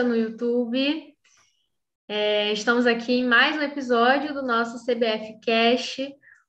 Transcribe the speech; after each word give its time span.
no 0.00 0.16
YouTube. 0.16 1.14
É, 2.08 2.50
estamos 2.50 2.86
aqui 2.86 3.12
em 3.12 3.26
mais 3.26 3.56
um 3.56 3.60
episódio 3.60 4.32
do 4.32 4.42
nosso 4.42 4.82
CBF 4.86 5.38
Cash, 5.44 5.98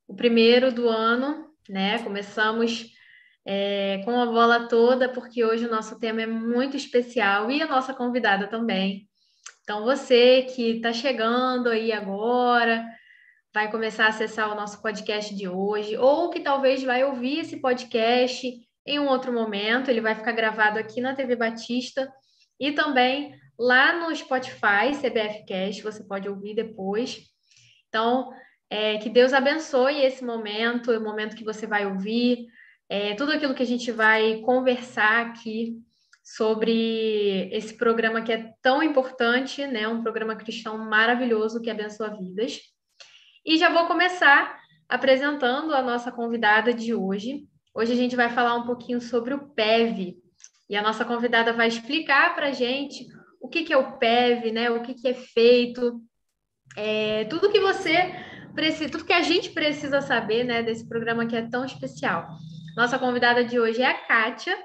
o 0.07 0.15
primeiro 0.15 0.71
do 0.71 0.87
ano, 0.87 1.49
né? 1.67 1.99
Começamos 1.99 2.85
é, 3.45 4.01
com 4.05 4.17
a 4.17 4.25
bola 4.25 4.69
toda, 4.69 5.09
porque 5.09 5.43
hoje 5.43 5.65
o 5.65 5.69
nosso 5.69 5.99
tema 5.99 6.21
é 6.21 6.25
muito 6.25 6.77
especial 6.77 7.51
e 7.51 7.61
a 7.61 7.67
nossa 7.67 7.93
convidada 7.93 8.47
também. 8.47 9.09
Então, 9.63 9.83
você 9.83 10.43
que 10.43 10.77
está 10.77 10.93
chegando 10.93 11.67
aí 11.67 11.91
agora, 11.91 12.85
vai 13.53 13.69
começar 13.69 14.05
a 14.05 14.09
acessar 14.09 14.49
o 14.53 14.55
nosso 14.55 14.81
podcast 14.81 15.35
de 15.35 15.49
hoje, 15.49 15.97
ou 15.97 16.29
que 16.29 16.39
talvez 16.39 16.81
vai 16.81 17.03
ouvir 17.03 17.39
esse 17.39 17.59
podcast 17.59 18.49
em 18.85 18.99
um 18.99 19.07
outro 19.07 19.33
momento, 19.33 19.89
ele 19.89 20.01
vai 20.01 20.15
ficar 20.15 20.31
gravado 20.31 20.79
aqui 20.79 21.01
na 21.01 21.13
TV 21.13 21.35
Batista 21.35 22.09
e 22.63 22.71
também 22.71 23.35
lá 23.59 23.99
no 23.99 24.15
Spotify, 24.15 24.95
CBF 24.95 25.45
Cast, 25.45 25.83
você 25.83 26.01
pode 26.01 26.29
ouvir 26.29 26.55
depois. 26.55 27.19
Então, 27.89 28.31
é, 28.69 28.97
que 28.99 29.09
Deus 29.09 29.33
abençoe 29.33 30.01
esse 30.01 30.23
momento, 30.23 30.91
o 30.91 31.03
momento 31.03 31.35
que 31.35 31.43
você 31.43 31.67
vai 31.67 31.85
ouvir, 31.85 32.47
é, 32.87 33.15
tudo 33.15 33.33
aquilo 33.33 33.53
que 33.53 33.63
a 33.63 33.65
gente 33.65 33.91
vai 33.91 34.39
conversar 34.45 35.25
aqui 35.25 35.77
sobre 36.23 37.49
esse 37.51 37.75
programa 37.75 38.21
que 38.21 38.31
é 38.31 38.53
tão 38.61 38.81
importante, 38.81 39.67
né? 39.67 39.85
Um 39.89 40.01
programa 40.01 40.33
cristão 40.33 40.77
maravilhoso 40.77 41.61
que 41.61 41.69
abençoa 41.69 42.17
vidas. 42.17 42.61
E 43.45 43.57
já 43.57 43.69
vou 43.73 43.87
começar 43.87 44.57
apresentando 44.87 45.75
a 45.75 45.81
nossa 45.81 46.13
convidada 46.13 46.73
de 46.73 46.93
hoje. 46.93 47.45
Hoje 47.75 47.91
a 47.91 47.97
gente 47.97 48.15
vai 48.15 48.29
falar 48.29 48.55
um 48.55 48.65
pouquinho 48.65 49.01
sobre 49.01 49.33
o 49.33 49.49
PEV, 49.49 50.22
e 50.69 50.75
a 50.75 50.81
nossa 50.81 51.05
convidada 51.05 51.53
vai 51.53 51.67
explicar 51.67 52.35
para 52.35 52.47
a 52.47 52.51
gente 52.51 53.07
o 53.39 53.49
que, 53.49 53.63
que 53.63 53.73
é 53.73 53.77
o 53.77 53.97
PEV, 53.97 54.51
né? 54.51 54.71
O 54.71 54.81
que, 54.81 54.93
que 54.93 55.07
é 55.07 55.13
feito, 55.13 56.01
é, 56.75 57.25
tudo 57.25 57.51
que 57.51 57.59
você 57.59 58.13
precisa, 58.55 58.89
tudo 58.89 59.05
que 59.05 59.13
a 59.13 59.21
gente 59.21 59.49
precisa 59.49 60.01
saber, 60.01 60.43
né, 60.43 60.63
desse 60.63 60.87
programa 60.87 61.25
que 61.25 61.35
é 61.35 61.41
tão 61.41 61.65
especial. 61.65 62.27
Nossa 62.75 62.97
convidada 62.97 63.43
de 63.43 63.59
hoje 63.59 63.81
é 63.81 63.85
a 63.85 63.93
Kátia, 63.93 64.57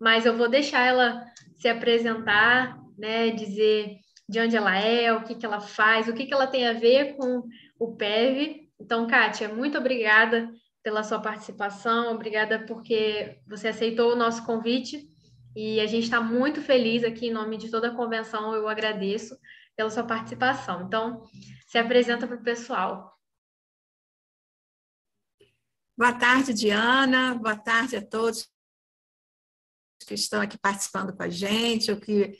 mas 0.00 0.24
eu 0.24 0.36
vou 0.36 0.48
deixar 0.48 0.86
ela 0.86 1.24
se 1.58 1.68
apresentar, 1.68 2.78
né, 2.98 3.30
dizer 3.30 3.96
de 4.28 4.40
onde 4.40 4.56
ela 4.56 4.76
é, 4.78 5.12
o 5.12 5.24
que, 5.24 5.34
que 5.34 5.44
ela 5.44 5.60
faz, 5.60 6.08
o 6.08 6.14
que, 6.14 6.26
que 6.26 6.32
ela 6.32 6.46
tem 6.46 6.66
a 6.66 6.72
ver 6.72 7.16
com 7.16 7.42
o 7.78 7.96
PEV. 7.96 8.68
Então, 8.80 9.06
Kátia, 9.06 9.48
muito 9.48 9.76
obrigada 9.76 10.48
pela 10.82 11.02
sua 11.02 11.20
participação, 11.20 12.14
obrigada 12.14 12.64
porque 12.66 13.38
você 13.46 13.68
aceitou 13.68 14.12
o 14.12 14.16
nosso 14.16 14.44
convite 14.44 15.11
e 15.54 15.80
a 15.80 15.86
gente 15.86 16.04
está 16.04 16.20
muito 16.20 16.62
feliz 16.62 17.04
aqui, 17.04 17.26
em 17.26 17.32
nome 17.32 17.56
de 17.58 17.70
toda 17.70 17.88
a 17.88 17.94
convenção, 17.94 18.54
eu 18.54 18.68
agradeço 18.68 19.38
pela 19.76 19.90
sua 19.90 20.04
participação. 20.04 20.82
Então, 20.82 21.24
se 21.66 21.78
apresenta 21.78 22.26
para 22.26 22.36
o 22.36 22.42
pessoal. 22.42 23.12
Boa 25.96 26.12
tarde, 26.12 26.54
Diana. 26.54 27.34
Boa 27.34 27.56
tarde 27.56 27.96
a 27.96 28.04
todos 28.04 28.50
que 30.06 30.14
estão 30.14 30.40
aqui 30.40 30.58
participando 30.58 31.14
com 31.16 31.22
a 31.22 31.28
gente, 31.28 31.90
ou 31.90 31.96
que 31.96 32.36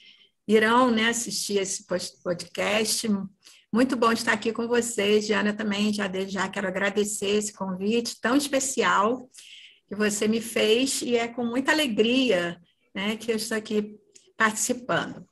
irão 0.49 0.91
né, 0.91 1.09
assistir 1.09 1.59
esse 1.59 1.87
podcast. 2.23 3.09
Muito 3.73 3.97
bom 3.97 4.13
estar 4.13 4.33
aqui 4.33 4.53
com 4.53 4.67
vocês, 4.67 5.27
Diana. 5.27 5.55
Também 5.55 5.93
já 5.93 6.11
já 6.27 6.49
quero 6.49 6.67
agradecer 6.67 7.31
esse 7.31 7.53
convite 7.53 8.21
tão 8.21 8.37
especial 8.37 9.31
que 9.87 9.95
você 9.95 10.27
me 10.27 10.41
fez 10.41 11.03
e 11.03 11.17
é 11.17 11.29
com 11.29 11.45
muita 11.45 11.73
alegria 11.73 12.61
né, 12.95 13.17
que 13.17 13.31
eu 13.33 13.37
estou 13.37 13.57
aqui 13.57 13.99
participando. 14.37 15.27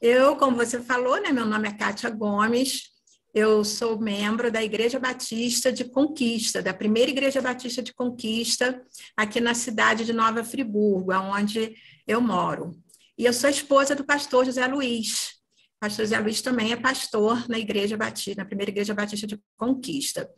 Eu, 0.00 0.36
como 0.36 0.56
você 0.56 0.80
falou, 0.80 1.20
né, 1.20 1.30
meu 1.30 1.46
nome 1.46 1.68
é 1.68 1.72
Kátia 1.72 2.10
Gomes, 2.10 2.92
eu 3.34 3.64
sou 3.64 3.98
membro 3.98 4.50
da 4.50 4.62
Igreja 4.62 4.98
Batista 4.98 5.72
de 5.72 5.84
Conquista, 5.84 6.60
da 6.60 6.74
primeira 6.74 7.10
Igreja 7.10 7.40
Batista 7.40 7.82
de 7.82 7.94
Conquista, 7.94 8.82
aqui 9.16 9.40
na 9.40 9.54
cidade 9.54 10.04
de 10.04 10.12
Nova 10.12 10.44
Friburgo, 10.44 11.12
onde 11.14 11.74
eu 12.06 12.20
moro. 12.20 12.72
E 13.16 13.24
eu 13.24 13.32
sou 13.32 13.48
esposa 13.48 13.94
do 13.94 14.04
pastor 14.04 14.44
José 14.44 14.66
Luiz. 14.66 15.40
O 15.76 15.80
pastor 15.80 16.04
José 16.04 16.18
Luiz 16.18 16.42
também 16.42 16.72
é 16.72 16.76
pastor 16.76 17.48
na 17.48 17.58
Igreja 17.58 17.96
Batista, 17.96 18.42
na 18.42 18.46
primeira 18.46 18.70
Igreja 18.70 18.92
Batista 18.92 19.26
de 19.26 19.40
Conquista. 19.56 20.28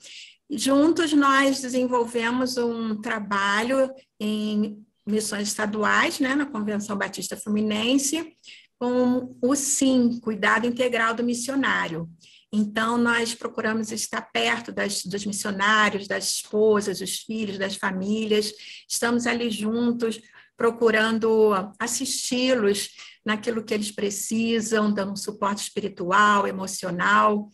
Juntos 0.48 1.12
nós 1.12 1.60
desenvolvemos 1.60 2.56
um 2.58 3.00
trabalho 3.00 3.90
em 4.20 4.84
missões 5.06 5.48
estaduais, 5.48 6.18
né, 6.20 6.34
na 6.34 6.46
Convenção 6.46 6.96
Batista 6.96 7.36
Fluminense, 7.36 8.34
com 8.78 9.36
o 9.40 9.54
SIM, 9.54 10.18
Cuidado 10.20 10.66
Integral 10.66 11.14
do 11.14 11.22
Missionário. 11.22 12.08
Então, 12.52 12.96
nós 12.96 13.34
procuramos 13.34 13.90
estar 13.90 14.22
perto 14.22 14.70
das, 14.70 15.04
dos 15.04 15.26
missionários, 15.26 16.06
das 16.06 16.34
esposas, 16.34 17.00
dos 17.00 17.18
filhos, 17.18 17.58
das 17.58 17.76
famílias, 17.76 18.52
estamos 18.88 19.26
ali 19.26 19.50
juntos, 19.50 20.20
procurando 20.56 21.52
assisti-los 21.80 22.90
naquilo 23.24 23.64
que 23.64 23.74
eles 23.74 23.90
precisam, 23.90 24.92
dando 24.92 25.18
suporte 25.18 25.62
espiritual, 25.62 26.46
emocional, 26.46 27.50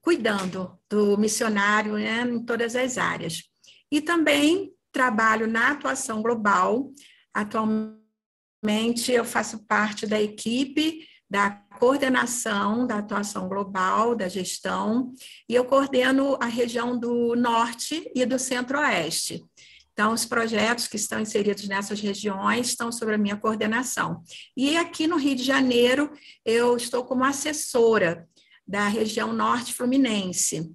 cuidando 0.00 0.78
do 0.88 1.18
missionário 1.18 1.94
né, 1.94 2.22
em 2.22 2.44
todas 2.44 2.76
as 2.76 2.98
áreas. 2.98 3.42
E 3.90 4.00
também 4.00 4.75
trabalho 4.96 5.46
na 5.46 5.72
atuação 5.72 6.22
global. 6.22 6.90
Atualmente, 7.34 9.12
eu 9.12 9.26
faço 9.26 9.66
parte 9.66 10.06
da 10.06 10.18
equipe 10.20 11.06
da 11.28 11.50
coordenação 11.50 12.86
da 12.86 12.98
atuação 12.98 13.48
global, 13.48 14.14
da 14.14 14.28
gestão, 14.28 15.12
e 15.48 15.54
eu 15.54 15.64
coordeno 15.64 16.38
a 16.40 16.46
região 16.46 16.96
do 16.98 17.34
Norte 17.34 18.10
e 18.14 18.24
do 18.24 18.38
Centro-Oeste. 18.38 19.44
Então, 19.92 20.12
os 20.12 20.24
projetos 20.24 20.86
que 20.86 20.96
estão 20.96 21.20
inseridos 21.20 21.66
nessas 21.66 22.00
regiões 22.00 22.68
estão 22.68 22.92
sob 22.92 23.12
a 23.12 23.18
minha 23.18 23.36
coordenação. 23.36 24.22
E 24.56 24.76
aqui 24.76 25.06
no 25.06 25.16
Rio 25.16 25.34
de 25.34 25.42
Janeiro, 25.42 26.12
eu 26.44 26.76
estou 26.76 27.04
como 27.04 27.24
assessora 27.24 28.26
da 28.66 28.86
região 28.88 29.32
Norte 29.32 29.74
Fluminense 29.74 30.70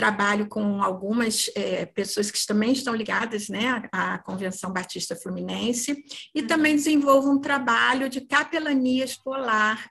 trabalho 0.00 0.48
com 0.48 0.82
algumas 0.82 1.50
é, 1.54 1.84
pessoas 1.84 2.30
que 2.30 2.46
também 2.46 2.72
estão 2.72 2.94
ligadas 2.94 3.50
né, 3.50 3.86
à 3.92 4.16
Convenção 4.16 4.72
Batista 4.72 5.14
Fluminense 5.14 6.02
e 6.34 6.42
também 6.42 6.74
desenvolvo 6.74 7.30
um 7.30 7.38
trabalho 7.38 8.08
de 8.08 8.22
capelania 8.22 9.04
escolar 9.04 9.90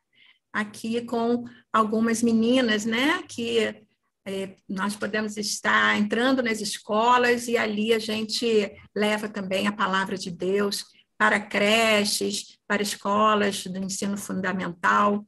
aqui 0.52 1.02
com 1.06 1.46
algumas 1.72 2.24
meninas, 2.24 2.86
né, 2.86 3.22
que 3.30 3.86
é, 4.25 4.56
nós 4.68 4.96
podemos 4.96 5.38
estar 5.38 5.96
entrando 5.96 6.42
nas 6.42 6.59
escolas 6.59 7.48
e 7.48 7.56
ali 7.56 7.94
a 7.94 8.00
gente 8.00 8.72
leva 8.96 9.30
também 9.30 9.68
a 9.68 9.72
palavra 9.72 10.18
de 10.18 10.31
Deus 10.31 10.86
para 11.19 11.40
creches, 11.40 12.58
para 12.68 12.81
escolas 12.81 13.64
do 13.68 13.78
ensino 13.78 14.18
fundamental. 14.18 15.24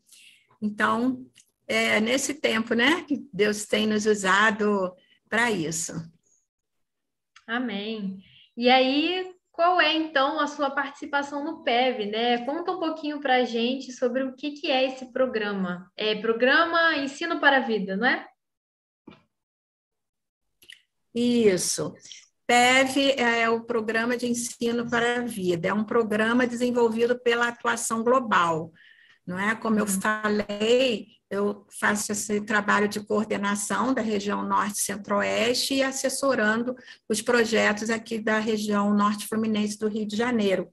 Então, 0.60 1.24
é 1.72 2.00
nesse 2.00 2.34
tempo, 2.34 2.74
né, 2.74 3.04
que 3.04 3.28
Deus 3.32 3.66
tem 3.66 3.88
nos 3.88 4.06
usado 4.06 4.94
para 5.30 5.50
isso. 5.50 5.94
Amém. 7.48 8.24
E 8.56 8.70
aí, 8.70 9.34
qual 9.52 9.80
é 9.80 9.94
então 9.94 10.40
a 10.40 10.48
sua 10.48 10.70
participação 10.72 11.44
no 11.44 11.64
PEV, 11.64 12.06
né? 12.08 12.46
Conta 12.46 12.72
um 12.72 12.80
pouquinho 12.80 13.20
para 13.20 13.38
a 13.38 13.44
gente 13.44 13.92
sobre 13.92 14.24
o 14.24 14.36
que, 14.36 14.52
que 14.52 14.70
é 14.72 14.86
esse 14.86 15.12
programa. 15.12 15.92
É 15.96 16.16
programa 16.16 16.98
Ensino 16.98 17.40
para 17.40 17.58
a 17.58 17.62
Vida, 17.62 17.96
não 17.96 18.08
é? 18.08 18.28
Isso. 21.14 21.94
PEV 22.48 23.16
é 23.18 23.50
o 23.50 23.64
Programa 23.64 24.18
de 24.18 24.28
Ensino 24.28 24.90
para 24.90 25.18
a 25.18 25.22
Vida, 25.22 25.70
é 25.70 25.74
um 25.74 25.86
programa 25.86 26.46
desenvolvido 26.46 27.18
pela 27.18 27.48
atuação 27.48 28.04
global, 28.04 28.72
não 29.26 29.40
é? 29.40 29.56
Como 29.56 29.78
eu 29.80 29.86
uhum. 29.86 30.02
falei, 30.02 31.08
eu 31.30 31.66
faço 31.80 32.12
esse 32.12 32.42
trabalho 32.42 32.88
de 32.88 33.00
coordenação 33.00 33.94
da 33.94 34.02
região 34.02 34.44
Norte 34.44 34.82
Centro-Oeste 34.82 35.76
e 35.76 35.84
assessorando 35.84 36.76
os 37.08 37.22
projetos 37.22 37.90
aqui 37.90 38.20
da 38.20 38.38
região 38.40 38.94
Norte 38.94 39.28
Fluminense 39.28 39.80
do 39.80 39.88
Rio 39.88 40.06
de 40.06 40.16
Janeiro. 40.18 40.70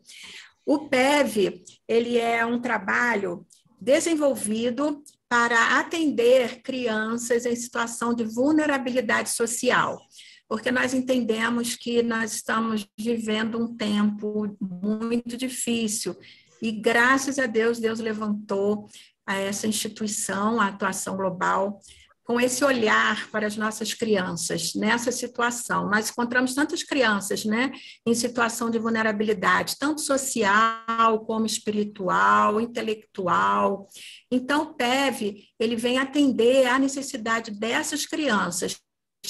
O 0.67 0.89
PEV, 0.89 1.63
ele 1.87 2.19
é 2.19 2.45
um 2.45 2.61
trabalho 2.61 3.47
desenvolvido 3.81 5.03
para 5.29 5.79
atender 5.79 6.63
crianças 6.63 7.47
em 7.47 7.55
situação 7.55 8.13
de 8.13 8.25
vulnerabilidade 8.25 9.31
social, 9.31 10.01
porque 10.49 10.73
nós 10.73 10.93
entendemos 10.95 11.77
que 11.77 12.03
nós 12.03 12.33
estamos 12.33 12.87
vivendo 12.99 13.63
um 13.63 13.77
tempo 13.77 14.57
muito 14.61 15.37
difícil 15.37 16.17
e 16.61 16.73
graças 16.73 17.39
a 17.39 17.47
Deus, 17.47 17.79
Deus 17.79 18.01
levantou 18.01 18.89
a 19.27 19.37
essa 19.37 19.67
instituição, 19.67 20.61
a 20.61 20.69
atuação 20.69 21.17
global, 21.17 21.81
com 22.29 22.39
esse 22.39 22.63
olhar 22.63 23.31
para 23.31 23.47
as 23.47 23.57
nossas 23.57 23.95
crianças 23.95 24.75
nessa 24.75 25.11
situação. 25.11 25.89
Nós 25.89 26.11
encontramos 26.11 26.55
tantas 26.55 26.83
crianças 26.83 27.43
né, 27.47 27.73
em 28.07 28.15
situação 28.15 28.69
de 28.71 28.79
vulnerabilidade, 28.79 29.77
tanto 29.79 30.03
social 30.03 31.25
como 31.25 31.47
espiritual, 31.47 32.61
intelectual. 32.61 33.89
Então, 34.31 34.65
o 34.65 34.75
PEV 34.75 35.43
ele 35.59 35.75
vem 35.75 35.97
atender 35.97 36.67
à 36.67 36.79
necessidade 36.79 37.51
dessas 37.51 38.05
crianças, 38.05 38.77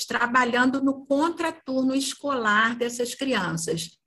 trabalhando 0.09 0.83
no 0.83 1.07
contraturno 1.07 1.95
escolar 1.95 2.77
dessas 2.77 3.15
crianças. 3.15 3.98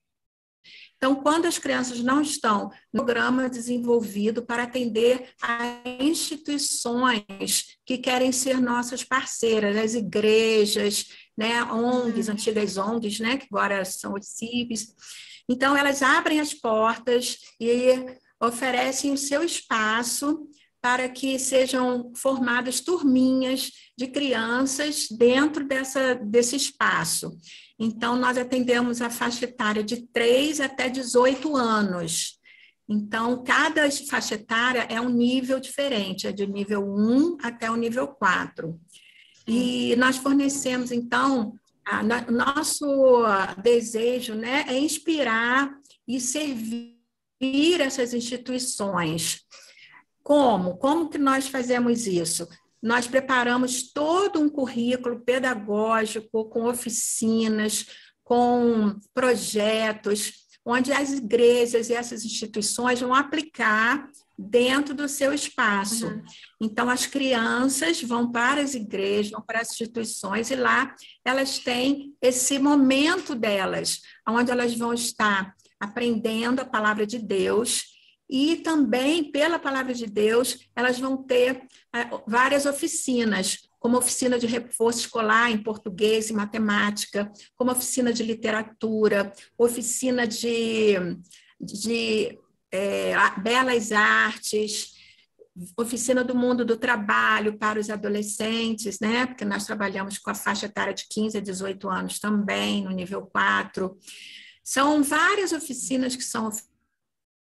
Então, 1.03 1.15
quando 1.15 1.47
as 1.47 1.57
crianças 1.57 1.99
não 2.01 2.21
estão 2.21 2.69
no 2.93 3.03
programa 3.03 3.49
desenvolvido 3.49 4.45
para 4.45 4.63
atender 4.63 5.29
a 5.41 5.81
instituições 5.99 7.75
que 7.83 7.97
querem 7.97 8.31
ser 8.31 8.61
nossas 8.61 9.03
parceiras, 9.03 9.75
as 9.75 9.95
igrejas, 9.95 11.07
né, 11.35 11.63
ONGs, 11.63 12.27
uhum. 12.27 12.33
antigas 12.33 12.77
ONGs, 12.77 13.19
né, 13.19 13.37
que 13.37 13.47
agora 13.49 13.83
são 13.83 14.13
os 14.13 14.27
CIVs. 14.27 14.93
Então, 15.49 15.75
elas 15.75 16.03
abrem 16.03 16.39
as 16.39 16.53
portas 16.53 17.39
e 17.59 18.05
oferecem 18.39 19.11
o 19.11 19.17
seu 19.17 19.43
espaço 19.43 20.47
para 20.79 21.09
que 21.09 21.39
sejam 21.39 22.11
formadas 22.15 22.79
turminhas 22.79 23.71
de 23.97 24.05
crianças 24.05 25.07
dentro 25.09 25.67
dessa, 25.67 26.13
desse 26.13 26.55
espaço. 26.55 27.35
Então, 27.83 28.15
nós 28.15 28.37
atendemos 28.37 29.01
a 29.01 29.09
faixa 29.09 29.45
etária 29.45 29.83
de 29.83 30.05
3 30.13 30.61
até 30.61 30.87
18 30.87 31.55
anos. 31.55 32.39
Então, 32.87 33.43
cada 33.43 33.89
faixa 34.07 34.35
etária 34.35 34.85
é 34.87 35.01
um 35.01 35.09
nível 35.09 35.59
diferente, 35.59 36.27
é 36.27 36.31
de 36.31 36.45
nível 36.45 36.83
1 36.87 37.39
até 37.41 37.71
o 37.71 37.75
nível 37.75 38.07
4. 38.07 38.79
E 39.47 39.95
nós 39.95 40.17
fornecemos, 40.17 40.91
então, 40.91 41.55
o 42.27 42.31
nosso 42.31 43.23
desejo 43.63 44.35
né, 44.35 44.63
é 44.67 44.77
inspirar 44.77 45.73
e 46.07 46.21
servir 46.21 47.81
essas 47.81 48.13
instituições. 48.13 49.41
Como? 50.21 50.77
Como 50.77 51.09
que 51.09 51.17
nós 51.17 51.47
fazemos 51.47 52.05
isso? 52.05 52.47
Nós 52.81 53.07
preparamos 53.07 53.91
todo 53.91 54.39
um 54.39 54.49
currículo 54.49 55.19
pedagógico 55.19 56.45
com 56.45 56.65
oficinas, 56.65 57.85
com 58.23 58.97
projetos, 59.13 60.33
onde 60.65 60.91
as 60.91 61.11
igrejas 61.11 61.89
e 61.89 61.93
essas 61.93 62.23
instituições 62.23 62.99
vão 62.99 63.13
aplicar 63.13 64.09
dentro 64.37 64.93
do 64.93 65.07
seu 65.07 65.33
espaço. 65.33 66.07
Uhum. 66.07 66.23
Então, 66.61 66.89
as 66.89 67.05
crianças 67.05 68.01
vão 68.01 68.31
para 68.31 68.61
as 68.61 68.73
igrejas, 68.73 69.31
vão 69.31 69.41
para 69.41 69.61
as 69.61 69.71
instituições, 69.71 70.49
e 70.49 70.55
lá 70.55 70.95
elas 71.23 71.59
têm 71.59 72.15
esse 72.21 72.57
momento 72.57 73.35
delas, 73.35 74.01
onde 74.27 74.51
elas 74.51 74.73
vão 74.75 74.93
estar 74.93 75.55
aprendendo 75.79 76.59
a 76.59 76.65
palavra 76.65 77.05
de 77.05 77.19
Deus 77.19 77.90
e 78.31 78.55
também, 78.55 79.29
pela 79.29 79.59
palavra 79.59 79.93
de 79.93 80.05
Deus, 80.05 80.59
elas 80.73 80.97
vão 80.97 81.17
ter 81.17 81.67
é, 81.93 82.09
várias 82.25 82.65
oficinas, 82.65 83.69
como 83.77 83.97
oficina 83.97 84.39
de 84.39 84.47
reforço 84.47 84.99
escolar 84.99 85.51
em 85.51 85.61
português 85.61 86.29
e 86.29 86.33
matemática, 86.33 87.29
como 87.57 87.71
oficina 87.71 88.13
de 88.13 88.23
literatura, 88.23 89.33
oficina 89.57 90.25
de, 90.25 90.93
de 91.59 92.39
é, 92.71 93.13
belas 93.41 93.91
artes, 93.91 94.93
oficina 95.75 96.23
do 96.23 96.33
mundo 96.33 96.63
do 96.63 96.77
trabalho 96.77 97.57
para 97.57 97.81
os 97.81 97.89
adolescentes, 97.89 98.97
né? 99.01 99.25
Porque 99.25 99.43
nós 99.43 99.65
trabalhamos 99.65 100.17
com 100.17 100.29
a 100.29 100.35
faixa 100.35 100.67
etária 100.67 100.93
de 100.93 101.05
15 101.09 101.37
a 101.37 101.41
18 101.41 101.89
anos 101.89 102.17
também, 102.17 102.85
no 102.85 102.91
nível 102.91 103.23
4. 103.23 103.97
São 104.63 105.03
várias 105.03 105.51
oficinas 105.51 106.15
que 106.15 106.23
são 106.23 106.49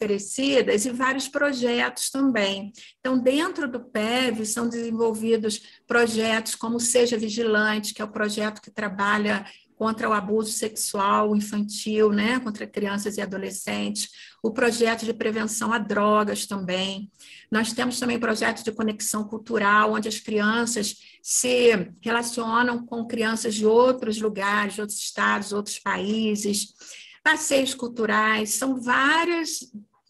oferecidas 0.00 0.87
e 0.87 0.91
vários 0.91 1.29
projetos 1.29 2.08
também. 2.08 2.73
Então, 2.99 3.19
dentro 3.19 3.70
do 3.70 3.81
PEV, 3.81 4.47
são 4.47 4.67
desenvolvidos 4.67 5.61
projetos 5.87 6.55
como 6.55 6.81
Seja 6.81 7.19
Vigilante, 7.19 7.93
que 7.93 8.00
é 8.00 8.05
o 8.05 8.11
projeto 8.11 8.62
que 8.62 8.70
trabalha 8.70 9.44
contra 9.76 10.08
o 10.08 10.12
abuso 10.12 10.52
sexual 10.52 11.35
infantil, 11.35 12.11
né, 12.11 12.38
contra 12.41 12.67
crianças 12.67 13.17
e 13.17 13.20
adolescentes, 13.23 14.11
o 14.43 14.50
projeto 14.50 15.06
de 15.06 15.12
prevenção 15.14 15.73
a 15.73 15.79
drogas 15.79 16.47
também. 16.47 17.11
Nós 17.50 17.73
temos 17.73 17.99
também 17.99 18.19
projetos 18.19 18.62
de 18.62 18.73
conexão 18.73 19.25
cultural, 19.25 19.93
onde 19.93 20.08
as 20.08 20.19
crianças 20.19 20.97
se 21.23 21.93
relacionam 22.02 22.85
com 22.85 23.06
crianças 23.06 23.55
de 23.55 23.64
outros 23.64 24.20
lugares, 24.20 24.75
de 24.75 24.81
outros 24.82 24.99
estados, 24.99 25.52
outros 25.52 25.79
países. 25.79 26.75
Passeios 27.23 27.75
culturais, 27.75 28.50
são 28.50 28.81
várias 28.81 29.61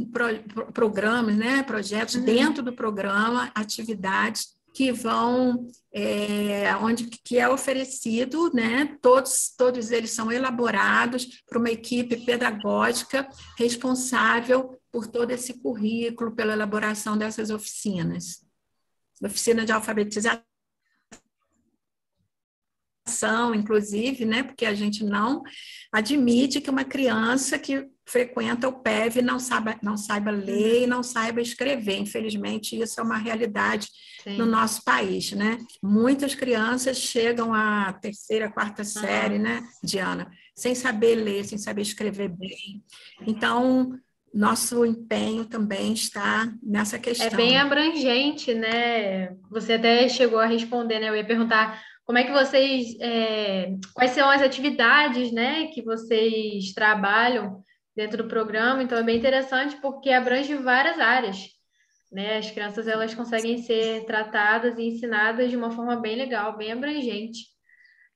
pro, 0.07 0.73
programas, 0.73 1.37
né, 1.37 1.63
projetos 1.63 2.17
uhum. 2.17 2.25
dentro 2.25 2.63
do 2.63 2.73
programa, 2.73 3.51
atividades 3.55 4.61
que 4.73 4.93
vão 4.93 5.67
é, 5.93 6.75
onde 6.77 7.07
que 7.07 7.39
é 7.39 7.49
oferecido, 7.49 8.53
né? 8.55 8.97
Todos 9.03 9.53
todos 9.57 9.91
eles 9.91 10.11
são 10.13 10.31
elaborados 10.31 11.43
por 11.47 11.57
uma 11.59 11.71
equipe 11.71 12.17
pedagógica 12.25 13.29
responsável 13.59 14.79
por 14.93 15.07
todo 15.07 15.31
esse 15.33 15.55
currículo, 15.55 16.35
pela 16.35 16.53
elaboração 16.53 17.17
dessas 17.17 17.51
oficinas. 17.51 18.45
Oficina 19.23 19.65
de 19.65 19.73
alfabetização 19.73 20.45
inclusive, 23.55 24.25
né? 24.25 24.43
Porque 24.45 24.65
a 24.65 24.75
gente 24.75 25.05
não 25.05 25.43
admite 25.93 26.61
que 26.61 26.71
uma 26.71 26.85
criança 26.85 27.59
que 27.59 27.89
frequenta 28.11 28.69
o 28.69 28.73
PEV 28.73 29.23
não 29.23 29.39
saiba, 29.39 29.77
não 29.81 29.97
saiba 29.97 30.33
ler 30.33 30.83
e 30.83 30.87
não 30.87 31.03
saiba 31.03 31.41
escrever. 31.41 31.99
Infelizmente, 31.99 32.79
isso 32.79 33.01
é 33.01 33.03
uma 33.03 33.17
realidade 33.17 33.89
Sim. 34.25 34.37
no 34.37 34.47
nosso 34.47 34.83
país, 34.85 35.33
né? 35.33 35.59
Muitas 35.81 36.35
crianças 36.35 36.97
chegam 36.97 37.55
à 37.55 37.93
terceira, 37.93 38.51
quarta 38.51 38.83
série, 38.83 39.37
uhum. 39.37 39.43
né, 39.43 39.63
Diana, 39.83 40.31
sem 40.55 40.75
saber 40.75 41.15
ler, 41.15 41.45
sem 41.45 41.57
saber 41.57 41.83
escrever 41.83 42.29
bem. 42.29 42.83
Então, 43.27 43.97
nosso 44.35 44.85
empenho 44.85 45.45
também 45.45 45.93
está 45.93 46.53
nessa 46.61 46.99
questão. 46.99 47.29
É 47.29 47.37
bem 47.37 47.59
abrangente, 47.59 48.53
né? 48.55 49.37
Você 49.51 49.75
até 49.75 50.09
chegou 50.09 50.41
a 50.41 50.47
responder, 50.47 50.99
né? 50.99 51.09
Eu 51.09 51.17
ia 51.17 51.25
perguntar 51.25 51.81
como 52.05 52.19
é 52.19 52.25
que 52.25 52.33
vocês, 52.33 52.97
é, 53.01 53.73
quais 53.95 54.11
são 54.11 54.29
as 54.29 54.43
atividades, 54.43 55.31
né, 55.31 55.69
que 55.69 55.81
vocês 55.81 56.73
trabalham 56.73 57.63
dentro 58.01 58.23
do 58.23 58.29
programa? 58.29 58.83
Então 58.83 58.97
é 58.97 59.03
bem 59.03 59.19
interessante 59.19 59.77
porque 59.77 60.11
abrange 60.11 60.55
várias 60.55 60.99
áreas, 60.99 61.51
né? 62.11 62.39
As 62.39 62.51
crianças 62.51 62.89
elas 62.89 63.15
conseguem 63.15 63.59
ser 63.59 64.07
tratadas 64.07 64.79
e 64.79 64.85
ensinadas 64.85 65.51
de 65.51 65.57
uma 65.57 65.71
forma 65.71 65.97
bem 65.97 66.17
legal, 66.17 66.57
bem 66.57 66.73
abrangente, 66.73 67.41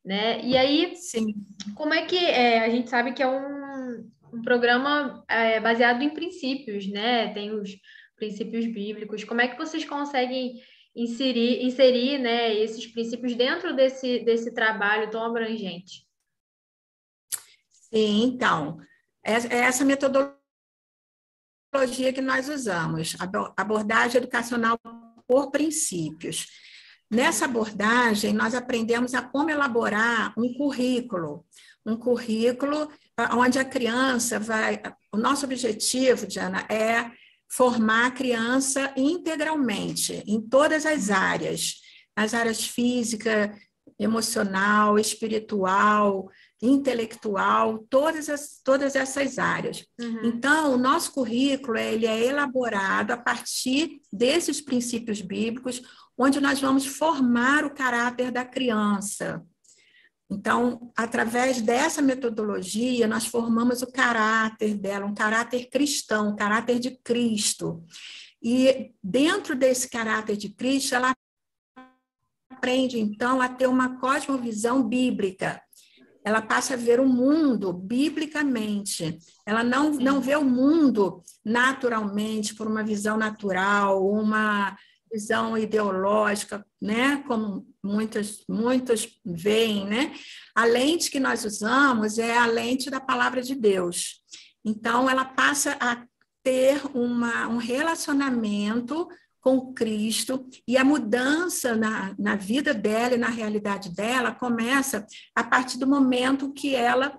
né? 0.02 0.40
E 0.42 0.56
aí, 0.56 0.97
Sim. 0.97 1.35
como 1.75 1.92
é 1.92 2.06
que 2.06 2.16
é, 2.16 2.64
a 2.64 2.70
gente 2.70 2.88
sabe 2.88 3.12
que 3.12 3.23
é 3.23 3.28
um, 3.28 4.11
um 4.32 4.42
programa 4.42 5.23
é, 5.28 5.61
baseado 5.61 6.02
em 6.02 6.14
princípios, 6.14 6.87
né? 6.88 7.35
Tem 7.35 7.50
os 7.50 7.70
princípios 8.16 8.64
bíblicos. 8.66 9.23
Como 9.23 9.42
é 9.42 9.49
que 9.49 9.59
vocês 9.59 9.85
conseguem 9.85 10.62
inserir, 10.97 11.62
inserir 11.62 12.18
né, 12.18 12.54
esses 12.54 12.87
princípios 12.87 13.35
dentro 13.35 13.75
desse, 13.75 14.20
desse 14.20 14.54
trabalho 14.54 15.11
tão 15.11 15.23
abrangente? 15.23 16.06
Sim, 17.68 18.25
então, 18.25 18.78
é, 19.25 19.57
essa 19.59 19.85
metodologia 19.85 20.37
que 22.12 22.21
nós 22.21 22.49
usamos, 22.49 23.16
abordagem 23.57 24.19
educacional 24.19 24.78
por 25.26 25.50
princípios. 25.50 26.47
Nessa 27.11 27.45
abordagem, 27.45 28.33
nós 28.33 28.54
aprendemos 28.54 29.14
a 29.14 29.23
como 29.23 29.50
elaborar 29.50 30.33
um 30.37 30.54
currículo, 30.54 31.45
um 31.85 31.97
currículo 31.97 32.90
onde 33.33 33.59
a 33.59 33.64
criança 33.64 34.38
vai. 34.38 34.81
O 35.12 35.16
nosso 35.16 35.45
objetivo, 35.45 36.26
Diana, 36.26 36.66
é 36.71 37.11
formar 37.49 38.07
a 38.07 38.11
criança 38.11 38.93
integralmente, 38.97 40.23
em 40.26 40.40
todas 40.40 40.85
as 40.85 41.11
áreas, 41.11 41.76
as 42.16 42.35
áreas 42.35 42.66
física, 42.66 43.57
emocional, 43.99 44.99
espiritual, 44.99 46.28
intelectual, 46.64 47.78
todas, 47.90 48.28
as, 48.28 48.61
todas 48.64 48.97
essas 48.97 49.38
áreas. 49.38 49.87
Uhum. 50.00 50.25
Então, 50.25 50.75
o 50.75 50.78
nosso 50.78 51.12
currículo 51.12 51.76
ele 51.76 52.06
é 52.06 52.26
elaborado 52.26 53.12
a 53.12 53.16
partir 53.16 54.00
desses 54.12 54.61
princípios 54.61 55.21
bíblicos, 55.21 55.83
onde 56.16 56.40
nós 56.40 56.61
vamos 56.61 56.87
formar 56.87 57.64
o 57.64 57.75
caráter 57.75 58.30
da 58.30 58.44
criança. 58.44 59.44
Então, 60.30 60.90
através 60.97 61.61
dessa 61.61 62.00
metodologia, 62.00 63.06
nós 63.06 63.26
formamos 63.26 63.83
o 63.83 63.92
caráter 63.92 64.75
dela, 64.75 65.06
um 65.06 65.14
caráter 65.14 65.68
cristão, 65.68 66.30
um 66.30 66.37
caráter 66.37 66.78
de 66.78 66.92
Cristo. 67.02 67.85
E 68.42 68.92
dentro 69.02 69.54
desse 69.54 69.88
caráter 69.88 70.37
de 70.37 70.49
Cristo, 70.49 70.94
ela 70.94 71.14
aprende, 72.50 72.99
então, 72.99 73.40
a 73.40 73.49
ter 73.49 73.66
uma 73.66 73.99
cosmovisão 73.99 74.83
bíblica. 74.83 75.62
Ela 76.25 76.40
passa 76.40 76.75
a 76.75 76.76
ver 76.76 77.00
o 77.00 77.07
mundo 77.07 77.73
biblicamente. 77.73 79.19
Ela 79.45 79.62
não, 79.62 79.90
não 79.90 80.21
vê 80.21 80.37
o 80.37 80.45
mundo 80.45 81.23
naturalmente, 81.45 82.54
por 82.54 82.66
uma 82.66 82.83
visão 82.83 83.16
natural, 83.19 84.09
uma 84.11 84.76
visão 85.12 85.57
ideológica, 85.57 86.66
né? 86.81 87.23
como 87.28 87.66
muitos, 87.83 88.43
muitos 88.49 89.21
veem. 89.25 89.87
Né? 89.87 90.14
A 90.54 90.64
lente 90.64 91.11
que 91.11 91.21
nós 91.21 91.45
usamos 91.45 92.19
é 92.19 92.37
a 92.37 92.47
lente 92.47 92.90
da 92.90 93.00
palavra 93.00 93.43
de 93.43 93.54
Deus. 93.54 94.23
Então, 94.64 95.09
ela 95.09 95.25
passa 95.25 95.76
a 95.78 96.04
ter 96.43 96.81
uma, 96.95 97.49
um 97.49 97.59
relacionamento 97.59 99.09
com 99.44 99.74
Cristo 99.74 100.48
e 100.66 100.78
a 100.78 100.82
mudança 100.82 101.76
na, 101.76 102.14
na 102.18 102.34
vida 102.34 102.72
dela 102.72 103.14
e 103.14 103.18
na 103.18 103.28
realidade 103.28 103.94
dela 103.94 104.34
começa 104.34 105.06
a 105.36 105.44
partir 105.44 105.78
do 105.78 105.86
momento 105.86 106.54
que 106.54 106.74
ela 106.74 107.12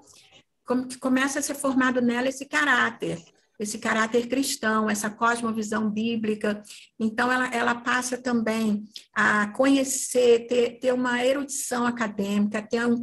que 0.89 0.97
começa 0.97 1.37
a 1.37 1.41
ser 1.43 1.53
formado 1.53 2.01
nela 2.01 2.27
esse 2.27 2.43
caráter, 2.43 3.21
esse 3.59 3.77
caráter 3.77 4.27
cristão, 4.27 4.89
essa 4.89 5.11
cosmovisão 5.11 5.87
bíblica. 5.87 6.63
Então, 6.99 7.31
ela, 7.31 7.47
ela 7.53 7.75
passa 7.75 8.17
também 8.17 8.83
a 9.13 9.45
conhecer, 9.49 10.47
ter, 10.47 10.79
ter 10.79 10.91
uma 10.91 11.23
erudição 11.23 11.85
acadêmica, 11.85 12.63
ter 12.63 12.83
um, 12.87 12.99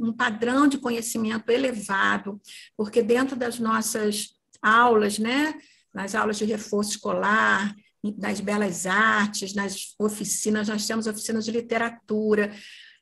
um 0.00 0.12
padrão 0.14 0.66
de 0.66 0.78
conhecimento 0.78 1.50
elevado, 1.50 2.40
porque 2.74 3.02
dentro 3.02 3.36
das 3.36 3.58
nossas 3.58 4.30
aulas, 4.62 5.18
né, 5.18 5.52
nas 5.92 6.14
aulas 6.14 6.38
de 6.38 6.46
reforço 6.46 6.92
escolar, 6.92 7.76
nas 8.18 8.40
belas 8.40 8.86
artes, 8.86 9.54
nas 9.54 9.94
oficinas, 9.98 10.68
nós 10.68 10.86
temos 10.86 11.06
oficinas 11.06 11.44
de 11.44 11.52
literatura, 11.52 12.52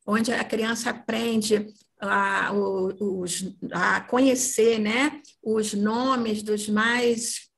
onde 0.06 0.32
a 0.32 0.44
criança 0.44 0.90
aprende 0.90 1.66
a, 2.00 2.52
os, 2.52 3.56
a 3.72 4.00
conhecer 4.02 4.78
né, 4.78 5.20
os 5.42 5.74
nomes 5.74 6.42
dos 6.42 6.68
mais 6.68 7.48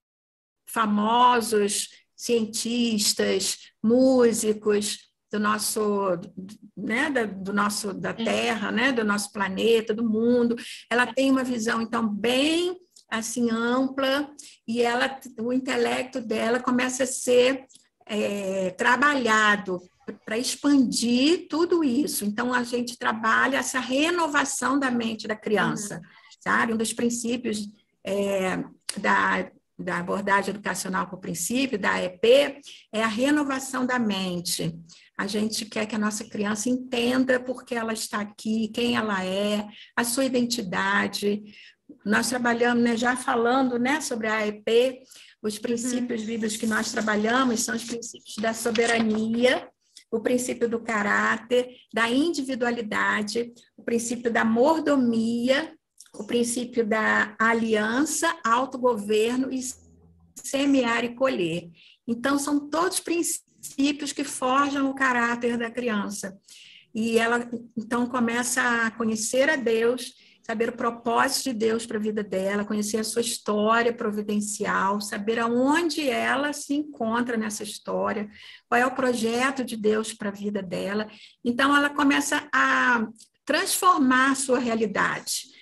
famosos 0.67 1.89
cientistas, 2.17 3.59
músicos 3.83 5.11
do 5.31 5.41
nosso, 5.41 5.81
né, 6.77 7.11
da, 7.11 7.25
do 7.25 7.53
nosso 7.53 7.93
da 7.93 8.13
Terra, 8.13 8.71
né, 8.71 8.93
do 8.93 9.05
nosso 9.05 9.33
planeta, 9.33 9.95
do 9.95 10.09
mundo. 10.09 10.57
Ela 10.91 11.13
tem 11.13 11.31
uma 11.31 11.43
visão 11.43 11.81
então 11.81 12.07
bem 12.07 12.77
assim 13.13 13.51
ampla 13.51 14.31
e 14.67 14.81
ela, 14.81 15.21
o 15.39 15.53
intelecto 15.53 16.21
dela 16.21 16.59
começa 16.59 17.05
a 17.05 17.07
ser 17.07 17.67
é, 18.07 18.71
trabalhado 18.71 19.81
para 20.25 20.39
expandir 20.39 21.47
tudo 21.49 21.85
isso. 21.85 22.25
Então 22.25 22.55
a 22.55 22.63
gente 22.63 22.99
trabalha 22.99 23.59
essa 23.59 23.79
renovação 23.79 24.79
da 24.79 24.91
mente 24.91 25.29
da 25.29 25.37
criança, 25.37 25.97
uhum. 25.97 26.03
sabe? 26.41 26.73
Um 26.73 26.77
dos 26.77 26.93
princípios 26.93 27.69
é, 28.05 28.65
da 28.99 29.51
da 29.79 29.99
abordagem 29.99 30.51
educacional 30.51 31.09
por 31.09 31.19
princípio, 31.19 31.79
da 31.79 32.01
EP, 32.01 32.25
é 32.93 33.03
a 33.03 33.09
renovação 33.09 33.85
da 33.85 33.99
mente. 33.99 34.73
A 35.19 35.27
gente 35.27 35.65
quer 35.67 35.87
que 35.87 35.95
a 35.95 35.99
nossa 35.99 36.25
criança 36.25 36.69
entenda 36.69 37.41
por 37.41 37.65
que 37.65 37.75
ela 37.75 37.93
está 37.93 38.21
aqui, 38.21 38.69
quem 38.69 38.97
ela 38.97 39.25
é, 39.25 39.67
a 39.97 40.05
sua 40.05 40.25
identidade, 40.25 41.43
nós 42.05 42.29
trabalhamos, 42.29 42.83
né, 42.83 42.97
já 42.97 43.17
falando 43.17 43.79
né, 43.79 44.01
sobre 44.01 44.27
a 44.27 44.37
AEP, 44.37 45.03
os 45.43 45.59
princípios 45.59 46.21
uhum. 46.21 46.27
bíblicos 46.27 46.57
que 46.57 46.67
nós 46.67 46.93
trabalhamos 46.93 47.61
são 47.61 47.75
os 47.75 47.85
princípios 47.85 48.37
da 48.37 48.55
soberania, 48.55 49.69
o 50.11 50.21
princípio 50.21 50.69
do 50.69 50.79
caráter, 50.79 51.69
da 51.93 52.09
individualidade, 52.09 53.53
o 53.77 53.83
princípio 53.83 54.31
da 54.31 54.45
mordomia, 54.45 55.75
o 56.15 56.25
princípio 56.25 56.87
da 56.87 57.35
aliança, 57.39 58.37
autogoverno 58.45 59.51
e 59.51 59.61
semear 60.37 61.05
e 61.05 61.15
colher. 61.15 61.71
Então, 62.07 62.39
são 62.39 62.69
todos 62.69 63.01
princípios 63.01 64.13
que 64.13 64.23
forjam 64.23 64.91
o 64.91 64.95
caráter 64.95 65.57
da 65.57 65.71
criança. 65.71 66.39
E 66.95 67.19
ela, 67.19 67.49
então, 67.77 68.07
começa 68.07 68.61
a 68.61 68.91
conhecer 68.91 69.49
a 69.49 69.57
Deus 69.57 70.13
saber 70.43 70.69
o 70.71 70.77
propósito 70.77 71.45
de 71.45 71.53
Deus 71.53 71.87
para 71.87 71.99
a 71.99 72.01
vida 72.01 72.23
dela, 72.23 72.65
conhecer 72.65 72.99
a 72.99 73.05
sua 73.05 73.23
história 73.23 73.93
providencial, 73.93 75.01
saber 75.01 75.39
aonde 75.39 76.09
ela 76.09 76.53
se 76.53 76.75
encontra 76.75 77.37
nessa 77.37 77.63
história, 77.63 78.29
qual 78.69 78.81
é 78.81 78.87
o 78.87 78.95
projeto 78.95 79.65
de 79.65 79.77
Deus 79.77 80.13
para 80.13 80.31
a 80.31 80.33
vida 80.33 80.63
dela. 80.63 81.09
Então, 81.45 81.75
ela 81.77 81.91
começa 81.91 82.49
a 82.53 83.07
transformar 83.45 84.33
a 84.33 84.37
sua 84.37 84.59
realidade. 84.59 85.53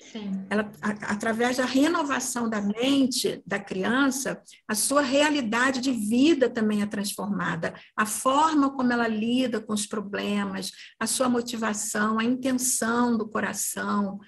Ela, 0.49 0.71
a, 0.83 0.91
através 1.13 1.59
da 1.59 1.65
renovação 1.65 2.49
da 2.49 2.61
mente 2.61 3.41
da 3.47 3.59
criança, 3.59 4.43
a 4.67 4.75
sua 4.75 5.03
realidade 5.03 5.81
de 5.81 5.93
vida 5.93 6.49
também 6.49 6.83
é 6.83 6.87
transformada. 6.87 7.75
A 7.97 8.05
forma 8.05 8.71
como 8.71 8.93
ela 8.93 9.07
lida 9.07 9.61
com 9.61 9.73
os 9.73 9.87
problemas, 9.87 10.73
a 10.99 11.07
sua 11.07 11.29
motivação, 11.29 12.19
a 12.19 12.25
intenção 12.25 13.17
do 13.17 13.29
coração, 13.29 14.19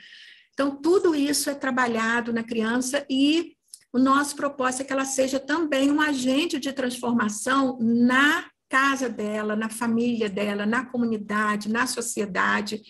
então, 0.62 0.76
tudo 0.76 1.12
isso 1.12 1.50
é 1.50 1.54
trabalhado 1.54 2.33
na 2.33 2.45
criança 2.45 3.04
e 3.11 3.57
o 3.92 3.99
nosso 3.99 4.37
propósito 4.37 4.83
é 4.83 4.85
que 4.85 4.92
ela 4.92 5.04
seja 5.04 5.40
também 5.40 5.90
um 5.90 6.00
agente 6.00 6.57
de 6.61 6.73
transformação 6.73 7.76
na 7.81 8.47
casa 8.69 9.09
dela, 9.09 9.57
na 9.57 9.69
família 9.69 10.28
dela, 10.28 10.64
na 10.64 10.87
comunidade, 10.87 11.69
na 11.69 11.88
sociedade, 11.88 12.81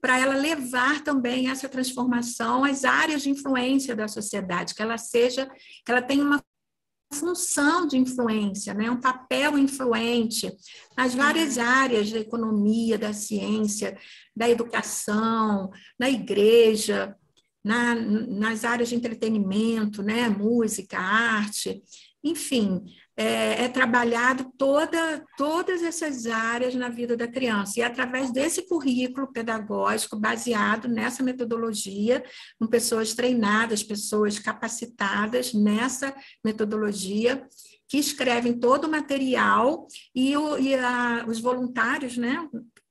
para 0.00 0.16
ela 0.16 0.36
levar 0.36 1.02
também 1.02 1.50
essa 1.50 1.68
transformação 1.68 2.64
às 2.64 2.84
áreas 2.84 3.22
de 3.22 3.30
influência 3.30 3.96
da 3.96 4.06
sociedade, 4.06 4.72
que 4.72 4.80
ela 4.80 4.96
seja, 4.96 5.50
que 5.84 5.90
ela 5.90 6.00
tenha 6.00 6.22
uma 6.22 6.40
função 7.12 7.86
de 7.86 7.96
influência, 7.96 8.74
né? 8.74 8.90
um 8.90 9.00
papel 9.00 9.58
influente 9.58 10.52
nas 10.96 11.14
várias 11.14 11.56
uhum. 11.56 11.62
áreas 11.62 12.10
da 12.10 12.18
economia, 12.18 12.98
da 12.98 13.12
ciência, 13.12 13.96
da 14.36 14.48
educação, 14.48 15.70
na 15.98 16.10
igreja, 16.10 17.16
na, 17.64 17.94
nas 17.94 18.64
áreas 18.64 18.88
de 18.90 18.94
entretenimento, 18.94 20.02
né? 20.02 20.28
música, 20.28 20.98
arte, 20.98 21.82
enfim, 22.22 22.84
é, 23.20 23.64
é, 23.64 23.68
trabalhado 23.68 24.52
toda, 24.56 25.24
todas 25.36 25.82
essas 25.82 26.24
áreas 26.28 26.76
na 26.76 26.88
vida 26.88 27.16
da 27.16 27.26
criança. 27.26 27.80
E 27.80 27.82
através 27.82 28.30
desse 28.30 28.68
currículo 28.68 29.32
pedagógico, 29.32 30.16
baseado 30.16 30.86
nessa 30.86 31.20
metodologia, 31.20 32.24
com 32.60 32.68
pessoas 32.68 33.14
treinadas, 33.14 33.82
pessoas 33.82 34.38
capacitadas 34.38 35.52
nessa 35.52 36.14
metodologia, 36.44 37.44
que 37.88 37.98
escrevem 37.98 38.52
todo 38.52 38.84
o 38.84 38.90
material 38.90 39.88
e, 40.14 40.36
o, 40.36 40.56
e 40.56 40.76
a, 40.76 41.24
os 41.26 41.40
voluntários, 41.40 42.16
né, 42.16 42.48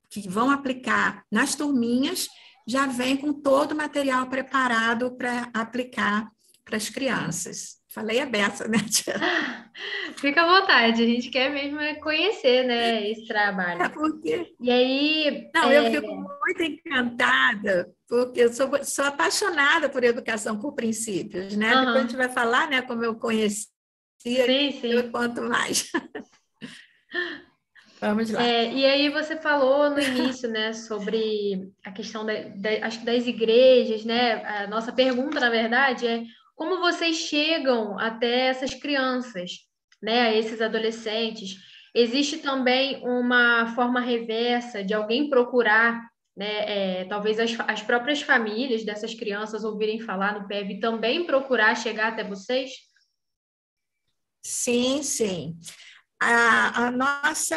que 0.10 0.28
vão 0.28 0.52
aplicar 0.52 1.24
nas 1.32 1.56
turminhas, 1.56 2.28
já 2.68 2.86
vêm 2.86 3.16
com 3.16 3.32
todo 3.32 3.72
o 3.72 3.78
material 3.78 4.28
preparado 4.28 5.16
para 5.16 5.50
aplicar 5.54 6.30
para 6.66 6.76
as 6.76 6.90
crianças. 6.90 7.77
Falei 7.98 8.20
a 8.20 8.28
beça, 8.28 8.68
né, 8.68 8.78
Tia? 8.78 9.16
Fica 10.18 10.44
à 10.44 10.60
vontade, 10.60 11.02
a 11.02 11.06
gente 11.06 11.30
quer 11.30 11.50
mesmo 11.50 11.80
é 11.80 11.96
conhecer, 11.96 12.64
né, 12.64 13.10
esse 13.10 13.26
trabalho. 13.26 13.82
É 13.82 13.90
porque... 13.90 14.54
E 14.62 14.70
aí... 14.70 15.50
Não, 15.52 15.72
é... 15.72 15.80
eu 15.80 15.92
fico 15.92 16.16
muito 16.16 16.62
encantada, 16.62 17.92
porque 18.08 18.42
eu 18.42 18.54
sou, 18.54 18.70
sou 18.84 19.06
apaixonada 19.06 19.90
por 19.90 20.04
educação 20.04 20.60
por 20.60 20.74
princípios, 20.74 21.56
né? 21.56 21.74
Uhum. 21.74 21.80
Depois 21.80 21.96
a 21.96 22.02
gente 22.02 22.16
vai 22.16 22.30
falar, 22.30 22.70
né, 22.70 22.84
como 22.84 23.04
eu 23.04 23.16
conheci, 23.16 23.68
sim, 24.20 24.72
sim. 24.80 24.92
eu 24.92 25.10
quanto 25.10 25.42
mais. 25.42 25.92
Vamos 28.00 28.30
lá. 28.30 28.44
É, 28.44 28.72
e 28.72 28.86
aí 28.86 29.10
você 29.10 29.36
falou 29.38 29.90
no 29.90 30.00
início, 30.00 30.48
né, 30.48 30.72
sobre 30.72 31.72
a 31.84 31.92
questão 31.92 32.24
da, 32.24 32.34
da, 32.56 32.86
acho 32.86 33.00
que 33.00 33.06
das 33.06 33.26
igrejas, 33.26 34.06
né? 34.06 34.46
A 34.46 34.68
nossa 34.68 34.92
pergunta, 34.92 35.40
na 35.40 35.50
verdade, 35.50 36.06
é 36.06 36.24
como 36.58 36.80
vocês 36.80 37.16
chegam 37.16 38.00
até 38.00 38.48
essas 38.48 38.74
crianças, 38.74 39.60
né, 40.02 40.36
esses 40.36 40.60
adolescentes? 40.60 41.56
Existe 41.94 42.40
também 42.40 43.00
uma 43.08 43.76
forma 43.76 44.02
reversa 44.02 44.84
de 44.84 44.92
alguém 44.92 45.30
procurar, 45.30 46.02
né, 46.36 47.02
é, 47.02 47.06
talvez 47.06 47.40
as, 47.40 47.56
as 47.60 47.84
próprias 47.84 48.24
famílias 48.24 48.84
dessas 48.84 49.14
crianças 49.14 49.64
ouvirem 49.64 50.00
falar 50.00 50.40
no 50.40 50.48
PEV 50.48 50.74
e 50.74 50.80
também 50.80 51.28
procurar 51.28 51.76
chegar 51.76 52.14
até 52.14 52.24
vocês? 52.24 52.72
Sim, 54.44 55.04
sim. 55.04 55.56
A, 56.20 56.88
a, 56.88 56.92
nossa 56.92 57.56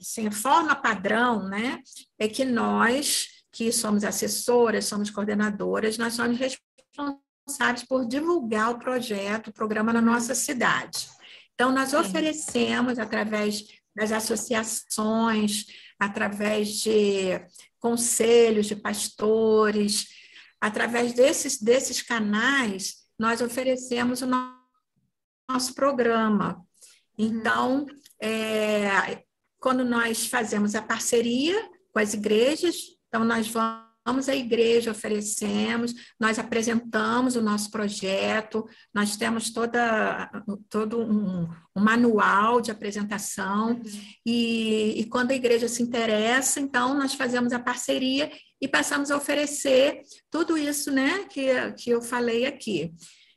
assim, 0.00 0.32
forma 0.32 0.74
padrão 0.74 1.48
né, 1.48 1.80
é 2.18 2.26
que 2.26 2.44
nós, 2.44 3.28
que 3.52 3.70
somos 3.70 4.02
assessoras, 4.02 4.86
somos 4.86 5.10
coordenadoras, 5.10 5.96
nós 5.96 6.14
somos 6.14 6.36
responsáveis 6.36 7.23
responsáveis 7.46 7.84
por 7.84 8.06
divulgar 8.06 8.70
o 8.70 8.78
projeto, 8.78 9.48
o 9.48 9.52
programa 9.52 9.92
na 9.92 10.00
nossa 10.00 10.34
cidade. 10.34 11.08
Então, 11.54 11.70
nós 11.70 11.92
oferecemos, 11.92 12.98
através 12.98 13.64
das 13.94 14.10
associações, 14.10 15.66
através 15.98 16.80
de 16.80 17.40
conselhos 17.78 18.66
de 18.66 18.74
pastores, 18.74 20.08
através 20.60 21.12
desses, 21.12 21.60
desses 21.60 22.02
canais, 22.02 23.04
nós 23.18 23.40
oferecemos 23.40 24.22
o 24.22 24.26
nosso 25.48 25.74
programa. 25.74 26.56
Uhum. 27.16 27.26
Então, 27.26 27.86
é, 28.20 29.22
quando 29.60 29.84
nós 29.84 30.26
fazemos 30.26 30.74
a 30.74 30.82
parceria 30.82 31.70
com 31.92 32.00
as 32.00 32.14
igrejas, 32.14 32.76
então 33.08 33.24
nós 33.24 33.46
vamos 33.48 33.83
vamos 34.04 34.28
à 34.28 34.36
igreja, 34.36 34.90
oferecemos, 34.90 35.94
nós 36.20 36.38
apresentamos 36.38 37.36
o 37.36 37.42
nosso 37.42 37.70
projeto, 37.70 38.68
nós 38.92 39.16
temos 39.16 39.50
toda, 39.50 40.30
todo 40.68 41.00
um, 41.00 41.48
um 41.74 41.80
manual 41.80 42.60
de 42.60 42.70
apresentação, 42.70 43.72
uhum. 43.72 43.82
e, 44.26 45.00
e 45.00 45.04
quando 45.06 45.30
a 45.30 45.34
igreja 45.34 45.68
se 45.68 45.82
interessa, 45.82 46.60
então 46.60 46.94
nós 46.94 47.14
fazemos 47.14 47.52
a 47.52 47.58
parceria 47.58 48.30
e 48.60 48.68
passamos 48.68 49.10
a 49.10 49.16
oferecer 49.16 50.02
tudo 50.30 50.56
isso 50.56 50.90
né, 50.90 51.24
que, 51.30 51.72
que 51.72 51.90
eu 51.90 52.02
falei 52.02 52.46
aqui. 52.46 52.92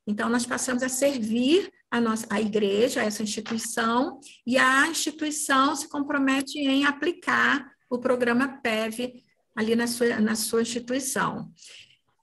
Então, 0.08 0.30
nós 0.30 0.46
passamos 0.46 0.82
a 0.84 0.90
servir 0.90 1.70
a, 1.92 2.00
nossa, 2.00 2.26
a 2.30 2.40
igreja, 2.40 3.04
essa 3.04 3.22
instituição, 3.22 4.20
e 4.46 4.58
a 4.58 4.88
instituição 4.88 5.76
se 5.76 5.90
compromete 5.90 6.60
em 6.60 6.86
aplicar 6.86 7.70
o 7.90 8.00
programa 8.00 8.60
PEV 8.62 9.22
ali 9.58 9.76
na 9.76 9.88
sua, 9.88 10.20
na 10.20 10.36
sua 10.36 10.62
instituição. 10.62 11.52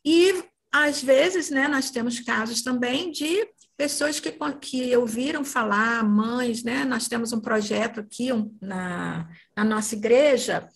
E, 0.04 0.44
às 0.72 1.02
vezes, 1.02 1.50
né, 1.50 1.66
nós 1.66 1.90
temos 1.90 2.20
casos 2.20 2.62
também 2.62 3.10
de 3.10 3.48
pessoas 3.76 4.20
que, 4.20 4.32
que 4.60 4.96
ouviram 4.96 5.44
falar, 5.44 6.04
mães, 6.04 6.62
né? 6.62 6.84
Nós 6.84 7.08
temos 7.08 7.32
um 7.32 7.40
projeto 7.40 7.98
aqui 7.98 8.32
um, 8.32 8.56
na, 8.62 9.28
na 9.56 9.64
nossa 9.64 9.96
igreja, 9.96 10.68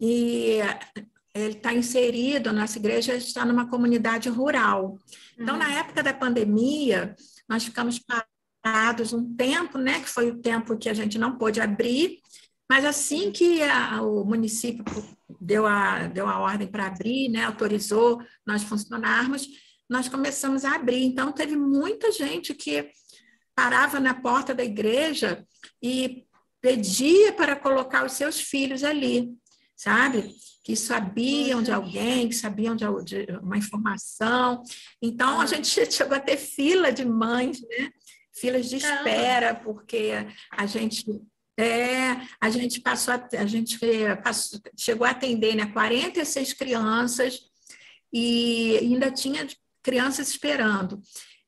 e 0.00 0.58
ele 1.32 1.54
está 1.54 1.72
inserido, 1.72 2.50
a 2.50 2.52
nossa 2.52 2.78
igreja 2.78 3.14
está 3.14 3.44
numa 3.44 3.68
comunidade 3.68 4.28
rural. 4.28 4.98
Então, 5.38 5.54
uhum. 5.54 5.60
na 5.60 5.72
época 5.72 6.02
da 6.02 6.12
pandemia, 6.12 7.14
nós 7.48 7.62
ficamos 7.62 8.00
parados 8.62 9.12
um 9.12 9.34
tempo, 9.36 9.78
né, 9.78 10.00
que 10.00 10.08
foi 10.08 10.30
o 10.30 10.40
tempo 10.40 10.76
que 10.76 10.88
a 10.88 10.94
gente 10.94 11.16
não 11.16 11.38
pôde 11.38 11.60
abrir, 11.60 12.18
mas 12.72 12.86
assim 12.86 13.30
que 13.30 13.60
a, 13.60 14.00
o 14.00 14.24
município 14.24 14.82
deu 15.38 15.66
a, 15.66 16.06
deu 16.06 16.26
a 16.26 16.38
ordem 16.38 16.66
para 16.66 16.86
abrir, 16.86 17.28
né, 17.28 17.44
autorizou 17.44 18.18
nós 18.46 18.62
funcionarmos, 18.62 19.46
nós 19.90 20.08
começamos 20.08 20.64
a 20.64 20.76
abrir. 20.76 21.04
Então, 21.04 21.32
teve 21.32 21.54
muita 21.54 22.10
gente 22.10 22.54
que 22.54 22.90
parava 23.54 24.00
na 24.00 24.14
porta 24.14 24.54
da 24.54 24.64
igreja 24.64 25.46
e 25.82 26.24
pedia 26.62 27.34
para 27.34 27.56
colocar 27.56 28.06
os 28.06 28.12
seus 28.12 28.40
filhos 28.40 28.82
ali, 28.82 29.28
sabe? 29.76 30.34
Que 30.64 30.74
sabiam 30.74 31.62
de 31.62 31.70
alguém, 31.70 32.26
que 32.26 32.34
sabiam 32.34 32.74
de, 32.74 32.86
uma 33.42 33.58
informação. 33.58 34.62
Então, 35.02 35.42
a 35.42 35.46
gente 35.46 35.68
chegou 35.92 36.16
a 36.16 36.20
ter 36.20 36.38
fila 36.38 36.90
de 36.90 37.04
mães, 37.04 37.60
né? 37.60 37.92
Filas 38.34 38.70
de 38.70 38.76
espera, 38.76 39.54
porque 39.54 40.12
a 40.50 40.64
gente 40.64 41.04
é, 41.58 42.12
a 42.40 42.50
gente 42.50 42.80
passou, 42.80 43.14
a, 43.14 43.28
a 43.38 43.46
gente 43.46 43.78
passou, 44.22 44.60
chegou 44.76 45.06
a 45.06 45.10
atender 45.10 45.54
né, 45.54 45.66
46 45.66 46.54
crianças 46.54 47.40
e 48.12 48.78
ainda 48.80 49.10
tinha 49.10 49.46
crianças 49.82 50.28
esperando. 50.28 51.00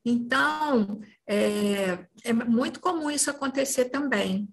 Então, 0.03 1.01
é, 1.27 2.05
é 2.23 2.33
muito 2.33 2.79
comum 2.79 3.09
isso 3.09 3.29
acontecer 3.31 3.85
também, 3.85 4.47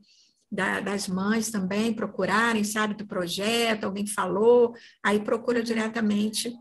da, 0.50 0.80
das 0.80 1.08
mães 1.08 1.50
também 1.50 1.92
procurarem, 1.92 2.64
sabe, 2.64 2.94
do 2.94 3.06
projeto, 3.06 3.84
alguém 3.84 4.06
falou, 4.06 4.74
aí 5.02 5.20
procura 5.20 5.62
diretamente 5.62 6.54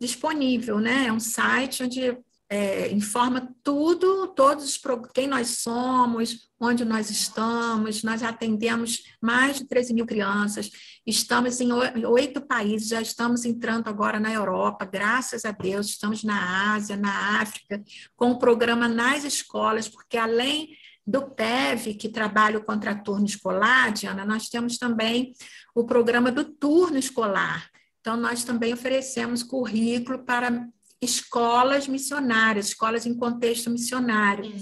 disponível, 0.00 0.78
né? 0.78 1.06
É 1.06 1.12
um 1.12 1.20
site 1.20 1.82
onde 1.82 2.16
é, 2.48 2.90
informa 2.90 3.54
tudo, 3.62 4.28
todos 4.28 4.80
quem 5.14 5.28
nós 5.28 5.60
somos, 5.60 6.48
onde 6.58 6.84
nós 6.84 7.10
estamos. 7.10 8.02
Nós 8.02 8.22
atendemos 8.22 9.02
mais 9.20 9.58
de 9.58 9.66
13 9.66 9.94
mil 9.94 10.06
crianças, 10.06 10.70
estamos 11.06 11.60
em 11.60 11.70
oito 11.72 12.40
países, 12.40 12.88
já 12.88 13.00
estamos 13.00 13.44
entrando 13.44 13.88
agora 13.88 14.18
na 14.18 14.32
Europa, 14.32 14.84
graças 14.84 15.44
a 15.44 15.52
Deus, 15.52 15.88
estamos 15.88 16.24
na 16.24 16.74
Ásia, 16.74 16.96
na 16.96 17.40
África, 17.40 17.82
com 18.16 18.32
o 18.32 18.38
programa 18.38 18.88
nas 18.88 19.24
escolas, 19.24 19.88
porque 19.88 20.16
além 20.16 20.70
do 21.06 21.22
PEV, 21.22 21.94
que 21.94 22.08
trabalha 22.08 22.58
o 22.58 22.64
contraturno 22.64 23.26
escolar, 23.26 23.92
Diana, 23.92 24.24
nós 24.24 24.48
temos 24.48 24.78
também 24.78 25.32
o 25.74 25.84
programa 25.84 26.30
do 26.30 26.44
turno 26.44 26.98
escolar. 26.98 27.70
Então, 28.00 28.16
nós 28.16 28.44
também 28.44 28.72
oferecemos 28.72 29.42
currículo 29.42 30.20
para 30.20 30.66
escolas 31.00 31.86
missionárias, 31.86 32.68
escolas 32.68 33.06
em 33.06 33.14
contexto 33.14 33.70
missionário. 33.70 34.52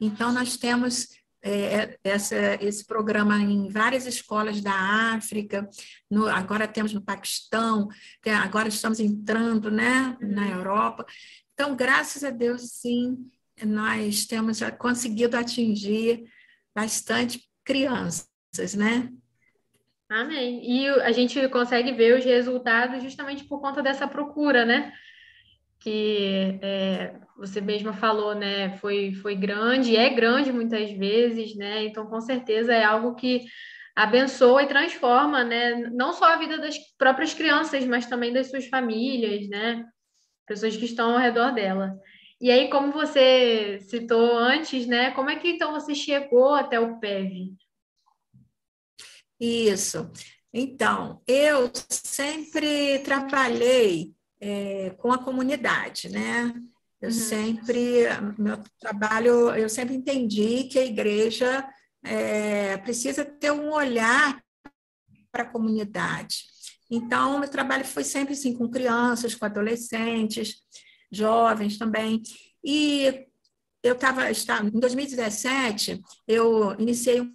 Então, 0.00 0.32
nós 0.32 0.56
temos 0.56 1.08
é, 1.42 1.98
essa, 2.04 2.36
esse 2.62 2.84
programa 2.84 3.38
em 3.38 3.68
várias 3.68 4.06
escolas 4.06 4.60
da 4.60 4.74
África, 5.14 5.68
no, 6.10 6.28
agora 6.28 6.68
temos 6.68 6.92
no 6.92 7.00
Paquistão, 7.00 7.88
agora 8.42 8.68
estamos 8.68 9.00
entrando 9.00 9.70
né, 9.70 10.16
na 10.20 10.48
Europa. 10.48 11.06
Então, 11.54 11.74
graças 11.74 12.24
a 12.24 12.30
Deus, 12.30 12.62
sim, 12.72 13.30
nós 13.64 14.26
temos 14.26 14.60
conseguido 14.78 15.36
atingir 15.36 16.24
bastante 16.74 17.48
crianças, 17.64 18.74
né? 18.76 19.10
Amém. 20.10 20.60
E 20.68 20.88
a 20.88 21.12
gente 21.12 21.48
consegue 21.50 21.92
ver 21.92 22.18
os 22.18 22.24
resultados 22.24 23.00
justamente 23.00 23.44
por 23.44 23.60
conta 23.60 23.80
dessa 23.80 24.08
procura, 24.08 24.64
né? 24.64 24.92
Que 25.78 26.58
é, 26.60 27.14
você 27.36 27.60
mesma 27.60 27.92
falou, 27.92 28.34
né? 28.34 28.76
Foi, 28.78 29.14
foi 29.14 29.36
grande, 29.36 29.96
é 29.96 30.10
grande 30.10 30.52
muitas 30.52 30.90
vezes, 30.90 31.54
né? 31.54 31.84
Então, 31.84 32.06
com 32.06 32.20
certeza 32.20 32.74
é 32.74 32.82
algo 32.82 33.14
que 33.14 33.44
abençoa 33.94 34.64
e 34.64 34.68
transforma, 34.68 35.44
né? 35.44 35.76
Não 35.76 36.12
só 36.12 36.24
a 36.24 36.36
vida 36.38 36.58
das 36.58 36.76
próprias 36.98 37.32
crianças, 37.32 37.84
mas 37.84 38.06
também 38.06 38.32
das 38.32 38.50
suas 38.50 38.66
famílias, 38.66 39.48
né? 39.48 39.84
Pessoas 40.44 40.76
que 40.76 40.86
estão 40.86 41.12
ao 41.12 41.18
redor 41.18 41.52
dela. 41.52 41.94
E 42.40 42.50
aí, 42.50 42.68
como 42.68 42.90
você 42.90 43.78
citou 43.82 44.36
antes, 44.36 44.86
né? 44.88 45.12
Como 45.12 45.30
é 45.30 45.36
que 45.36 45.50
então 45.50 45.72
você 45.72 45.94
chegou 45.94 46.54
até 46.54 46.80
o 46.80 46.98
PEV? 46.98 47.54
Isso. 49.40 50.10
Então, 50.52 51.22
eu 51.26 51.70
sempre 51.88 52.98
trabalhei 53.00 54.14
é, 54.40 54.90
com 54.98 55.12
a 55.12 55.22
comunidade, 55.22 56.08
né? 56.08 56.52
Eu 57.00 57.08
uhum. 57.08 57.14
sempre, 57.14 58.04
meu 58.38 58.58
trabalho, 58.78 59.50
eu 59.54 59.68
sempre 59.68 59.94
entendi 59.94 60.64
que 60.64 60.78
a 60.78 60.84
igreja 60.84 61.66
é, 62.04 62.76
precisa 62.78 63.24
ter 63.24 63.52
um 63.52 63.70
olhar 63.72 64.42
para 65.32 65.44
a 65.44 65.50
comunidade. 65.50 66.44
Então, 66.90 67.38
meu 67.38 67.48
trabalho 67.48 67.84
foi 67.84 68.04
sempre 68.04 68.34
assim, 68.34 68.52
com 68.52 68.68
crianças, 68.68 69.34
com 69.34 69.46
adolescentes, 69.46 70.56
jovens 71.10 71.78
também. 71.78 72.20
E 72.62 73.26
eu 73.82 73.94
estava, 73.94 74.28
em 74.30 74.78
2017, 74.78 76.02
eu 76.26 76.74
iniciei 76.78 77.20
um 77.20 77.32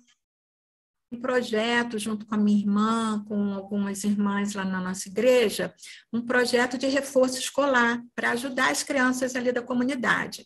projeto 1.19 1.97
junto 1.97 2.25
com 2.25 2.35
a 2.35 2.37
minha 2.37 2.59
irmã, 2.59 3.23
com 3.27 3.53
algumas 3.53 4.03
irmãs 4.03 4.53
lá 4.53 4.65
na 4.65 4.81
nossa 4.81 5.07
igreja, 5.07 5.73
um 6.11 6.21
projeto 6.21 6.77
de 6.77 6.87
reforço 6.87 7.39
escolar 7.39 8.01
para 8.15 8.31
ajudar 8.31 8.71
as 8.71 8.83
crianças 8.83 9.35
ali 9.35 9.51
da 9.51 9.61
comunidade. 9.61 10.45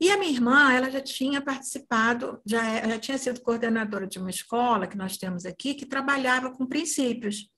E 0.00 0.10
a 0.10 0.16
minha 0.16 0.32
irmã, 0.32 0.72
ela 0.72 0.90
já 0.90 1.00
tinha 1.00 1.42
participado, 1.42 2.40
já, 2.46 2.88
já 2.88 2.98
tinha 2.98 3.18
sido 3.18 3.42
coordenadora 3.42 4.06
de 4.06 4.18
uma 4.18 4.30
escola 4.30 4.86
que 4.86 4.96
nós 4.96 5.18
temos 5.18 5.44
aqui, 5.44 5.74
que 5.74 5.84
trabalhava 5.84 6.50
com 6.50 6.66
princípios. 6.66 7.50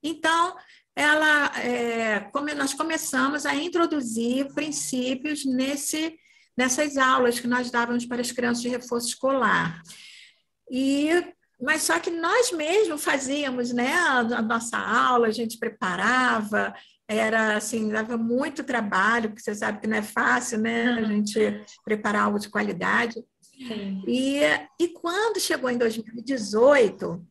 Então, 0.00 0.56
ela, 0.94 1.46
é, 1.58 2.30
nós 2.56 2.74
começamos 2.74 3.44
a 3.44 3.54
introduzir 3.54 4.52
princípios 4.54 5.44
nesse, 5.44 6.16
nessas 6.56 6.96
aulas 6.96 7.40
que 7.40 7.48
nós 7.48 7.70
dávamos 7.70 8.06
para 8.06 8.20
as 8.20 8.30
crianças 8.30 8.62
de 8.62 8.68
reforço 8.68 9.08
escolar. 9.08 9.82
E 10.70 11.10
mas 11.60 11.82
só 11.82 11.98
que 11.98 12.10
nós 12.10 12.52
mesmos 12.52 13.04
fazíamos, 13.04 13.72
né, 13.72 13.92
a, 13.94 14.42
nossa 14.42 14.78
aula, 14.78 15.28
a 15.28 15.32
gente 15.32 15.58
preparava, 15.58 16.74
era 17.06 17.56
assim, 17.56 17.88
dava 17.88 18.16
muito 18.16 18.64
trabalho, 18.64 19.30
porque 19.30 19.42
você 19.42 19.54
sabe 19.54 19.80
que 19.80 19.86
não 19.86 19.96
é 19.96 20.02
fácil, 20.02 20.58
né, 20.58 20.90
a 20.92 21.02
gente 21.02 21.62
preparar 21.84 22.24
algo 22.24 22.38
de 22.38 22.48
qualidade. 22.48 23.22
Sim. 23.42 24.02
E, 24.06 24.40
e 24.80 24.88
quando 24.88 25.40
chegou 25.40 25.68
em 25.68 25.76
2018, 25.76 27.26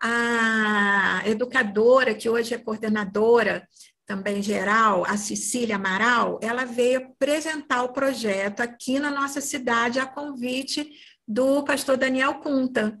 a 0.00 1.22
educadora, 1.26 2.14
que 2.14 2.28
hoje 2.28 2.54
é 2.54 2.58
coordenadora 2.58 3.66
também 4.06 4.40
geral, 4.40 5.04
a 5.06 5.18
Cecília 5.18 5.76
Amaral, 5.76 6.38
ela 6.42 6.64
veio 6.64 7.00
apresentar 7.00 7.82
o 7.82 7.92
projeto 7.92 8.60
aqui 8.60 8.98
na 8.98 9.10
nossa 9.10 9.38
cidade 9.38 10.00
a 10.00 10.06
convite 10.06 10.90
do 11.26 11.62
pastor 11.62 11.98
Daniel 11.98 12.36
Cunta. 12.36 12.98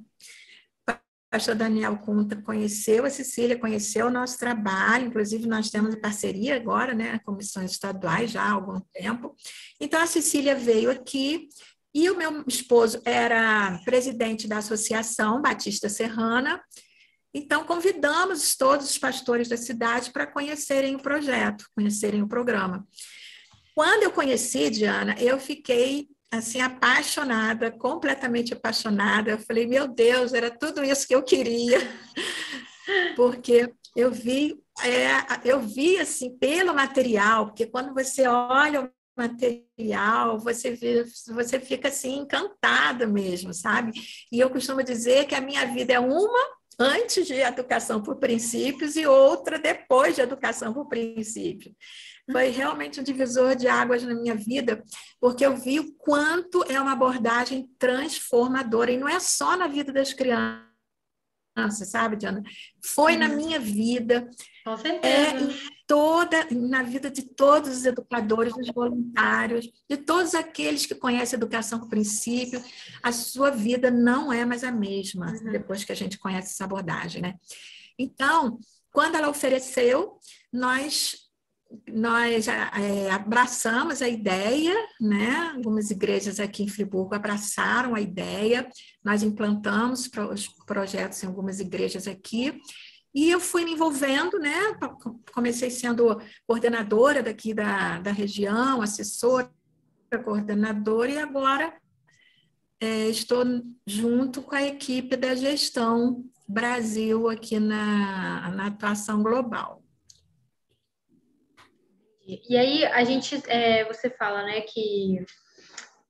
Pastor 1.30 1.54
Daniel 1.54 1.98
Cunta 1.98 2.40
conheceu 2.42 3.04
a 3.04 3.10
Cecília, 3.10 3.58
conheceu 3.58 4.06
o 4.06 4.10
nosso 4.10 4.38
trabalho, 4.38 5.06
inclusive 5.06 5.46
nós 5.46 5.70
temos 5.70 5.94
parceria 5.96 6.56
agora, 6.56 6.94
né, 6.94 7.18
comissões 7.24 7.72
estaduais 7.72 8.30
já 8.30 8.42
há 8.42 8.52
algum 8.52 8.80
tempo. 8.92 9.34
Então 9.80 10.00
a 10.00 10.06
Cecília 10.06 10.54
veio 10.54 10.90
aqui 10.90 11.48
e 11.94 12.08
o 12.10 12.16
meu 12.16 12.44
esposo 12.46 13.00
era 13.04 13.80
presidente 13.84 14.48
da 14.48 14.58
Associação 14.58 15.42
Batista 15.42 15.88
Serrana, 15.88 16.62
então, 17.34 17.64
convidamos 17.64 18.56
todos 18.56 18.90
os 18.90 18.98
pastores 18.98 19.48
da 19.48 19.56
cidade 19.56 20.10
para 20.10 20.26
conhecerem 20.26 20.96
o 20.96 21.02
projeto, 21.02 21.66
conhecerem 21.74 22.22
o 22.22 22.28
programa. 22.28 22.86
Quando 23.74 24.02
eu 24.02 24.10
conheci, 24.10 24.70
Diana, 24.70 25.14
eu 25.20 25.38
fiquei 25.38 26.08
assim 26.30 26.60
apaixonada, 26.60 27.70
completamente 27.70 28.52
apaixonada. 28.52 29.30
Eu 29.30 29.38
falei, 29.38 29.66
meu 29.66 29.88
Deus, 29.88 30.34
era 30.34 30.50
tudo 30.50 30.84
isso 30.84 31.06
que 31.06 31.14
eu 31.14 31.22
queria, 31.22 31.78
porque 33.16 33.72
eu 33.96 34.10
vi, 34.10 34.56
é, 34.82 35.48
eu 35.48 35.60
vi 35.60 35.98
assim 35.98 36.36
pelo 36.38 36.74
material, 36.74 37.46
porque 37.46 37.66
quando 37.66 37.92
você 37.94 38.26
olha 38.26 38.82
o 38.82 38.90
material, 39.16 40.38
você 40.38 40.70
vê, 40.70 41.04
você 41.28 41.58
fica 41.58 41.88
assim 41.88 42.18
encantada 42.18 43.06
mesmo, 43.06 43.52
sabe? 43.52 43.92
E 44.30 44.38
eu 44.38 44.50
costumo 44.50 44.82
dizer 44.82 45.26
que 45.26 45.34
a 45.34 45.40
minha 45.40 45.64
vida 45.66 45.94
é 45.94 45.98
uma 45.98 46.58
antes 46.78 47.26
de 47.26 47.34
educação 47.34 48.00
por 48.00 48.16
princípios 48.16 48.94
e 48.94 49.04
outra 49.04 49.58
depois 49.58 50.14
de 50.14 50.20
educação 50.20 50.72
por 50.72 50.86
princípio. 50.86 51.74
Foi 52.30 52.48
realmente 52.48 53.00
um 53.00 53.02
divisor 53.02 53.56
de 53.56 53.66
águas 53.66 54.02
na 54.02 54.14
minha 54.14 54.34
vida, 54.34 54.82
porque 55.20 55.44
eu 55.44 55.56
vi 55.56 55.80
o 55.80 55.92
quanto 55.94 56.62
é 56.64 56.80
uma 56.80 56.92
abordagem 56.92 57.70
transformadora, 57.78 58.90
e 58.90 58.98
não 58.98 59.08
é 59.08 59.18
só 59.18 59.56
na 59.56 59.66
vida 59.66 59.92
das 59.92 60.12
crianças, 60.12 60.68
sabe, 61.90 62.16
Diana? 62.16 62.42
Foi 62.84 63.16
na 63.16 63.28
minha 63.28 63.58
vida. 63.58 64.28
Com 64.64 64.76
certeza. 64.76 65.50
É, 65.50 65.78
toda 65.86 66.46
na 66.50 66.82
vida 66.82 67.10
de 67.10 67.22
todos 67.22 67.78
os 67.78 67.86
educadores, 67.86 68.54
dos 68.54 68.68
voluntários, 68.68 69.70
de 69.88 69.96
todos 69.96 70.34
aqueles 70.34 70.84
que 70.84 70.94
conhecem 70.94 71.36
a 71.36 71.38
educação 71.38 71.80
com 71.80 71.88
princípio, 71.88 72.62
a 73.02 73.10
sua 73.10 73.50
vida 73.50 73.90
não 73.90 74.30
é 74.30 74.44
mais 74.44 74.62
a 74.62 74.70
mesma 74.70 75.32
uhum. 75.32 75.50
depois 75.50 75.82
que 75.82 75.92
a 75.92 75.96
gente 75.96 76.18
conhece 76.18 76.52
essa 76.52 76.64
abordagem, 76.64 77.22
né? 77.22 77.34
Então, 77.98 78.60
quando 78.92 79.16
ela 79.16 79.30
ofereceu, 79.30 80.18
nós 80.52 81.27
nós 81.86 82.48
é, 82.48 83.10
abraçamos 83.10 84.00
a 84.00 84.08
ideia, 84.08 84.74
né? 85.00 85.52
Algumas 85.54 85.90
igrejas 85.90 86.40
aqui 86.40 86.62
em 86.62 86.68
Friburgo 86.68 87.14
abraçaram 87.14 87.94
a 87.94 88.00
ideia, 88.00 88.68
nós 89.04 89.22
implantamos 89.22 90.10
os 90.30 90.48
projetos 90.64 91.22
em 91.22 91.26
algumas 91.26 91.60
igrejas 91.60 92.06
aqui, 92.06 92.58
e 93.14 93.30
eu 93.30 93.40
fui 93.40 93.64
me 93.64 93.72
envolvendo, 93.72 94.38
né? 94.38 94.58
Comecei 95.32 95.70
sendo 95.70 96.20
coordenadora 96.46 97.22
daqui 97.22 97.52
da, 97.52 98.00
da 98.00 98.12
região, 98.12 98.80
assessora, 98.80 99.50
coordenadora, 100.24 101.10
e 101.10 101.18
agora 101.18 101.74
é, 102.80 103.08
estou 103.08 103.44
junto 103.86 104.42
com 104.42 104.54
a 104.54 104.62
equipe 104.62 105.16
da 105.16 105.34
gestão 105.34 106.24
Brasil 106.46 107.28
aqui 107.28 107.58
na, 107.58 108.50
na 108.50 108.66
atuação 108.66 109.22
global. 109.22 109.82
E 112.28 112.58
aí 112.58 112.84
a 112.84 113.02
gente, 113.04 113.42
é, 113.48 113.84
você 113.84 114.10
fala, 114.10 114.42
né, 114.42 114.60
que 114.60 115.24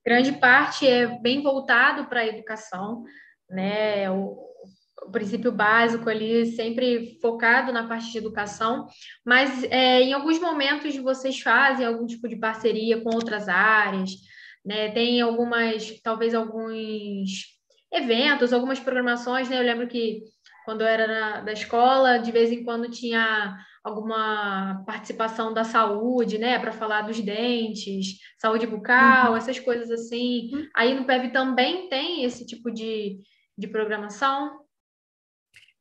grande 0.04 0.33
parte 0.33 0.85
é 0.85 1.07
bem 1.20 1.42
voltado 1.42 2.07
para 2.07 2.20
a 2.20 2.26
educação, 2.26 3.04
né? 3.48 4.11
O, 4.11 4.48
o 5.07 5.12
princípio 5.12 5.52
básico 5.52 6.11
ali, 6.11 6.46
sempre 6.46 7.20
focado 7.22 7.72
na 7.72 7.87
parte 7.87 8.11
de 8.11 8.18
educação, 8.18 8.88
mas 9.24 9.62
é, 9.64 10.00
em 10.00 10.12
alguns 10.12 10.40
momentos 10.40 10.96
vocês 10.96 11.38
fazem 11.40 11.87
algum 11.87 12.04
tipo 12.04 12.28
de 12.28 12.35
parceria 12.35 13.00
com 13.00 13.14
outras 13.14 13.48
áreas, 13.48 14.11
né? 14.64 14.90
Tem 14.90 15.20
algumas, 15.20 16.00
talvez 16.02 16.35
alguns 16.35 17.46
eventos, 17.92 18.52
algumas 18.52 18.81
programações, 18.81 19.48
né? 19.48 19.57
Eu 19.57 19.62
lembro 19.62 19.87
que 19.87 20.24
quando 20.64 20.81
eu 20.81 20.88
era 20.88 21.07
na, 21.07 21.40
da 21.42 21.52
escola, 21.52 22.18
de 22.18 22.33
vez 22.33 22.50
em 22.50 22.64
quando 22.64 22.90
tinha 22.90 23.57
alguma 23.82 24.82
participação 24.86 25.52
da 25.52 25.64
saúde, 25.64 26.38
né, 26.38 26.58
para 26.58 26.72
falar 26.72 27.02
dos 27.02 27.20
dentes, 27.20 28.18
saúde 28.38 28.66
bucal, 28.66 29.32
uhum. 29.32 29.36
essas 29.36 29.58
coisas 29.58 29.90
assim. 29.90 30.50
Uhum. 30.52 30.68
Aí 30.74 30.94
no 30.94 31.04
PEV 31.04 31.32
também 31.32 31.88
tem 31.88 32.24
esse 32.24 32.46
tipo 32.46 32.70
de, 32.70 33.20
de 33.56 33.68
programação? 33.68 34.60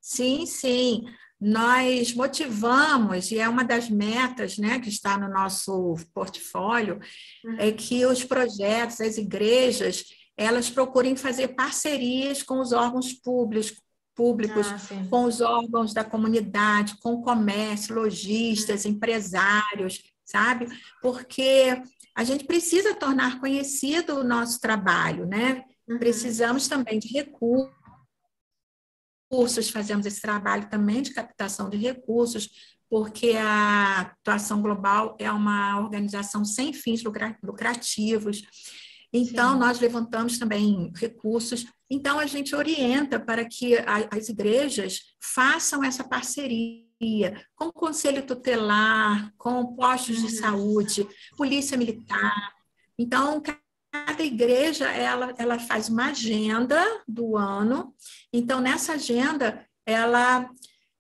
Sim, 0.02 0.46
sim. 0.46 1.06
Nós 1.40 2.16
motivamos, 2.16 3.30
e 3.32 3.40
é 3.40 3.48
uma 3.48 3.64
das 3.64 3.90
metas 3.90 4.58
né, 4.58 4.80
que 4.80 4.90
está 4.90 5.18
no 5.18 5.30
nosso 5.30 5.96
portfólio, 6.14 7.00
uhum. 7.46 7.58
é 7.60 7.72
que 7.72 8.06
os 8.06 8.24
projetos, 8.24 9.02
as 9.02 9.18
igrejas, 9.18 10.06
elas 10.36 10.70
procurem 10.70 11.16
fazer 11.16 11.50
parcerias 11.50 12.44
com 12.44 12.60
os 12.60 12.72
órgãos 12.72 13.12
públicos, 13.14 13.76
públicos, 14.18 14.68
ah, 14.68 15.08
com 15.10 15.24
os 15.26 15.40
órgãos 15.40 15.94
da 15.94 16.04
comunidade, 16.04 16.98
com 16.98 17.14
o 17.14 17.22
comércio, 17.22 17.96
lojistas, 17.96 18.84
uhum. 18.84 18.92
empresários, 18.92 20.04
sabe? 20.26 20.68
Porque 21.02 21.82
a 22.16 22.24
gente 22.24 22.44
precisa 22.44 22.96
tornar 22.96 23.40
conhecido 23.40 24.16
o 24.16 24.24
nosso 24.24 24.60
trabalho, 24.60 25.26
né? 25.26 25.64
Uhum. 25.88 26.00
Precisamos 26.00 26.68
também 26.68 26.98
de 26.98 27.08
recursos 27.10 27.78
recursos, 29.30 29.70
fazemos 29.70 30.06
esse 30.06 30.22
trabalho 30.22 30.70
também 30.70 31.02
de 31.02 31.14
captação 31.14 31.70
de 31.70 31.78
recursos, 31.78 32.50
porque 32.90 33.34
a 33.38 34.02
atuação 34.02 34.62
global 34.62 35.18
é 35.20 35.30
uma 35.30 35.80
organização 35.82 36.46
sem 36.46 36.72
fins 36.72 37.04
lucrativos. 37.44 38.44
Então, 39.12 39.54
Sim. 39.54 39.60
nós 39.60 39.80
levantamos 39.80 40.38
também 40.38 40.92
recursos. 40.96 41.66
Então, 41.90 42.20
a 42.20 42.26
gente 42.26 42.56
orienta 42.56 43.20
para 43.20 43.46
que 43.46 43.76
as 44.12 44.30
igrejas 44.30 45.02
façam 45.20 45.84
essa 45.84 46.04
parceria 46.04 46.86
com 47.56 47.66
o 47.66 47.74
conselho 47.74 48.26
tutelar, 48.26 49.32
com 49.38 49.76
postos 49.76 50.18
de 50.18 50.24
uhum. 50.24 50.42
saúde, 50.42 51.08
polícia 51.38 51.78
militar. 51.78 52.54
Então, 52.98 53.42
cada 53.92 54.24
igreja 54.24 54.90
ela, 54.90 55.34
ela 55.38 55.60
faz 55.60 55.90
uma 55.90 56.08
agenda 56.08 56.84
do 57.08 57.38
ano. 57.38 57.94
Então, 58.34 58.60
nessa 58.60 58.94
agenda, 58.94 59.66
ela, 59.86 60.50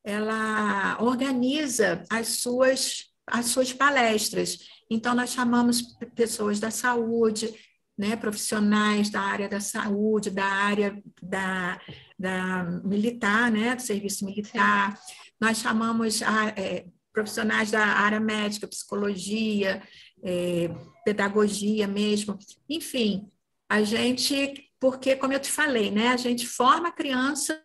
ela 0.04 0.98
organiza 1.02 2.04
as 2.10 2.40
suas, 2.40 3.12
as 3.26 3.48
suas 3.48 3.74
palestras. 3.74 4.60
Então, 4.90 5.14
nós 5.14 5.32
chamamos 5.32 5.82
pessoas 6.16 6.60
da 6.60 6.72
saúde, 6.72 7.54
né, 7.98 8.16
profissionais 8.16 9.10
da 9.10 9.22
área 9.22 9.50
da 9.50 9.60
saúde, 9.60 10.30
da 10.30 10.46
área 10.46 11.02
da, 11.22 11.82
da 12.18 12.64
militar, 12.84 13.52
né, 13.52 13.76
do 13.76 13.82
serviço 13.82 14.26
militar. 14.26 14.96
Sim. 14.98 15.14
Nós 15.42 15.58
chamamos 15.58 16.22
a, 16.22 16.50
é, 16.50 16.86
profissionais 17.12 17.72
da 17.72 17.84
área 17.84 18.20
médica, 18.20 18.68
psicologia, 18.68 19.82
é, 20.24 20.70
pedagogia 21.04 21.88
mesmo. 21.88 22.38
Enfim, 22.70 23.28
a 23.68 23.82
gente, 23.82 24.70
porque, 24.80 25.16
como 25.16 25.34
eu 25.34 25.40
te 25.40 25.52
falei, 25.52 25.90
né, 25.90 26.10
a 26.10 26.18
gente 26.18 26.46
forma 26.46 26.90
a 26.90 26.92
criança 26.92 27.60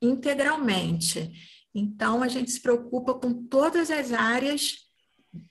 integralmente. 0.00 1.30
Então, 1.74 2.22
a 2.22 2.28
gente 2.28 2.50
se 2.50 2.60
preocupa 2.60 3.14
com 3.14 3.46
todas 3.46 3.90
as 3.90 4.12
áreas 4.12 4.76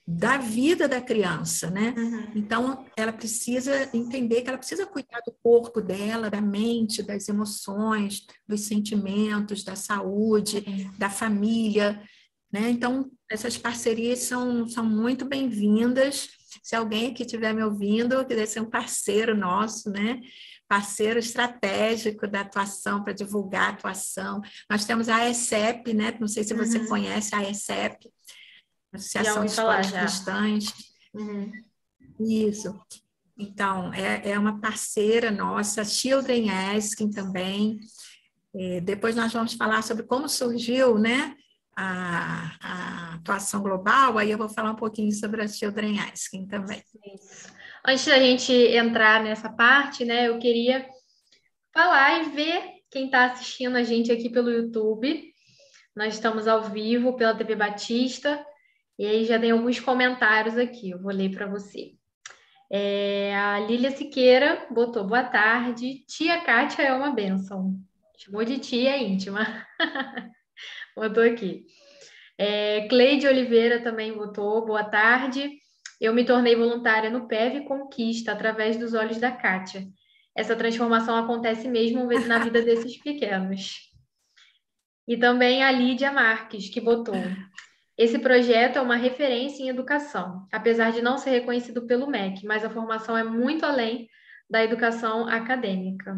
da 0.07 0.37
vida 0.37 0.87
da 0.87 1.01
criança, 1.01 1.69
né? 1.69 1.93
Uhum. 1.97 2.27
Então, 2.35 2.85
ela 2.95 3.11
precisa 3.11 3.89
entender 3.93 4.41
que 4.41 4.49
ela 4.49 4.57
precisa 4.57 4.85
cuidar 4.85 5.21
do 5.25 5.33
corpo 5.43 5.81
dela, 5.81 6.29
da 6.29 6.41
mente, 6.41 7.03
das 7.03 7.27
emoções, 7.27 8.25
dos 8.47 8.61
sentimentos, 8.61 9.63
da 9.63 9.75
saúde, 9.75 10.63
uhum. 10.65 10.91
da 10.97 11.09
família, 11.09 12.01
né? 12.51 12.69
Então, 12.69 13.09
essas 13.29 13.57
parcerias 13.57 14.19
são, 14.19 14.67
são 14.67 14.85
muito 14.85 15.25
bem-vindas. 15.25 16.29
Se 16.61 16.75
alguém 16.75 17.11
aqui 17.11 17.23
estiver 17.23 17.53
me 17.53 17.63
ouvindo, 17.63 18.23
quiser 18.25 18.45
ser 18.45 18.59
um 18.61 18.69
parceiro 18.69 19.35
nosso, 19.35 19.89
né? 19.89 20.21
parceiro 20.67 21.19
estratégico 21.19 22.27
da 22.27 22.41
atuação, 22.41 23.03
para 23.03 23.13
divulgar 23.13 23.65
a 23.65 23.69
atuação. 23.73 24.41
Nós 24.67 24.85
temos 24.85 25.07
a 25.07 25.29
ESEP, 25.29 25.93
né? 25.93 26.17
não 26.19 26.27
sei 26.27 26.43
se 26.43 26.55
você 26.55 26.79
uhum. 26.79 26.87
conhece 26.87 27.35
a 27.35 27.47
ESEP, 27.47 28.09
Associação 28.93 29.45
de 29.45 29.51
Escolas 29.51 29.91
Cristãs. 29.91 30.73
Uhum. 31.13 31.51
Isso. 32.19 32.79
Então, 33.37 33.93
é, 33.93 34.31
é 34.31 34.39
uma 34.39 34.59
parceira 34.59 35.31
nossa, 35.31 35.83
Children 35.83 36.49
Asking 36.49 37.09
também. 37.09 37.79
É, 38.55 38.79
depois 38.81 39.15
nós 39.15 39.33
vamos 39.33 39.53
falar 39.53 39.81
sobre 39.81 40.03
como 40.03 40.29
surgiu 40.29 40.99
né, 40.99 41.35
a, 41.75 42.55
a, 42.61 43.13
atuação 43.15 43.61
global, 43.63 44.17
aí 44.17 44.29
eu 44.29 44.37
vou 44.37 44.49
falar 44.49 44.71
um 44.71 44.75
pouquinho 44.75 45.11
sobre 45.11 45.41
a 45.41 45.47
Children 45.47 45.99
Asking 45.99 46.47
também. 46.47 46.83
Isso. 47.15 47.51
Antes 47.85 48.05
da 48.05 48.19
gente 48.19 48.53
entrar 48.53 49.23
nessa 49.23 49.49
parte, 49.49 50.05
né, 50.05 50.27
eu 50.27 50.37
queria 50.37 50.87
falar 51.73 52.21
e 52.21 52.29
ver 52.29 52.61
quem 52.91 53.05
está 53.05 53.31
assistindo 53.31 53.75
a 53.75 53.83
gente 53.83 54.11
aqui 54.11 54.29
pelo 54.29 54.51
YouTube. 54.51 55.33
Nós 55.95 56.13
estamos 56.13 56.47
ao 56.47 56.63
vivo 56.63 57.15
pela 57.15 57.35
TV 57.35 57.55
Batista, 57.55 58.43
e 58.97 59.05
aí 59.05 59.25
já 59.25 59.39
tem 59.39 59.51
alguns 59.51 59.79
comentários 59.79 60.57
aqui, 60.57 60.91
eu 60.91 61.01
vou 61.01 61.11
ler 61.11 61.31
para 61.31 61.47
você. 61.47 61.93
É, 62.71 63.35
a 63.35 63.59
Lília 63.59 63.91
Siqueira 63.91 64.65
botou 64.71 65.05
boa 65.05 65.23
tarde. 65.23 66.03
Tia 66.07 66.41
Kátia 66.41 66.81
é 66.81 66.93
uma 66.93 67.11
bênção. 67.11 67.75
Chamou 68.17 68.43
de 68.43 68.57
tia 68.57 68.97
íntima. 68.97 69.45
botou 70.95 71.23
aqui. 71.23 71.65
É, 72.35 72.87
Cleide 72.87 73.27
Oliveira 73.27 73.83
também 73.83 74.11
votou. 74.11 74.65
Boa 74.65 74.83
tarde. 74.83 75.51
Eu 76.01 76.13
me 76.13 76.25
tornei 76.25 76.55
voluntária 76.55 77.09
no 77.09 77.27
PEV 77.27 77.65
Conquista 77.65 78.31
através 78.31 78.75
dos 78.75 78.95
olhos 78.95 79.19
da 79.19 79.31
Kátia. 79.31 79.85
Essa 80.35 80.55
transformação 80.55 81.15
acontece 81.15 81.67
mesmo 81.67 82.07
na 82.27 82.39
vida 82.39 82.61
desses 82.63 82.97
pequenos. 82.97 83.91
E 85.07 85.15
também 85.15 85.63
a 85.63 85.71
Lídia 85.71 86.11
Marques, 86.11 86.69
que 86.69 86.81
botou. 86.81 87.13
Esse 87.97 88.17
projeto 88.17 88.77
é 88.77 88.81
uma 88.81 88.95
referência 88.95 89.63
em 89.63 89.69
educação, 89.69 90.47
apesar 90.51 90.91
de 90.91 91.01
não 91.01 91.17
ser 91.17 91.29
reconhecido 91.29 91.85
pelo 91.85 92.07
MEC, 92.07 92.45
mas 92.45 92.65
a 92.65 92.69
formação 92.69 93.15
é 93.15 93.23
muito 93.23 93.65
além 93.65 94.09
da 94.49 94.63
educação 94.63 95.27
acadêmica. 95.27 96.17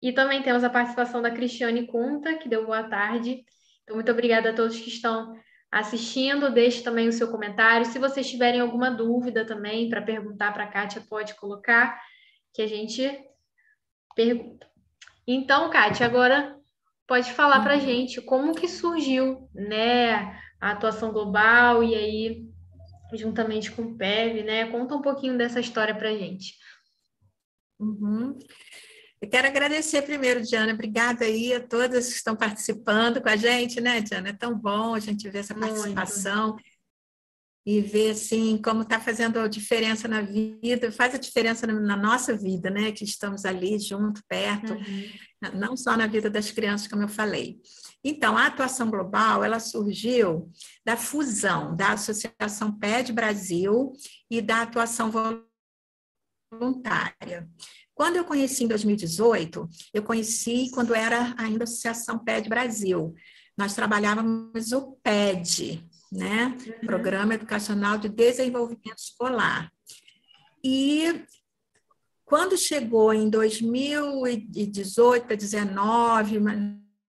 E 0.00 0.12
também 0.12 0.42
temos 0.42 0.64
a 0.64 0.70
participação 0.70 1.22
da 1.22 1.30
Cristiane 1.30 1.86
Conta, 1.86 2.34
que 2.36 2.48
deu 2.48 2.64
boa 2.64 2.82
tarde. 2.82 3.44
Então, 3.82 3.94
muito 3.96 4.10
obrigada 4.10 4.50
a 4.50 4.54
todos 4.54 4.78
que 4.80 4.88
estão 4.88 5.36
assistindo. 5.70 6.50
Deixe 6.50 6.82
também 6.82 7.08
o 7.08 7.12
seu 7.12 7.30
comentário. 7.30 7.86
Se 7.86 7.98
vocês 7.98 8.28
tiverem 8.28 8.60
alguma 8.60 8.90
dúvida 8.90 9.44
também 9.44 9.88
para 9.88 10.02
perguntar 10.02 10.52
para 10.52 10.64
a 10.64 10.68
Kátia, 10.68 11.04
pode 11.08 11.34
colocar, 11.34 12.00
que 12.52 12.62
a 12.62 12.66
gente 12.66 13.16
pergunta. 14.16 14.66
Então, 15.26 15.70
Kátia, 15.70 16.04
agora 16.04 16.56
pode 17.06 17.32
falar 17.32 17.60
para 17.60 17.74
a 17.74 17.76
uhum. 17.76 17.82
gente 17.82 18.20
como 18.20 18.54
que 18.54 18.66
surgiu 18.66 19.48
né, 19.54 20.36
a 20.62 20.70
atuação 20.70 21.12
global 21.12 21.82
e 21.82 21.92
aí 21.92 22.48
juntamente 23.14 23.72
com 23.72 23.82
o 23.82 23.96
PEV, 23.96 24.44
né? 24.44 24.70
Conta 24.70 24.94
um 24.94 25.02
pouquinho 25.02 25.36
dessa 25.36 25.58
história 25.58 25.92
para 25.92 26.08
a 26.08 26.16
gente. 26.16 26.54
Uhum. 27.80 28.38
Eu 29.20 29.28
quero 29.28 29.48
agradecer 29.48 30.02
primeiro, 30.02 30.40
Diana. 30.40 30.72
Obrigada 30.72 31.24
aí 31.24 31.52
a 31.52 31.60
todas 31.60 32.06
que 32.06 32.14
estão 32.14 32.36
participando 32.36 33.20
com 33.20 33.28
a 33.28 33.34
gente, 33.34 33.80
né, 33.80 34.00
Diana? 34.00 34.28
É 34.28 34.32
tão 34.32 34.56
bom 34.56 34.94
a 34.94 35.00
gente 35.00 35.28
ver 35.28 35.40
essa 35.40 35.54
participação 35.54 36.52
Muito. 36.52 36.64
e 37.66 37.80
ver 37.80 38.12
assim 38.12 38.56
como 38.56 38.82
está 38.82 39.00
fazendo 39.00 39.40
a 39.40 39.48
diferença 39.48 40.06
na 40.06 40.22
vida, 40.22 40.92
faz 40.92 41.12
a 41.14 41.18
diferença 41.18 41.66
na 41.66 41.96
nossa 41.96 42.36
vida, 42.36 42.70
né? 42.70 42.92
Que 42.92 43.02
estamos 43.02 43.44
ali 43.44 43.80
junto, 43.80 44.22
perto, 44.28 44.74
uhum. 44.74 45.58
não 45.58 45.76
só 45.76 45.96
na 45.96 46.06
vida 46.06 46.30
das 46.30 46.52
crianças, 46.52 46.86
como 46.86 47.02
eu 47.02 47.08
falei. 47.08 47.60
Então, 48.04 48.36
a 48.36 48.46
atuação 48.46 48.90
global, 48.90 49.44
ela 49.44 49.60
surgiu 49.60 50.50
da 50.84 50.96
fusão 50.96 51.76
da 51.76 51.92
Associação 51.92 52.72
PED 52.72 53.12
Brasil 53.12 53.92
e 54.30 54.40
da 54.40 54.62
atuação 54.62 55.10
voluntária. 56.50 57.48
Quando 57.94 58.16
eu 58.16 58.24
conheci 58.24 58.64
em 58.64 58.68
2018, 58.68 59.68
eu 59.94 60.02
conheci 60.02 60.70
quando 60.72 60.94
era 60.94 61.34
ainda 61.38 61.64
Associação 61.64 62.18
PED 62.18 62.48
Brasil. 62.48 63.14
Nós 63.56 63.74
trabalhávamos 63.74 64.72
o 64.72 64.98
PED, 65.02 65.88
né? 66.10 66.56
Uhum. 66.66 66.86
Programa 66.86 67.34
Educacional 67.34 67.98
de 67.98 68.08
Desenvolvimento 68.08 68.98
Escolar. 68.98 69.70
E 70.64 71.24
quando 72.24 72.56
chegou 72.56 73.12
em 73.12 73.28
2018 73.28 75.26
para 75.26 75.36
2019, 75.36 76.38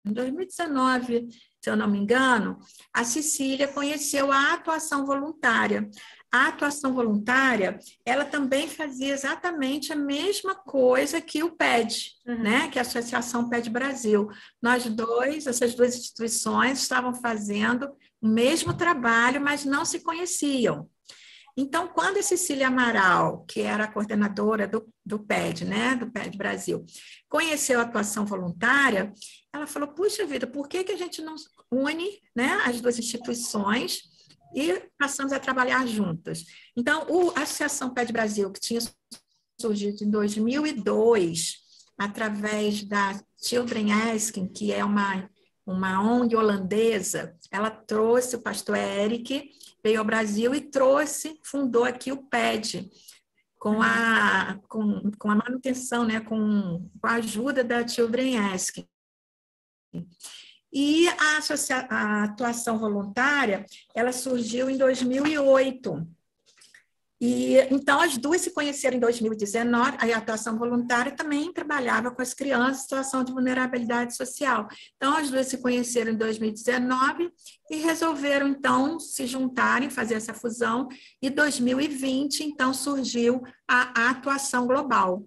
em 0.05 0.13
2019, 0.13 1.27
se 1.61 1.69
eu 1.69 1.75
não 1.75 1.87
me 1.87 1.99
engano, 1.99 2.57
a 2.93 3.03
Cecília 3.03 3.67
conheceu 3.67 4.31
a 4.31 4.53
atuação 4.53 5.05
voluntária. 5.05 5.89
A 6.33 6.47
atuação 6.47 6.93
voluntária, 6.93 7.77
ela 8.05 8.23
também 8.23 8.67
fazia 8.67 9.13
exatamente 9.13 9.91
a 9.91 9.95
mesma 9.95 10.55
coisa 10.55 11.19
que 11.19 11.43
o 11.43 11.51
PED, 11.51 12.13
uhum. 12.25 12.41
né? 12.41 12.69
Que 12.69 12.79
é 12.79 12.81
a 12.81 12.85
Associação 12.85 13.49
PED 13.49 13.69
Brasil. 13.69 14.29
Nós 14.61 14.85
dois, 14.85 15.45
essas 15.45 15.75
duas 15.75 15.93
instituições, 15.93 16.79
estavam 16.79 17.13
fazendo 17.13 17.91
o 18.21 18.27
mesmo 18.27 18.73
trabalho, 18.73 19.41
mas 19.41 19.65
não 19.65 19.83
se 19.83 19.99
conheciam. 19.99 20.89
Então, 21.57 21.89
quando 21.89 22.17
a 22.17 22.23
Cecília 22.23 22.67
Amaral, 22.67 23.43
que 23.45 23.61
era 23.61 23.83
a 23.83 23.91
coordenadora 23.91 24.67
do, 24.67 24.87
do 25.05 25.19
PED, 25.19 25.65
né, 25.65 25.95
do 25.95 26.09
PED 26.09 26.37
Brasil, 26.37 26.85
conheceu 27.27 27.79
a 27.79 27.83
atuação 27.83 28.25
voluntária, 28.25 29.11
ela 29.53 29.67
falou: 29.67 29.89
puxa 29.89 30.25
vida, 30.25 30.47
por 30.47 30.67
que, 30.67 30.83
que 30.83 30.91
a 30.91 30.97
gente 30.97 31.21
não 31.21 31.35
une 31.71 32.19
né, 32.35 32.61
as 32.65 32.81
duas 32.81 32.97
instituições 32.97 34.03
e 34.55 34.83
passamos 34.97 35.33
a 35.33 35.39
trabalhar 35.39 35.85
juntas? 35.87 36.45
Então, 36.75 37.05
o, 37.09 37.31
a 37.31 37.41
Associação 37.41 37.93
PED 37.93 38.11
Brasil, 38.11 38.51
que 38.51 38.59
tinha 38.59 38.79
surgido 39.59 40.03
em 40.03 40.09
2002, 40.09 41.57
através 41.97 42.83
da 42.83 43.19
Children 43.41 43.91
Asking, 43.91 44.47
que 44.47 44.71
é 44.73 44.83
uma, 44.83 45.29
uma 45.65 46.01
ONG 46.01 46.35
holandesa, 46.35 47.35
ela 47.51 47.69
trouxe 47.69 48.35
o 48.35 48.41
pastor 48.41 48.75
Eric 48.77 49.51
veio 49.83 49.99
ao 49.99 50.05
Brasil 50.05 50.53
e 50.53 50.61
trouxe, 50.61 51.39
fundou 51.43 51.83
aqui 51.83 52.11
o 52.11 52.23
PED, 52.23 52.89
com 53.57 53.81
a, 53.81 54.59
com, 54.67 55.11
com 55.19 55.29
a 55.29 55.35
manutenção, 55.35 56.03
né, 56.03 56.19
com, 56.19 56.89
com 56.99 57.07
a 57.07 57.15
ajuda 57.15 57.63
da 57.63 57.87
Children 57.87 58.37
Ask. 58.39 58.77
E 60.73 61.07
a, 61.09 61.39
a 61.89 62.23
atuação 62.23 62.79
voluntária, 62.79 63.65
ela 63.93 64.11
surgiu 64.11 64.69
em 64.69 64.77
2008, 64.77 66.07
e 67.21 67.55
então 67.69 68.01
as 68.01 68.17
duas 68.17 68.41
se 68.41 68.49
conheceram 68.49 68.97
em 68.97 68.99
2019. 68.99 69.97
A 69.99 70.17
atuação 70.17 70.57
voluntária 70.57 71.11
também 71.11 71.53
trabalhava 71.53 72.09
com 72.09 72.19
as 72.19 72.33
crianças 72.33 72.79
em 72.79 72.81
situação 72.81 73.23
de 73.23 73.31
vulnerabilidade 73.31 74.15
social. 74.15 74.67
Então 74.97 75.15
as 75.15 75.29
duas 75.29 75.45
se 75.45 75.59
conheceram 75.59 76.13
em 76.13 76.17
2019 76.17 77.31
e 77.69 77.75
resolveram 77.75 78.47
então 78.47 78.99
se 78.99 79.27
juntarem, 79.27 79.91
fazer 79.91 80.15
essa 80.15 80.33
fusão. 80.33 80.87
E 81.21 81.29
2020 81.29 82.43
então 82.43 82.73
surgiu 82.73 83.43
a 83.67 84.09
atuação 84.09 84.65
global. 84.65 85.23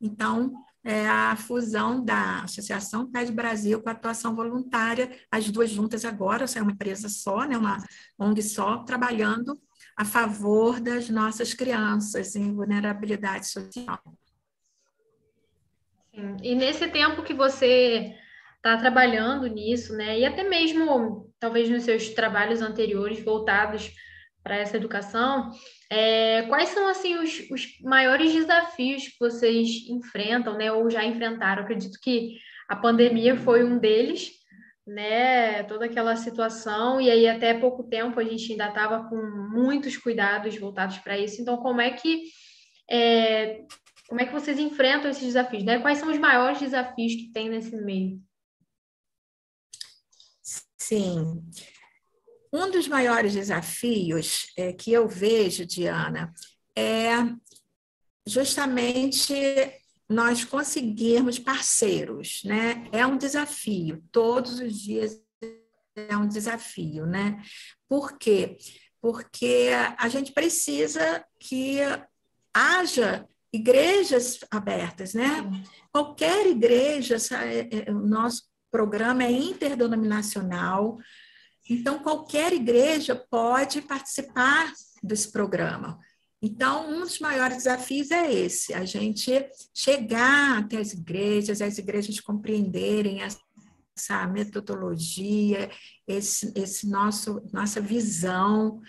Então 0.00 0.52
é 0.84 1.06
a 1.06 1.36
fusão 1.36 2.04
da 2.04 2.42
Associação 2.42 3.10
PED 3.10 3.32
Brasil 3.32 3.80
com 3.80 3.88
a 3.88 3.92
atuação 3.92 4.34
voluntária, 4.34 5.10
as 5.30 5.48
duas 5.50 5.70
juntas 5.70 6.04
agora, 6.04 6.44
é 6.56 6.62
uma 6.62 6.72
empresa 6.72 7.08
só, 7.08 7.44
né, 7.44 7.56
uma 7.56 7.78
ONG 8.18 8.42
só, 8.42 8.78
trabalhando 8.78 9.58
a 9.96 10.04
favor 10.04 10.80
das 10.80 11.08
nossas 11.08 11.54
crianças 11.54 12.34
em 12.34 12.52
vulnerabilidade 12.54 13.46
social. 13.46 14.00
Sim. 16.14 16.36
E 16.42 16.54
nesse 16.54 16.88
tempo 16.88 17.22
que 17.22 17.32
você 17.32 18.14
está 18.56 18.76
trabalhando 18.76 19.46
nisso, 19.46 19.94
né, 19.94 20.18
e 20.18 20.24
até 20.24 20.42
mesmo 20.42 21.32
talvez 21.38 21.68
nos 21.68 21.84
seus 21.84 22.10
trabalhos 22.10 22.60
anteriores 22.60 23.24
voltados 23.24 23.92
para 24.42 24.56
essa 24.56 24.76
educação, 24.76 25.50
é, 25.88 26.42
quais 26.42 26.70
são 26.70 26.88
assim 26.88 27.16
os, 27.16 27.48
os, 27.50 27.80
maiores 27.80 28.32
desafios 28.32 29.08
que 29.08 29.16
vocês 29.20 29.86
enfrentam, 29.88 30.56
né, 30.56 30.72
ou 30.72 30.90
já 30.90 31.04
enfrentaram? 31.04 31.62
acredito 31.62 31.98
que 32.02 32.38
a 32.68 32.74
pandemia 32.74 33.36
foi 33.36 33.64
um 33.64 33.78
deles, 33.78 34.32
né, 34.86 35.62
toda 35.64 35.84
aquela 35.84 36.16
situação, 36.16 37.00
e 37.00 37.10
aí 37.10 37.28
até 37.28 37.54
pouco 37.54 37.84
tempo 37.84 38.18
a 38.18 38.24
gente 38.24 38.50
ainda 38.50 38.68
estava 38.68 39.08
com 39.08 39.16
muitos 39.52 39.96
cuidados 39.96 40.56
voltados 40.58 40.98
para 40.98 41.18
isso. 41.18 41.40
Então, 41.40 41.56
como 41.58 41.80
é 41.80 41.90
que 41.90 42.24
é, 42.90 43.64
como 44.08 44.20
é 44.20 44.26
que 44.26 44.32
vocês 44.32 44.58
enfrentam 44.58 45.10
esses 45.10 45.24
desafios? 45.24 45.64
Né? 45.64 45.78
Quais 45.78 45.98
são 45.98 46.10
os 46.10 46.18
maiores 46.18 46.58
desafios 46.58 47.14
que 47.14 47.30
tem 47.32 47.48
nesse 47.48 47.74
meio? 47.76 48.20
Sim. 50.76 51.42
Um 52.52 52.70
dos 52.70 52.86
maiores 52.86 53.32
desafios 53.32 54.52
é, 54.56 54.72
que 54.72 54.92
eu 54.92 55.08
vejo, 55.08 55.64
Diana, 55.64 56.32
é 56.76 57.16
justamente 58.26 59.34
nós 60.08 60.44
conseguirmos 60.44 61.38
parceiros, 61.38 62.42
né? 62.44 62.86
É 62.92 63.06
um 63.06 63.16
desafio, 63.16 64.02
todos 64.12 64.60
os 64.60 64.78
dias 64.78 65.18
é 65.96 66.16
um 66.16 66.28
desafio, 66.28 67.06
né? 67.06 67.42
Por 67.88 68.18
quê? 68.18 68.58
Porque 69.00 69.70
a 69.98 70.08
gente 70.08 70.32
precisa 70.32 71.24
que 71.40 71.78
haja 72.54 73.26
igrejas 73.52 74.40
abertas, 74.50 75.14
né? 75.14 75.50
Qualquer 75.90 76.46
igreja, 76.46 77.16
é, 77.44 77.88
é, 77.88 77.90
o 77.90 78.06
nosso 78.06 78.44
programa 78.70 79.24
é 79.24 79.30
interdenominacional, 79.30 80.98
Então, 81.68 82.00
qualquer 82.00 82.52
igreja 82.52 83.14
pode 83.14 83.82
participar 83.82 84.72
desse 85.02 85.30
programa. 85.30 85.98
Então, 86.40 86.90
um 86.90 87.00
dos 87.00 87.20
maiores 87.20 87.58
desafios 87.58 88.10
é 88.10 88.32
esse, 88.32 88.74
a 88.74 88.84
gente 88.84 89.30
chegar 89.72 90.58
até 90.58 90.78
as 90.78 90.92
igrejas, 90.92 91.62
as 91.62 91.78
igrejas 91.78 92.18
compreenderem 92.18 93.20
essa 93.22 94.26
metodologia, 94.26 95.70
esse, 96.06 96.52
esse 96.56 96.88
nosso 96.90 97.40
nossa 97.52 97.80
visão 97.80 98.80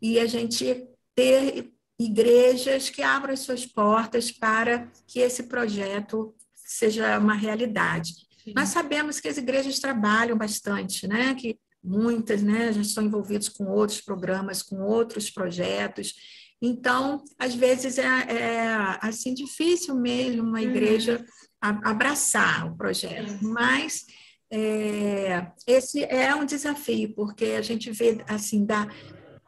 e 0.00 0.20
a 0.20 0.26
gente 0.26 0.86
ter 1.12 1.72
igrejas 1.98 2.88
que 2.88 3.02
abram 3.02 3.32
as 3.32 3.40
suas 3.40 3.66
portas 3.66 4.30
para 4.30 4.88
que 5.06 5.18
esse 5.18 5.42
projeto 5.48 6.32
seja 6.54 7.18
uma 7.18 7.34
realidade. 7.34 8.14
Sim. 8.42 8.52
Nós 8.54 8.68
sabemos 8.68 9.18
que 9.18 9.28
as 9.28 9.36
igrejas 9.36 9.80
trabalham 9.80 10.38
bastante, 10.38 11.08
né? 11.08 11.34
Que 11.34 11.58
muitas, 11.82 12.42
né, 12.42 12.72
já 12.72 12.80
estão 12.80 13.04
envolvidas 13.04 13.48
com 13.48 13.64
outros 13.66 14.00
programas, 14.00 14.62
com 14.62 14.80
outros 14.82 15.30
projetos 15.30 16.14
então, 16.62 17.24
às 17.38 17.54
vezes 17.54 17.96
é, 17.96 18.04
é 18.04 18.98
assim 19.00 19.32
difícil 19.32 19.94
mesmo 19.94 20.42
uma 20.42 20.60
igreja 20.60 21.24
uhum. 21.64 21.80
abraçar 21.82 22.70
o 22.70 22.76
projeto, 22.76 23.42
mas 23.42 24.04
é, 24.50 25.50
esse 25.66 26.04
é 26.04 26.34
um 26.34 26.44
desafio 26.44 27.14
porque 27.14 27.46
a 27.46 27.62
gente 27.62 27.90
vê 27.90 28.22
assim 28.28 28.66
da, 28.66 28.88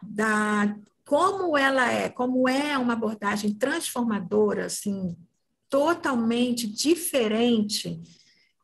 da 0.03 0.75
como 1.05 1.59
ela 1.59 1.93
é, 1.93 2.09
como 2.09 2.49
é 2.49 2.79
uma 2.79 2.95
abordagem 2.95 3.53
transformadora, 3.53 4.67
assim 4.67 5.15
totalmente 5.69 6.67
diferente. 6.67 8.01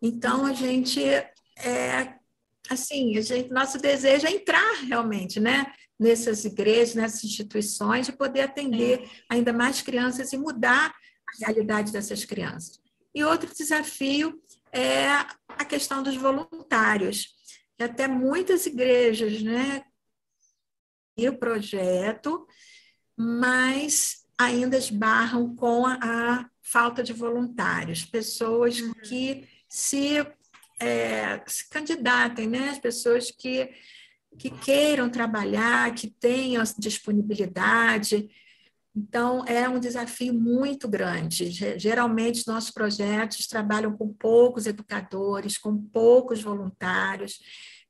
Então 0.00 0.46
a 0.46 0.54
gente 0.54 1.02
é 1.04 2.17
assim, 2.68 3.16
a 3.16 3.20
gente, 3.20 3.50
nosso 3.50 3.78
desejo 3.78 4.26
é 4.26 4.30
entrar 4.30 4.82
realmente, 4.86 5.40
né? 5.40 5.72
nessas 5.98 6.44
igrejas, 6.44 6.94
nessas 6.94 7.24
instituições, 7.24 8.06
de 8.06 8.12
poder 8.12 8.42
atender 8.42 9.10
ainda 9.28 9.52
mais 9.52 9.82
crianças 9.82 10.32
e 10.32 10.38
mudar 10.38 10.94
a 11.26 11.46
realidade 11.46 11.92
dessas 11.92 12.24
crianças. 12.24 12.80
E 13.14 13.24
outro 13.24 13.52
desafio 13.52 14.40
é 14.72 15.08
a 15.48 15.64
questão 15.64 16.02
dos 16.02 16.16
voluntários. 16.16 17.34
E 17.78 17.82
até 17.82 18.06
muitas 18.06 18.66
igrejas, 18.66 19.42
né, 19.42 19.82
e 21.16 21.28
o 21.28 21.36
projeto, 21.36 22.46
mas 23.16 24.24
ainda 24.38 24.78
esbarram 24.78 25.54
com 25.56 25.84
a, 25.84 25.98
a 26.00 26.50
falta 26.62 27.02
de 27.02 27.12
voluntários, 27.12 28.04
pessoas 28.04 28.80
uhum. 28.80 28.92
que 29.02 29.48
se, 29.68 30.24
é, 30.78 31.42
se 31.46 31.68
candidatem, 31.68 32.46
né, 32.46 32.70
as 32.70 32.78
pessoas 32.78 33.30
que 33.30 33.70
que 34.38 34.50
queiram 34.50 35.10
trabalhar, 35.10 35.92
que 35.94 36.08
tenham 36.08 36.62
disponibilidade. 36.78 38.30
Então, 38.94 39.44
é 39.46 39.68
um 39.68 39.78
desafio 39.78 40.32
muito 40.32 40.88
grande. 40.88 41.50
Geralmente, 41.78 42.46
nossos 42.46 42.70
projetos 42.70 43.46
trabalham 43.46 43.96
com 43.96 44.12
poucos 44.12 44.66
educadores, 44.66 45.58
com 45.58 45.76
poucos 45.76 46.42
voluntários. 46.42 47.38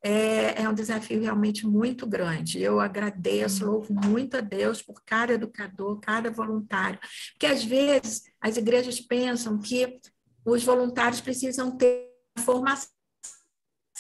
É, 0.03 0.62
é, 0.62 0.68
um 0.68 0.74
desafio 0.74 1.20
realmente 1.20 1.66
muito 1.66 2.07
grande. 2.07 2.62
Eu 2.62 2.79
agradeço, 2.79 3.64
uhum. 3.64 3.72
louvo 3.72 3.94
muito 3.94 4.37
a 4.37 4.40
Deus 4.40 4.81
por 4.81 5.03
cada 5.05 5.33
educador, 5.33 5.98
cada 6.01 6.31
voluntário. 6.31 6.98
Porque, 7.33 7.46
às 7.46 7.64
vezes, 7.64 8.22
as 8.40 8.57
igrejas 8.57 9.01
pensam 9.01 9.59
que 9.59 9.98
os 10.44 10.62
voluntários 10.62 11.20
precisam 11.20 11.77
ter 11.77 12.07
formação 12.38 12.88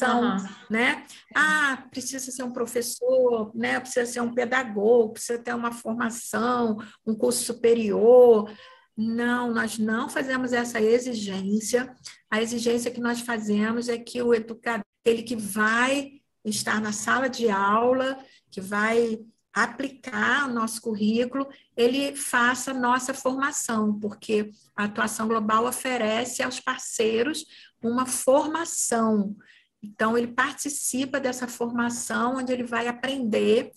Uhum. 0.06 0.36
né? 0.70 1.04
Ah, 1.34 1.84
precisa 1.90 2.30
ser 2.30 2.42
um 2.44 2.52
professor, 2.52 3.50
né? 3.54 3.80
Precisa 3.80 4.06
ser 4.06 4.20
um 4.20 4.32
pedagogo, 4.32 5.14
precisa 5.14 5.38
ter 5.38 5.54
uma 5.54 5.72
formação, 5.72 6.78
um 7.04 7.14
curso 7.14 7.42
superior. 7.42 8.50
Não, 8.96 9.52
nós 9.52 9.78
não 9.78 10.08
fazemos 10.08 10.52
essa 10.52 10.80
exigência. 10.80 11.92
A 12.30 12.40
exigência 12.40 12.90
que 12.90 13.00
nós 13.00 13.20
fazemos 13.20 13.88
é 13.88 13.98
que 13.98 14.22
o 14.22 14.34
educador, 14.34 14.84
ele 15.04 15.22
que 15.22 15.36
vai 15.36 16.20
estar 16.44 16.80
na 16.80 16.92
sala 16.92 17.28
de 17.28 17.48
aula, 17.50 18.18
que 18.50 18.60
vai 18.60 19.18
aplicar 19.52 20.48
o 20.48 20.52
nosso 20.52 20.80
currículo, 20.80 21.48
ele 21.76 22.14
faça 22.14 22.72
nossa 22.72 23.12
formação, 23.12 23.98
porque 23.98 24.50
a 24.76 24.84
atuação 24.84 25.26
global 25.26 25.66
oferece 25.66 26.42
aos 26.42 26.60
parceiros 26.60 27.44
uma 27.82 28.06
formação 28.06 29.36
então, 29.82 30.18
ele 30.18 30.28
participa 30.28 31.20
dessa 31.20 31.46
formação, 31.46 32.36
onde 32.36 32.52
ele 32.52 32.64
vai 32.64 32.88
aprender 32.88 33.70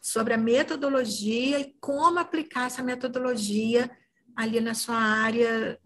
sobre 0.00 0.34
a 0.34 0.38
metodologia 0.38 1.60
e 1.60 1.74
como 1.80 2.18
aplicar 2.18 2.66
essa 2.66 2.82
metodologia 2.82 3.90
ali 4.34 4.60
na 4.60 4.74
sua 4.74 4.96
área, 4.96 5.78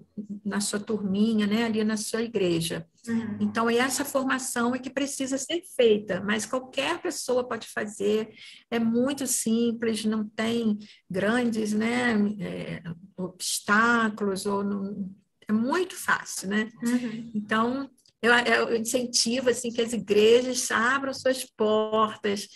na 0.44 0.60
sua 0.60 0.78
turminha, 0.78 1.46
né, 1.46 1.64
ali 1.64 1.82
na 1.82 1.96
sua 1.96 2.22
igreja. 2.22 2.86
Uhum. 3.08 3.38
Então, 3.40 3.68
essa 3.68 4.04
formação 4.04 4.74
é 4.74 4.78
que 4.78 4.90
precisa 4.90 5.36
ser 5.36 5.62
feita, 5.76 6.20
mas 6.20 6.46
qualquer 6.46 7.02
pessoa 7.02 7.46
pode 7.46 7.66
fazer, 7.68 8.32
é 8.70 8.78
muito 8.78 9.26
simples, 9.26 10.04
não 10.04 10.28
tem 10.28 10.78
grandes 11.10 11.72
né, 11.72 12.14
é, 12.38 12.82
obstáculos, 13.16 14.46
ou 14.46 14.62
não, 14.62 15.10
é 15.48 15.52
muito 15.52 15.94
fácil, 15.94 16.48
né? 16.48 16.70
Uhum. 16.82 17.30
Então, 17.34 17.90
eu, 18.22 18.32
eu 18.32 18.76
incentivo 18.76 19.50
assim, 19.50 19.70
que 19.70 19.82
as 19.82 19.92
igrejas 19.92 20.70
abram 20.70 21.12
suas 21.12 21.44
portas, 21.44 22.48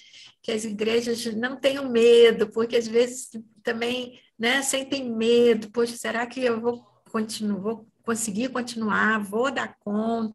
que 0.43 0.51
as 0.51 0.65
igrejas 0.65 1.25
não 1.35 1.57
tenham 1.57 1.91
medo, 1.91 2.49
porque 2.51 2.77
às 2.77 2.89
vezes 2.89 3.29
também 3.63 4.19
né, 4.39 4.63
sentem 4.63 5.11
medo. 5.11 5.71
Poxa, 5.71 5.97
será 5.97 6.27
que 6.27 6.41
eu 6.41 6.61
vou, 6.61 6.83
continuar, 7.11 7.61
vou 7.61 7.89
conseguir 8.03 8.49
continuar? 8.49 9.23
Vou 9.23 9.51
dar 9.51 9.77
conta? 9.79 10.35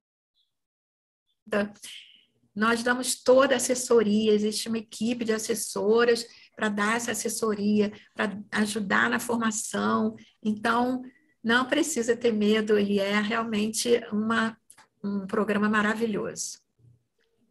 Nós 2.55 2.83
damos 2.83 3.23
toda 3.23 3.55
a 3.55 3.57
assessoria, 3.57 4.33
existe 4.33 4.69
uma 4.69 4.77
equipe 4.77 5.25
de 5.25 5.33
assessoras 5.33 6.25
para 6.55 6.69
dar 6.69 6.97
essa 6.97 7.11
assessoria, 7.11 7.91
para 8.13 8.39
ajudar 8.51 9.09
na 9.09 9.19
formação. 9.19 10.15
Então, 10.43 11.01
não 11.43 11.65
precisa 11.65 12.15
ter 12.15 12.31
medo, 12.31 12.77
ele 12.77 12.99
é 12.99 13.19
realmente 13.19 14.01
uma 14.11 14.57
um 15.03 15.27
programa 15.27 15.67
maravilhoso. 15.67 16.59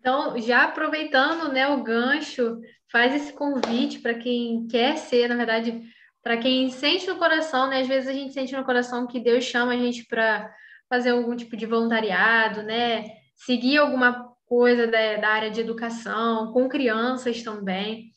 Então, 0.01 0.39
já 0.41 0.65
aproveitando 0.65 1.53
né, 1.53 1.69
o 1.69 1.83
gancho, 1.83 2.61
faz 2.91 3.15
esse 3.15 3.33
convite 3.33 4.01
para 4.01 4.15
quem 4.15 4.67
quer 4.67 4.97
ser, 4.97 5.29
na 5.29 5.37
verdade, 5.37 5.83
para 6.23 6.37
quem 6.39 6.71
sente 6.71 7.07
no 7.07 7.17
coração, 7.17 7.69
né? 7.69 7.81
Às 7.81 7.89
vezes 7.89 8.09
a 8.09 8.13
gente 8.13 8.33
sente 8.33 8.57
no 8.57 8.65
coração 8.65 9.07
que 9.07 9.21
Deus 9.21 9.45
chama 9.45 9.73
a 9.73 9.77
gente 9.77 10.07
para 10.07 10.53
fazer 10.89 11.11
algum 11.11 11.37
tipo 11.37 11.57
de 11.57 11.67
voluntariado, 11.67 12.63
né? 12.63 13.05
Seguir 13.37 13.79
alguma 13.79 14.33
coisa 14.47 14.87
da, 14.87 15.17
da 15.17 15.29
área 15.29 15.51
de 15.51 15.61
educação, 15.61 16.53
com 16.53 16.69
crianças 16.69 17.43
também. 17.43 18.13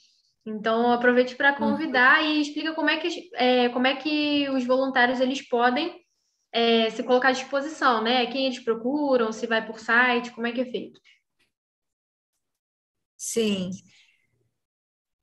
Então, 0.46 0.92
aproveite 0.92 1.36
para 1.36 1.56
convidar 1.56 2.22
uhum. 2.22 2.30
e 2.30 2.42
explica 2.42 2.74
como 2.76 2.90
é, 2.90 2.98
que, 2.98 3.30
é, 3.34 3.70
como 3.70 3.88
é 3.88 3.96
que 3.96 4.48
os 4.50 4.64
voluntários 4.64 5.20
eles 5.20 5.42
podem 5.42 6.06
é, 6.52 6.90
se 6.92 7.02
colocar 7.02 7.30
à 7.30 7.32
disposição, 7.32 8.04
né? 8.04 8.28
Quem 8.28 8.46
eles 8.46 8.60
procuram, 8.60 9.32
se 9.32 9.48
vai 9.48 9.66
por 9.66 9.80
site, 9.80 10.32
como 10.32 10.46
é 10.46 10.52
que 10.52 10.62
é 10.62 10.66
feito? 10.66 11.02
Sim. 13.18 13.72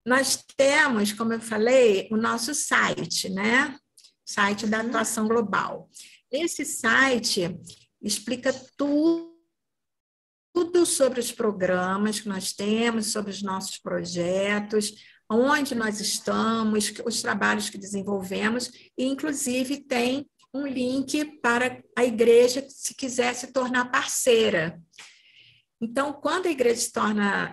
Nós 0.04 0.42
temos, 0.56 1.12
como 1.12 1.32
eu 1.32 1.40
falei, 1.40 2.08
o 2.10 2.16
nosso 2.16 2.52
site, 2.52 3.28
né? 3.28 3.78
Site 4.24 4.66
da 4.66 4.80
atuação 4.80 5.28
global. 5.28 5.88
Esse 6.32 6.64
site 6.64 7.56
explica 8.02 8.52
tudo 8.76 9.32
tudo 10.52 10.84
sobre 10.84 11.18
os 11.18 11.32
programas 11.32 12.20
que 12.20 12.28
nós 12.28 12.52
temos, 12.52 13.10
sobre 13.10 13.30
os 13.30 13.42
nossos 13.42 13.78
projetos, 13.78 14.92
onde 15.32 15.74
nós 15.74 16.00
estamos, 16.00 16.92
os 17.04 17.22
trabalhos 17.22 17.70
que 17.70 17.78
desenvolvemos, 17.78 18.70
e 18.96 19.04
inclusive 19.04 19.78
tem 19.78 20.26
um 20.54 20.66
link 20.66 21.24
para 21.40 21.82
a 21.96 22.04
igreja 22.04 22.64
se 22.68 22.94
quiser 22.94 23.34
se 23.34 23.52
tornar 23.52 23.90
parceira. 23.90 24.80
Então, 25.80 26.12
quando 26.12 26.46
a 26.46 26.50
igreja 26.50 26.80
se 26.80 26.92
torna, 26.92 27.50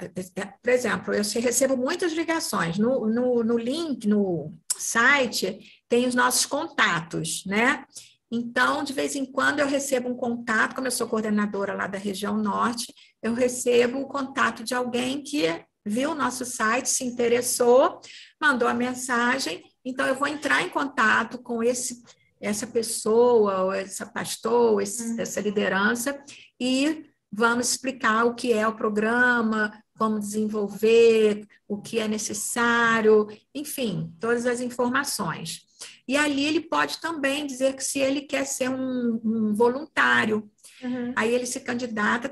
por 0.61 0.69
exemplo, 0.69 1.13
eu 1.13 1.23
recebo 1.23 1.75
muitas 1.75 2.13
ligações. 2.13 2.77
No, 2.77 3.07
no, 3.07 3.43
no 3.43 3.57
link, 3.57 4.07
no 4.07 4.53
site, 4.77 5.59
tem 5.87 6.05
os 6.05 6.13
nossos 6.13 6.45
contatos, 6.45 7.43
né? 7.47 7.83
Então, 8.31 8.83
de 8.83 8.93
vez 8.93 9.15
em 9.15 9.25
quando 9.25 9.59
eu 9.59 9.67
recebo 9.67 10.09
um 10.09 10.15
contato, 10.15 10.75
como 10.75 10.85
eu 10.85 10.91
sou 10.91 11.07
coordenadora 11.07 11.73
lá 11.73 11.87
da 11.87 11.97
região 11.97 12.37
norte, 12.37 12.93
eu 13.23 13.33
recebo 13.33 13.99
o 13.99 14.07
contato 14.07 14.63
de 14.63 14.75
alguém 14.75 15.23
que 15.23 15.47
viu 15.89 16.11
o 16.11 16.15
nosso 16.15 16.45
site, 16.45 16.87
se 16.87 17.03
interessou, 17.03 17.99
mandou 18.39 18.67
a 18.67 18.73
mensagem, 18.73 19.63
então 19.83 20.05
eu 20.05 20.15
vou 20.15 20.27
entrar 20.27 20.61
em 20.61 20.69
contato 20.69 21.39
com 21.39 21.63
esse 21.63 22.03
essa 22.41 22.65
pessoa, 22.65 23.63
ou 23.63 23.73
essa 23.73 24.05
pastor, 24.05 24.71
ou 24.71 24.81
esse, 24.81 25.03
uhum. 25.03 25.19
essa 25.19 25.41
liderança, 25.41 26.17
e 26.57 27.05
vamos 27.29 27.71
explicar 27.71 28.23
o 28.23 28.33
que 28.33 28.53
é 28.53 28.65
o 28.65 28.75
programa, 28.75 29.71
como 29.97 30.19
desenvolver, 30.19 31.45
o 31.67 31.81
que 31.81 31.99
é 31.99 32.07
necessário, 32.07 33.27
enfim, 33.53 34.15
todas 34.19 34.45
as 34.45 34.61
informações. 34.61 35.67
E 36.07 36.15
ali 36.15 36.45
ele 36.45 36.61
pode 36.61 36.99
também 36.99 37.45
dizer 37.45 37.75
que 37.75 37.83
se 37.83 37.99
ele 37.99 38.21
quer 38.21 38.45
ser 38.45 38.69
um, 38.69 39.19
um 39.23 39.53
voluntário, 39.53 40.49
uhum. 40.81 41.13
aí 41.15 41.35
ele 41.35 41.45
se 41.45 41.59
candidata 41.59 42.31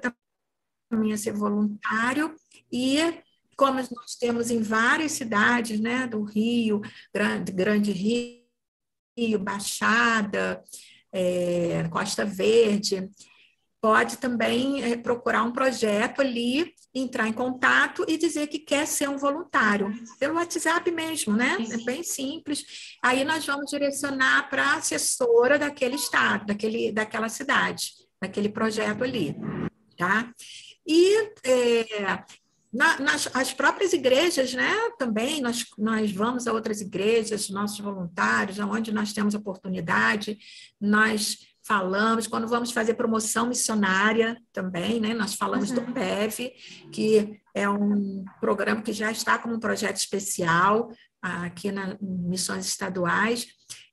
também 0.90 1.12
a 1.12 1.18
ser 1.18 1.34
voluntário 1.34 2.34
e 2.72 2.98
como 3.58 3.80
nós 3.80 4.16
temos 4.20 4.52
em 4.52 4.62
várias 4.62 5.14
cidades, 5.14 5.80
né, 5.80 6.06
do 6.06 6.24
Rio, 6.24 6.80
Grande, 7.14 7.52
Grande 7.52 7.92
Rio, 7.92 9.40
Baixada, 9.40 10.64
é, 11.12 11.88
Costa 11.90 12.24
Verde, 12.24 13.10
pode 13.82 14.18
também 14.18 14.84
é, 14.84 14.96
procurar 14.96 15.44
um 15.44 15.52
projeto 15.52 16.22
ali, 16.22 16.72
entrar 16.94 17.28
em 17.28 17.34
contato 17.34 18.06
e 18.08 18.18
dizer 18.18 18.48
que 18.48 18.60
quer 18.60 18.86
ser 18.86 19.10
um 19.10 19.18
voluntário, 19.18 19.92
pelo 20.20 20.36
WhatsApp 20.36 20.90
mesmo, 20.92 21.36
né? 21.36 21.58
É 21.72 21.78
bem 21.78 22.04
simples. 22.04 22.98
Aí 23.04 23.24
nós 23.24 23.46
vamos 23.46 23.70
direcionar 23.70 24.50
para 24.50 24.64
a 24.64 24.76
assessora 24.78 25.58
daquele 25.58 25.96
estado, 25.96 26.46
daquele, 26.46 26.92
daquela 26.92 27.30
cidade, 27.30 27.92
daquele 28.22 28.50
projeto 28.50 29.04
ali, 29.04 29.36
tá? 29.96 30.32
E 30.86 31.32
é, 31.44 32.24
na, 32.74 33.00
nas 33.00 33.30
as 33.34 33.54
próprias 33.54 33.94
igrejas, 33.94 34.54
né, 34.54 34.74
também, 34.98 35.42
nós, 35.42 35.66
nós 35.78 36.12
vamos 36.12 36.48
a 36.48 36.54
outras 36.54 36.82
igrejas, 36.82 37.50
nossos 37.50 37.80
voluntários, 37.80 38.60
onde 38.60 38.92
nós 38.92 39.14
temos 39.14 39.34
oportunidade, 39.34 40.38
nós 40.80 41.38
falamos, 41.66 42.28
quando 42.28 42.48
vamos 42.48 42.72
fazer 42.72 42.94
promoção 42.94 43.48
missionária 43.48 44.38
também, 44.54 45.00
né, 45.00 45.14
nós 45.14 45.36
falamos 45.36 45.70
uhum. 45.70 45.76
do 45.76 45.94
PEV, 45.94 46.54
que 46.92 47.42
é 47.54 47.70
um 47.70 48.24
programa 48.40 48.82
que 48.82 48.94
já 48.94 49.12
está 49.12 49.38
como 49.38 49.56
um 49.56 49.60
projeto 49.60 49.98
especial 49.98 50.92
aqui 51.22 51.72
nas 51.72 51.98
missões 52.00 52.66
estaduais, 52.66 53.48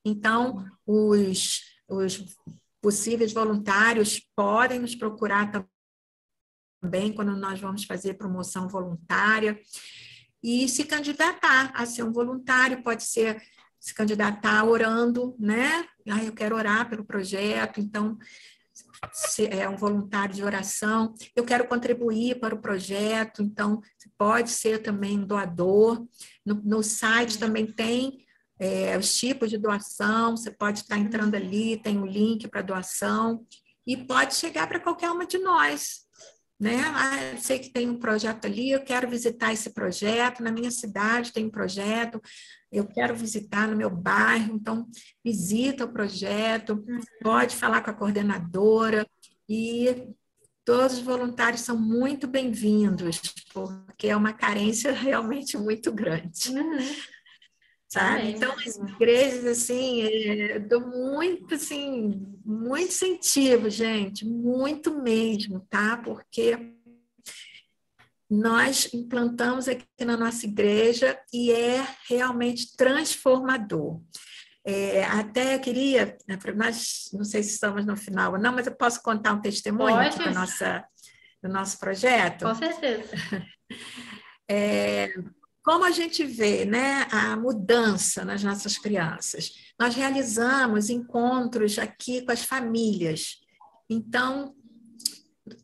então, 0.05 0.67
os, 0.87 1.63
os 1.89 2.37
possíveis 2.83 3.33
voluntários 3.33 4.21
podem 4.37 4.79
nos 4.79 4.95
procurar 4.95 5.51
também 5.51 5.69
também 6.85 7.13
quando 7.13 7.35
nós 7.35 7.59
vamos 7.59 7.85
fazer 7.85 8.15
promoção 8.15 8.69
voluntária 8.69 9.59
e 10.43 10.69
se 10.69 10.85
candidatar 10.85 11.73
a 11.75 11.87
ser 11.87 12.03
um 12.03 12.13
voluntário, 12.13 12.83
pode 12.83 13.05
ser 13.05 13.43
se 13.81 13.95
candidatar 13.95 14.65
orando, 14.65 15.35
né? 15.39 15.87
Ah, 16.11 16.23
eu 16.23 16.33
quero 16.33 16.55
orar 16.55 16.89
pelo 16.89 17.05
projeto, 17.05 17.81
então 17.81 18.19
é 19.51 19.67
um 19.67 19.77
voluntário 19.77 20.35
de 20.35 20.45
oração. 20.45 21.15
Eu 21.35 21.45
quero 21.45 21.67
contribuir 21.67 22.39
para 22.39 22.55
o 22.55 22.61
projeto, 22.61 23.43
então 23.43 23.81
pode 24.19 24.51
ser 24.51 24.83
também 24.83 25.19
um 25.19 25.27
doador. 25.27 26.07
No, 26.45 26.55
no 26.57 26.83
site 26.83 27.39
também 27.39 27.67
tem 27.67 28.19
é, 28.59 28.97
os 28.99 29.15
tipos 29.15 29.49
de 29.49 29.57
doação, 29.57 30.37
você 30.37 30.51
pode 30.51 30.81
estar 30.81 30.99
entrando 30.99 31.35
ali, 31.35 31.79
tem 31.79 31.97
o 31.97 32.03
um 32.03 32.07
link 32.07 32.47
para 32.49 32.61
doação, 32.61 33.47
e 33.87 33.97
pode 33.97 34.35
chegar 34.35 34.67
para 34.67 34.81
qualquer 34.81 35.11
uma 35.11 35.27
de 35.27 35.39
nós 35.39 36.04
né? 36.59 36.77
Ah, 36.95 37.23
eu 37.33 37.39
sei 37.39 37.59
que 37.59 37.71
tem 37.71 37.89
um 37.89 37.99
projeto 37.99 38.45
ali, 38.45 38.71
eu 38.71 38.83
quero 38.83 39.09
visitar 39.09 39.53
esse 39.53 39.71
projeto, 39.71 40.43
na 40.43 40.53
minha 40.53 40.71
cidade 40.71 41.33
tem 41.33 41.47
um 41.47 41.51
projeto, 41.51 42.21
eu 42.71 42.87
quero 42.87 43.15
visitar 43.15 43.69
no 43.69 43.77
meu 43.77 43.91
bairro, 43.91 44.55
então 44.55 44.87
visita 45.25 45.85
o 45.85 45.93
projeto, 45.93 46.85
uhum. 46.87 47.01
pode 47.23 47.57
falar 47.57 47.83
com 47.83 47.91
a 47.91 47.95
coordenadora 47.95 49.07
e 49.49 50.09
todos 50.65 50.99
os 50.99 51.03
voluntários 51.03 51.61
são 51.61 51.79
muito 51.79 52.27
bem-vindos, 52.27 53.21
porque 53.53 54.09
é 54.09 54.17
uma 54.17 54.33
carência 54.33 54.91
realmente 54.95 55.59
muito 55.59 55.93
grande. 55.93 56.51
Uhum 56.51 57.14
sabe? 57.95 58.31
Então, 58.31 58.53
as 58.53 58.77
igrejas, 58.77 59.45
assim, 59.45 60.03
é, 60.03 60.59
dou 60.59 60.81
muito, 60.81 61.55
assim, 61.55 62.27
muito 62.45 62.89
incentivo, 62.89 63.71
gente, 63.71 64.25
muito 64.25 65.01
mesmo, 65.01 65.61
tá? 65.71 65.97
Porque 65.99 66.59
nós 68.29 68.93
implantamos 68.93 69.69
aqui 69.69 69.87
na 70.05 70.17
nossa 70.17 70.45
igreja 70.45 71.17
e 71.33 71.53
é 71.53 71.87
realmente 72.09 72.77
transformador. 72.77 74.01
É, 74.67 75.05
até 75.05 75.59
queria, 75.59 76.17
né, 76.27 76.39
nós 76.57 77.11
não 77.13 77.25
sei 77.25 77.43
se 77.43 77.51
estamos 77.51 77.85
no 77.87 77.97
final 77.97 78.33
ou 78.33 78.39
não, 78.39 78.53
mas 78.53 78.67
eu 78.67 78.75
posso 78.75 79.03
contar 79.03 79.35
um 79.35 79.41
testemunho 79.41 79.95
da 79.95 80.31
nossa, 80.33 80.85
do 81.43 81.49
nosso 81.49 81.79
projeto? 81.79 82.45
Com 82.45 82.55
certeza. 82.55 83.11
É, 84.47 85.09
como 85.65 85.85
a 85.85 85.91
gente 85.91 86.25
vê 86.25 86.67
né, 86.67 87.07
a 87.11 87.37
mudança 87.37 88.23
nas 88.23 88.45
nossas 88.45 88.77
crianças? 88.77 89.51
Nós 89.81 89.95
realizamos 89.95 90.91
encontros 90.91 91.79
aqui 91.79 92.23
com 92.23 92.31
as 92.31 92.45
famílias. 92.45 93.39
Então, 93.89 94.55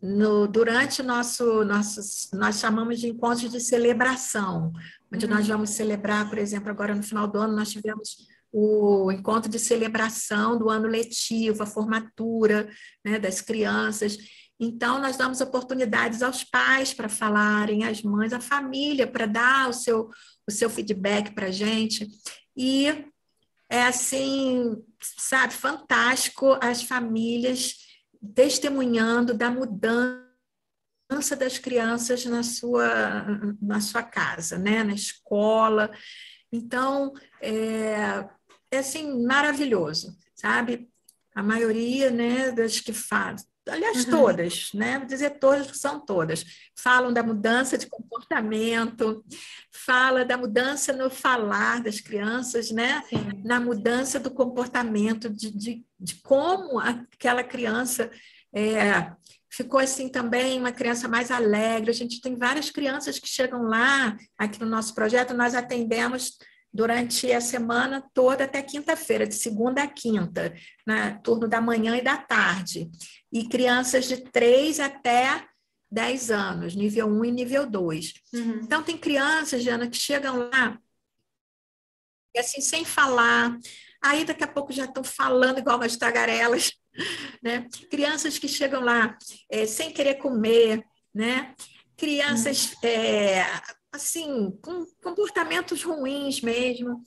no, 0.02 0.48
durante 0.48 1.02
nosso, 1.02 1.64
nossos, 1.64 2.30
nós 2.32 2.58
chamamos 2.58 2.98
de 2.98 3.08
encontros 3.08 3.52
de 3.52 3.60
celebração, 3.60 4.72
onde 5.12 5.26
uhum. 5.26 5.32
nós 5.32 5.46
vamos 5.46 5.70
celebrar, 5.70 6.30
por 6.30 6.38
exemplo, 6.38 6.70
agora 6.70 6.94
no 6.94 7.02
final 7.02 7.28
do 7.28 7.38
ano, 7.38 7.54
nós 7.54 7.70
tivemos 7.70 8.26
o 8.50 9.12
encontro 9.12 9.50
de 9.50 9.58
celebração 9.58 10.58
do 10.58 10.70
ano 10.70 10.88
letivo, 10.88 11.62
a 11.62 11.66
formatura 11.66 12.68
né, 13.04 13.18
das 13.18 13.42
crianças. 13.42 14.16
Então, 14.62 15.00
nós 15.00 15.16
damos 15.16 15.40
oportunidades 15.40 16.22
aos 16.22 16.44
pais 16.44 16.92
para 16.92 17.08
falarem, 17.08 17.84
às 17.84 18.02
mães, 18.02 18.34
à 18.34 18.40
família, 18.40 19.06
para 19.06 19.24
dar 19.24 19.70
o 19.70 19.72
seu, 19.72 20.10
o 20.46 20.50
seu 20.50 20.68
feedback 20.68 21.32
para 21.32 21.46
a 21.46 21.50
gente. 21.50 22.06
E 22.54 23.06
é 23.70 23.84
assim, 23.84 24.76
sabe, 25.00 25.54
fantástico 25.54 26.58
as 26.60 26.82
famílias 26.82 27.74
testemunhando 28.34 29.32
da 29.32 29.50
mudança 29.50 30.28
das 31.38 31.56
crianças 31.56 32.26
na 32.26 32.42
sua, 32.42 33.24
na 33.62 33.80
sua 33.80 34.02
casa, 34.02 34.58
né? 34.58 34.84
na 34.84 34.92
escola. 34.92 35.90
Então, 36.52 37.14
é, 37.40 38.28
é 38.70 38.78
assim, 38.78 39.24
maravilhoso, 39.24 40.18
sabe? 40.34 40.86
A 41.34 41.42
maioria 41.42 42.10
né, 42.10 42.52
das 42.52 42.78
que 42.78 42.92
fazem 42.92 43.49
aliás, 43.70 44.04
uhum. 44.04 44.10
todas, 44.10 44.70
né? 44.74 44.98
Vou 44.98 45.06
dizer 45.06 45.38
todas, 45.38 45.78
são 45.78 46.00
todas. 46.00 46.44
Falam 46.76 47.12
da 47.12 47.22
mudança 47.22 47.78
de 47.78 47.86
comportamento, 47.86 49.24
fala 49.72 50.24
da 50.24 50.36
mudança 50.36 50.92
no 50.92 51.08
falar 51.10 51.82
das 51.82 52.00
crianças, 52.00 52.70
né? 52.70 53.02
Sim. 53.08 53.42
Na 53.44 53.60
mudança 53.60 54.18
do 54.18 54.30
comportamento, 54.30 55.30
de, 55.30 55.50
de, 55.50 55.84
de 55.98 56.14
como 56.16 56.78
aquela 56.78 57.42
criança 57.42 58.10
é, 58.54 59.12
ficou 59.50 59.80
assim 59.80 60.08
também, 60.08 60.58
uma 60.58 60.72
criança 60.72 61.08
mais 61.08 61.30
alegre. 61.30 61.90
A 61.90 61.94
gente 61.94 62.20
tem 62.20 62.36
várias 62.36 62.70
crianças 62.70 63.18
que 63.18 63.28
chegam 63.28 63.62
lá, 63.62 64.16
aqui 64.38 64.60
no 64.60 64.66
nosso 64.66 64.94
projeto, 64.94 65.34
nós 65.34 65.54
atendemos 65.54 66.38
durante 66.72 67.30
a 67.32 67.40
semana 67.40 68.02
toda 68.14 68.44
até 68.44 68.62
quinta-feira, 68.62 69.26
de 69.26 69.34
segunda 69.34 69.82
a 69.82 69.88
quinta, 69.88 70.54
na 70.86 71.18
turno 71.18 71.48
da 71.48 71.60
manhã 71.60 71.96
e 71.96 72.02
da 72.02 72.16
tarde. 72.16 72.90
E 73.32 73.48
crianças 73.48 74.06
de 74.06 74.18
3 74.18 74.80
até 74.80 75.46
10 75.90 76.30
anos, 76.30 76.74
nível 76.74 77.08
1 77.08 77.24
e 77.24 77.32
nível 77.32 77.66
2. 77.66 78.14
Uhum. 78.32 78.60
Então, 78.62 78.82
tem 78.82 78.96
crianças, 78.96 79.62
Jana, 79.62 79.88
que 79.88 79.96
chegam 79.96 80.48
lá, 80.48 80.78
e 82.34 82.38
assim, 82.38 82.60
sem 82.60 82.84
falar, 82.84 83.58
aí 84.00 84.24
daqui 84.24 84.44
a 84.44 84.48
pouco 84.48 84.72
já 84.72 84.84
estão 84.84 85.02
falando 85.02 85.58
igual 85.58 85.76
umas 85.76 85.96
tagarelas, 85.96 86.72
né? 87.42 87.66
Crianças 87.90 88.38
que 88.38 88.48
chegam 88.48 88.80
lá 88.82 89.18
é, 89.50 89.66
sem 89.66 89.92
querer 89.92 90.14
comer, 90.14 90.84
né? 91.12 91.54
Crianças 91.96 92.72
uhum. 92.72 92.88
é, 92.88 93.44
assim, 93.92 94.56
com 94.62 94.86
comportamentos 95.02 95.82
ruins 95.82 96.40
mesmo. 96.40 97.04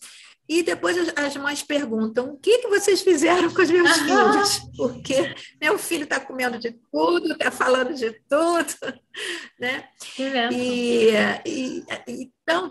E 0.48 0.62
depois 0.62 0.98
as 1.16 1.38
mães 1.38 1.64
perguntam: 1.64 2.34
o 2.34 2.38
que, 2.38 2.60
que 2.60 2.68
vocês 2.68 3.02
fizeram 3.02 3.54
com 3.54 3.62
os 3.62 3.70
meus 3.70 3.98
filhos? 3.98 4.60
Porque 4.76 5.34
meu 5.62 5.80
filho 5.80 6.04
está 6.04 6.20
comendo 6.20 6.60
de 6.60 6.72
tudo, 6.92 7.32
está 7.32 7.50
falando 7.50 7.94
de 7.94 8.12
tudo, 8.30 8.76
né? 9.60 9.88
E, 10.52 11.12
e, 11.46 11.84
então, 12.08 12.70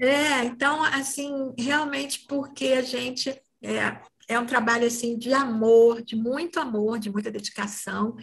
é, 0.00 0.44
então, 0.44 0.82
assim, 0.82 1.54
realmente 1.56 2.24
porque 2.26 2.66
a 2.68 2.82
gente 2.82 3.30
é, 3.62 4.00
é 4.28 4.38
um 4.38 4.46
trabalho 4.46 4.86
assim 4.86 5.16
de 5.16 5.32
amor, 5.32 6.02
de 6.02 6.16
muito 6.16 6.58
amor, 6.58 6.98
de 6.98 7.10
muita 7.10 7.30
dedicação 7.30 8.16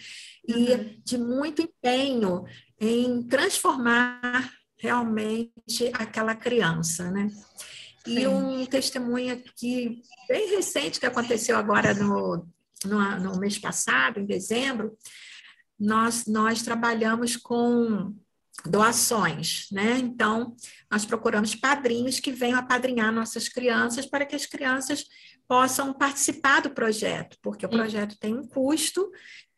e 0.46 0.54
uhum. 0.54 1.02
de 1.06 1.18
muito 1.18 1.62
empenho 1.62 2.44
em 2.80 3.24
transformar 3.24 4.59
realmente 4.80 5.92
aquela 5.94 6.34
criança, 6.36 7.12
né? 7.12 7.30
E 8.08 8.22
Sim. 8.22 8.28
um 8.28 8.66
testemunho 8.66 9.34
aqui 9.34 10.02
bem 10.28 10.56
recente 10.56 11.00
que 11.00 11.06
aconteceu 11.06 11.58
agora 11.58 11.94
no, 11.94 12.48
no, 12.86 13.20
no, 13.20 13.40
mês 13.40 13.60
passado, 13.60 14.20
em 14.20 14.26
dezembro, 14.26 14.98
nós, 15.78 16.26
nós 16.26 16.62
trabalhamos 16.62 17.36
com 17.36 18.16
doações, 18.66 19.68
né? 19.72 19.98
Então, 19.98 20.56
nós 20.90 21.06
procuramos 21.06 21.56
padrinhos 21.56 22.20
que 22.20 22.32
venham 22.32 22.60
apadrinhar 22.60 23.12
nossas 23.12 23.50
crianças 23.50 24.06
para 24.06 24.26
que 24.26 24.36
as 24.36 24.46
crianças 24.46 25.06
possam 25.48 25.94
participar 25.94 26.62
do 26.62 26.70
projeto, 26.70 27.38
porque 27.42 27.66
o 27.66 27.70
projeto 27.70 28.18
tem 28.20 28.34
um 28.34 28.48
custo 28.48 29.12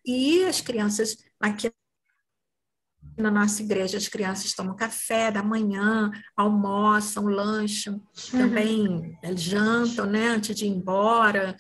e 0.05 0.43
as 0.45 0.61
crianças 0.61 1.17
aqui 1.39 1.71
na 3.17 3.29
nossa 3.29 3.61
igreja 3.61 3.97
as 3.97 4.07
crianças 4.07 4.53
tomam 4.53 4.75
café 4.75 5.31
da 5.31 5.43
manhã, 5.43 6.11
almoçam, 6.35 7.25
lancham, 7.25 7.95
uhum. 8.33 8.39
também 8.39 9.17
jantam, 9.35 10.05
né, 10.05 10.29
antes 10.29 10.55
de 10.55 10.65
ir 10.65 10.69
embora, 10.69 11.55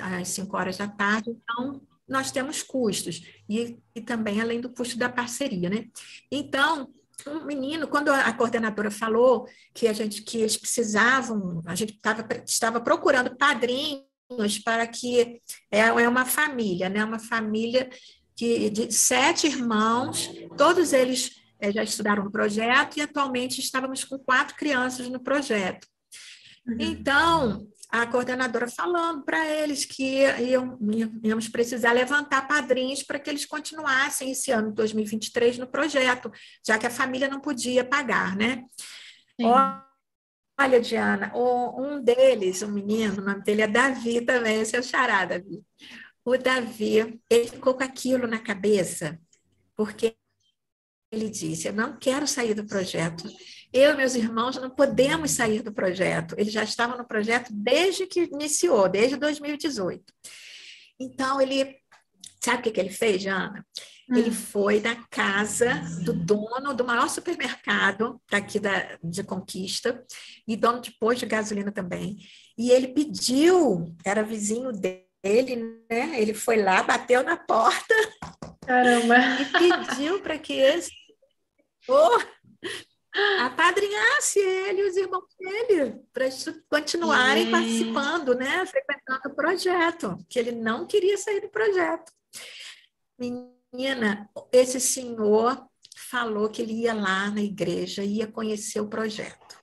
às 0.00 0.28
5 0.28 0.56
horas 0.56 0.76
da 0.76 0.88
tarde. 0.88 1.30
Então, 1.30 1.80
nós 2.08 2.30
temos 2.30 2.62
custos, 2.62 3.22
e, 3.48 3.78
e 3.94 4.00
também 4.00 4.40
além 4.40 4.60
do 4.60 4.70
custo 4.70 4.96
da 4.96 5.08
parceria, 5.08 5.68
né? 5.68 5.86
Então, 6.30 6.88
um 7.26 7.44
menino, 7.44 7.88
quando 7.88 8.10
a 8.10 8.32
coordenadora 8.32 8.90
falou 8.90 9.48
que 9.74 9.88
a 9.88 9.92
gente 9.92 10.22
que 10.22 10.38
eles 10.38 10.56
precisavam, 10.56 11.62
a 11.66 11.74
gente 11.74 11.98
tava, 11.98 12.26
estava 12.46 12.80
procurando 12.80 13.36
padrinhos 13.36 14.58
para 14.64 14.86
que 14.86 15.40
é, 15.70 15.78
é 15.80 16.08
uma 16.08 16.24
família, 16.24 16.88
né? 16.88 17.04
Uma 17.04 17.18
família 17.18 17.88
de, 18.36 18.70
de 18.70 18.92
sete 18.92 19.46
irmãos, 19.46 20.30
todos 20.56 20.92
eles 20.92 21.42
é, 21.58 21.72
já 21.72 21.82
estudaram 21.82 22.24
no 22.24 22.30
projeto 22.30 22.98
e 22.98 23.00
atualmente 23.00 23.60
estávamos 23.60 24.04
com 24.04 24.18
quatro 24.18 24.54
crianças 24.54 25.08
no 25.08 25.18
projeto. 25.18 25.88
Uhum. 26.66 26.76
Então, 26.78 27.66
a 27.88 28.06
coordenadora 28.06 28.68
falando 28.68 29.24
para 29.24 29.46
eles 29.48 29.84
que 29.84 30.24
iam, 30.40 30.78
íamos 31.24 31.48
precisar 31.48 31.92
levantar 31.92 32.46
padrinhos 32.46 33.02
para 33.02 33.18
que 33.18 33.30
eles 33.30 33.46
continuassem 33.46 34.32
esse 34.32 34.50
ano 34.50 34.72
2023 34.72 35.58
no 35.58 35.66
projeto, 35.66 36.30
já 36.66 36.78
que 36.78 36.86
a 36.86 36.90
família 36.90 37.28
não 37.28 37.40
podia 37.40 37.84
pagar, 37.84 38.36
né? 38.36 38.64
Sim. 39.40 39.46
Olha, 40.58 40.80
Diana, 40.80 41.32
um 41.34 42.02
deles, 42.02 42.62
um 42.62 42.72
menino, 42.72 43.20
o 43.20 43.24
nome 43.24 43.42
dele 43.42 43.62
é 43.62 43.66
Davi 43.66 44.22
também, 44.22 44.60
esse 44.60 44.74
é 44.74 44.80
o 44.80 44.82
xará, 44.82 45.24
Davi. 45.26 45.62
O 46.26 46.36
Davi, 46.36 47.20
ele 47.30 47.46
ficou 47.46 47.74
com 47.74 47.84
aquilo 47.84 48.26
na 48.26 48.40
cabeça, 48.40 49.16
porque 49.76 50.16
ele 51.12 51.30
disse: 51.30 51.68
Eu 51.68 51.72
não 51.72 51.96
quero 51.96 52.26
sair 52.26 52.52
do 52.52 52.66
projeto. 52.66 53.30
Eu 53.72 53.92
e 53.92 53.96
meus 53.96 54.16
irmãos 54.16 54.56
não 54.56 54.68
podemos 54.68 55.30
sair 55.30 55.62
do 55.62 55.72
projeto. 55.72 56.34
Ele 56.36 56.50
já 56.50 56.64
estava 56.64 56.96
no 56.96 57.06
projeto 57.06 57.52
desde 57.52 58.08
que 58.08 58.24
iniciou, 58.24 58.88
desde 58.88 59.16
2018. 59.16 60.02
Então, 60.98 61.40
ele. 61.40 61.76
Sabe 62.42 62.58
o 62.58 62.62
que, 62.62 62.72
que 62.72 62.80
ele 62.80 62.90
fez, 62.90 63.22
Jana? 63.22 63.64
Hum. 64.10 64.16
Ele 64.16 64.32
foi 64.32 64.80
na 64.80 65.06
casa 65.08 65.74
do 66.04 66.12
dono 66.12 66.74
do 66.74 66.84
maior 66.84 67.08
supermercado 67.08 68.20
daqui 68.28 68.58
da, 68.58 68.98
de 69.02 69.22
Conquista, 69.22 70.04
e 70.46 70.56
dono 70.56 70.80
de 70.80 70.90
posto 70.98 71.20
de 71.20 71.26
gasolina 71.26 71.70
também. 71.70 72.18
E 72.58 72.72
ele 72.72 72.88
pediu, 72.88 73.94
era 74.04 74.24
vizinho 74.24 74.72
dele, 74.72 75.05
né? 75.56 76.20
Ele 76.20 76.34
foi 76.34 76.62
lá, 76.62 76.82
bateu 76.82 77.22
na 77.22 77.36
porta. 77.36 77.94
Caramba! 78.66 79.16
E 79.40 79.86
pediu 79.86 80.20
para 80.20 80.38
que 80.38 80.54
esse 80.54 80.90
oh, 81.88 82.18
apadrinhasse 83.40 84.38
ele 84.38 84.82
e 84.82 84.88
os 84.88 84.96
irmãos 84.96 85.24
dele 85.38 86.00
para 86.12 86.26
continuarem 86.68 87.50
participando, 87.50 88.34
né? 88.34 88.64
Frequentando 88.66 89.28
o 89.28 89.34
projeto, 89.34 90.18
que 90.28 90.38
ele 90.38 90.52
não 90.52 90.86
queria 90.86 91.16
sair 91.16 91.40
do 91.40 91.48
projeto. 91.48 92.12
Menina, 93.18 94.28
esse 94.52 94.80
senhor 94.80 95.66
falou 96.10 96.48
que 96.48 96.62
ele 96.62 96.72
ia 96.72 96.94
lá 96.94 97.30
na 97.30 97.40
igreja, 97.40 98.02
ia 98.02 98.26
conhecer 98.26 98.80
o 98.80 98.88
projeto. 98.88 99.56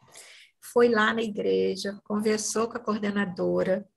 Foi 0.60 0.90
lá 0.90 1.14
na 1.14 1.22
igreja, 1.22 2.00
conversou 2.04 2.68
com 2.68 2.78
a 2.78 2.80
coordenadora, 2.80 3.88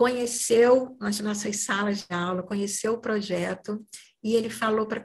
conheceu 0.00 0.96
as 0.98 1.20
nossas 1.20 1.58
salas 1.58 2.06
de 2.06 2.14
aula, 2.14 2.42
conheceu 2.42 2.94
o 2.94 3.00
projeto, 3.02 3.84
e 4.24 4.34
ele 4.34 4.48
falou 4.48 4.86
para 4.86 5.04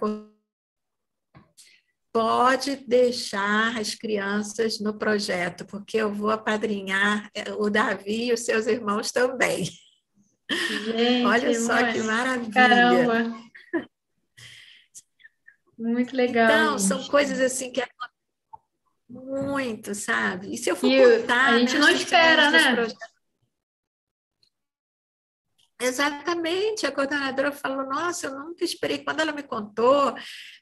pode 2.14 2.78
deixar 2.88 3.78
as 3.78 3.94
crianças 3.94 4.80
no 4.80 4.98
projeto, 4.98 5.66
porque 5.66 5.98
eu 5.98 6.14
vou 6.14 6.30
apadrinhar 6.30 7.30
é, 7.36 7.52
o 7.52 7.70
Davi 7.70 8.28
e 8.28 8.34
os 8.34 8.46
seus 8.46 8.68
irmãos 8.68 9.12
também. 9.12 9.66
Gente, 10.86 11.26
Olha 11.26 11.60
só 11.60 11.92
que 11.92 12.00
maravilha. 12.02 12.54
Caramba. 12.54 13.38
Muito 15.78 16.16
legal. 16.16 16.46
Então, 16.46 16.78
gente. 16.78 16.88
são 16.88 17.04
coisas 17.10 17.42
assim 17.42 17.70
que 17.70 17.84
muito, 19.10 19.94
sabe? 19.94 20.54
E 20.54 20.58
se 20.58 20.70
eu 20.70 20.76
for 20.78 20.88
e 20.90 21.20
contar, 21.20 21.48
a 21.48 21.60
gente 21.60 21.74
né, 21.74 21.80
não 21.80 21.90
espera, 21.90 22.50
né? 22.50 22.76
Projetos, 22.76 23.15
Exatamente, 25.82 26.86
a 26.86 26.92
coordenadora 26.92 27.52
falou, 27.52 27.86
nossa, 27.86 28.28
eu 28.28 28.40
nunca 28.40 28.64
esperei, 28.64 29.00
quando 29.00 29.20
ela 29.20 29.34
me 29.34 29.44
contou, 29.44 30.16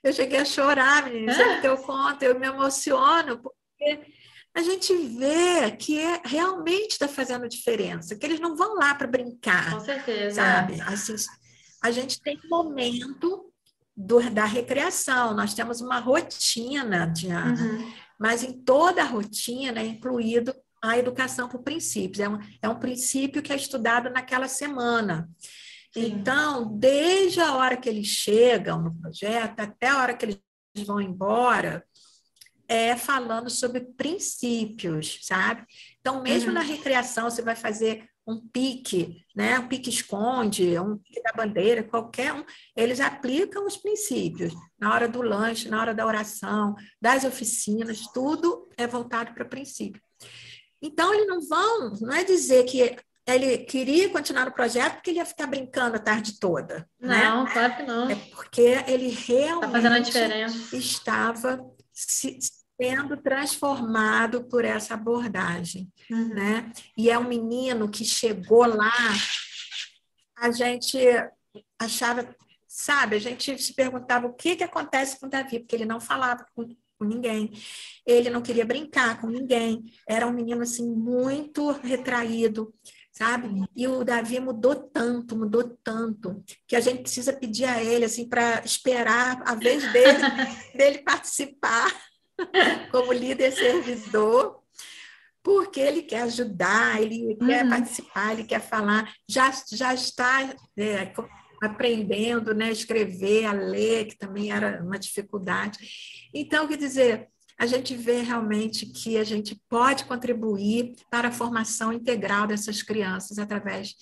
eu 0.04 0.12
cheguei 0.12 0.40
a 0.40 0.46
chorar, 0.46 1.06
menina, 1.06 1.34
sempre 1.34 1.62
que 1.62 1.68
eu 1.68 1.78
conto, 1.78 2.24
eu 2.24 2.40
me 2.40 2.48
emociono, 2.48 3.40
porque 3.40 4.12
a 4.56 4.62
gente 4.62 4.96
vê 4.96 5.72
que 5.72 6.00
é, 6.00 6.22
realmente 6.26 6.92
está 6.92 7.08
fazendo 7.08 7.48
diferença, 7.48 8.16
que 8.16 8.26
eles 8.26 8.40
não 8.40 8.56
vão 8.56 8.76
lá 8.76 8.96
para 8.96 9.08
brincar. 9.08 9.74
Com 9.74 9.80
certeza. 9.80 10.36
Sabe? 10.36 10.82
Assim, 10.82 11.16
a 11.84 11.92
gente 11.92 12.20
tem 12.20 12.40
momento 12.50 13.52
do, 13.96 14.20
da 14.32 14.46
recreação, 14.46 15.36
nós 15.36 15.54
temos 15.54 15.80
uma 15.80 16.00
rotina, 16.00 17.06
Diana, 17.06 17.62
uhum. 17.62 17.94
mas 18.20 18.44
em 18.44 18.54
toda 18.64 19.04
a 19.04 19.06
rotina 19.06 19.80
é 19.80 19.86
incluído 19.86 20.56
a 20.84 20.98
educação 20.98 21.48
por 21.48 21.64
princípios. 21.64 22.20
É 22.20 22.28
um, 22.28 22.40
é 22.62 22.68
um 22.68 22.80
princípio 22.80 23.42
que 23.42 23.54
é 23.54 23.56
estudado 23.56 24.10
naquela 24.10 24.50
semana. 24.50 25.30
Sim. 25.94 26.08
Então, 26.08 26.78
desde 26.78 27.40
a 27.40 27.56
hora 27.56 27.78
que 27.78 27.88
eles 27.88 28.08
chegam 28.08 28.82
no 28.82 28.94
projeto 28.94 29.60
até 29.62 29.88
a 29.88 30.00
hora 30.00 30.14
que 30.14 30.26
eles 30.26 30.40
vão 30.86 31.00
embora, 31.00 31.86
é 32.68 32.96
falando 32.98 33.50
sobre 33.50 33.82
princípios, 33.82 35.20
sabe? 35.22 35.66
Então, 36.00 36.22
mesmo 36.22 36.50
uhum. 36.50 36.56
na 36.56 36.62
recreação, 36.62 37.30
você 37.30 37.42
vai 37.42 37.56
fazer 37.56 38.06
um 38.26 38.40
pique, 38.48 39.24
né? 39.36 39.60
Um 39.60 39.68
pique 39.68 39.90
esconde, 39.90 40.78
um 40.80 40.98
pique 40.98 41.22
da 41.22 41.34
bandeira, 41.34 41.84
qualquer 41.84 42.34
um, 42.34 42.44
eles 42.76 43.00
aplicam 43.00 43.66
os 43.68 43.78
princípios 43.78 44.54
na 44.80 44.94
hora 44.94 45.08
do 45.08 45.22
lanche, 45.22 45.70
na 45.70 45.80
hora 45.80 45.94
da 45.94 46.06
oração, 46.06 46.74
das 47.02 47.26
oficinas, 47.26 48.08
tudo 48.14 48.70
é 48.78 48.88
voltado 48.88 49.34
para 49.34 49.46
princípio. 49.46 50.02
Então, 50.84 51.14
eles 51.14 51.28
não 51.28 51.40
vão, 51.42 51.94
não 52.02 52.14
é 52.14 52.26
dizer 52.26 52.66
que 52.66 52.98
ele 53.26 53.60
queria 53.60 54.10
continuar 54.10 54.46
no 54.46 54.52
projeto 54.52 54.96
porque 54.96 55.12
ele 55.12 55.20
ia 55.20 55.26
ficar 55.26 55.48
brincando 55.48 55.96
a 55.96 56.00
tarde 56.00 56.38
toda. 56.38 56.88
Né? 57.00 57.24
Não, 57.24 57.46
claro 57.46 57.78
que 57.78 57.84
não. 57.84 58.10
É 58.10 58.16
porque 58.16 58.84
ele 58.86 59.08
realmente 59.10 60.12
tá 60.12 60.78
estava 60.78 61.66
se, 61.94 62.38
sendo 62.80 63.16
transformado 63.18 64.44
por 64.50 64.66
essa 64.66 64.96
abordagem. 64.96 65.90
Uhum. 66.12 66.34
Né? 66.34 66.72
E 66.98 67.10
é 67.10 67.18
um 67.18 67.28
menino 67.28 67.90
que 67.90 68.04
chegou 68.04 68.66
lá, 68.66 68.92
a 70.38 70.52
gente 70.52 71.00
achava, 71.80 72.36
sabe, 72.68 73.16
a 73.16 73.20
gente 73.20 73.58
se 73.58 73.74
perguntava 73.74 74.28
o 74.28 74.34
que, 74.34 74.58
que 74.58 74.64
acontece 74.66 75.18
com 75.18 75.28
o 75.28 75.30
Davi, 75.30 75.60
porque 75.60 75.76
ele 75.78 75.86
não 75.86 76.02
falava 76.02 76.46
com, 76.54 76.68
com 77.04 77.08
ninguém. 77.08 77.52
Ele 78.06 78.30
não 78.30 78.42
queria 78.42 78.66
brincar 78.66 79.20
com 79.20 79.28
ninguém. 79.28 79.84
Era 80.08 80.26
um 80.26 80.32
menino 80.32 80.62
assim 80.62 80.90
muito 80.90 81.72
retraído, 81.72 82.74
sabe? 83.12 83.50
E 83.76 83.88
o 83.88 84.04
Davi 84.04 84.40
mudou 84.40 84.76
tanto, 84.76 85.36
mudou 85.36 85.78
tanto, 85.84 86.44
que 86.68 86.76
a 86.76 86.80
gente 86.80 87.02
precisa 87.02 87.34
pedir 87.34 87.66
a 87.66 87.84
ele 87.84 88.06
assim 88.06 88.28
para 88.28 88.64
esperar 88.64 89.42
a 89.46 89.54
vez 89.54 89.92
dele, 89.92 90.20
dele 90.74 91.00
participar 91.00 91.92
como 92.92 93.12
líder 93.12 93.52
servidor, 93.52 94.64
porque 95.44 95.82
ele 95.82 96.04
quer 96.04 96.22
ajudar, 96.22 97.02
ele 97.02 97.38
uhum. 97.40 97.48
quer 97.48 97.68
participar, 97.68 98.32
ele 98.32 98.46
quer 98.46 98.62
falar, 98.62 99.14
já, 99.28 99.52
já 99.74 99.94
está 99.94 100.56
é, 100.78 101.14
aprendendo 101.64 102.54
né, 102.54 102.66
a 102.66 102.72
escrever, 102.72 103.46
a 103.46 103.54
ler, 103.54 104.08
que 104.08 104.18
também 104.18 104.52
era 104.52 104.84
uma 104.84 105.00
dificuldade. 105.00 105.80
Então, 106.34 106.68
quer 106.68 106.78
dizer, 106.78 107.30
a 107.58 107.66
gente 107.66 107.96
vê 107.96 108.22
realmente 108.22 108.86
que 108.88 109.18
a 109.18 109.24
gente 109.24 109.60
pode 109.70 110.06
contribuir 110.06 110.96
para 111.10 111.30
a 111.30 111.32
formação 111.32 111.94
integral 111.94 112.48
dessas 112.48 112.82
crianças 112.82 113.40
através 113.40 113.96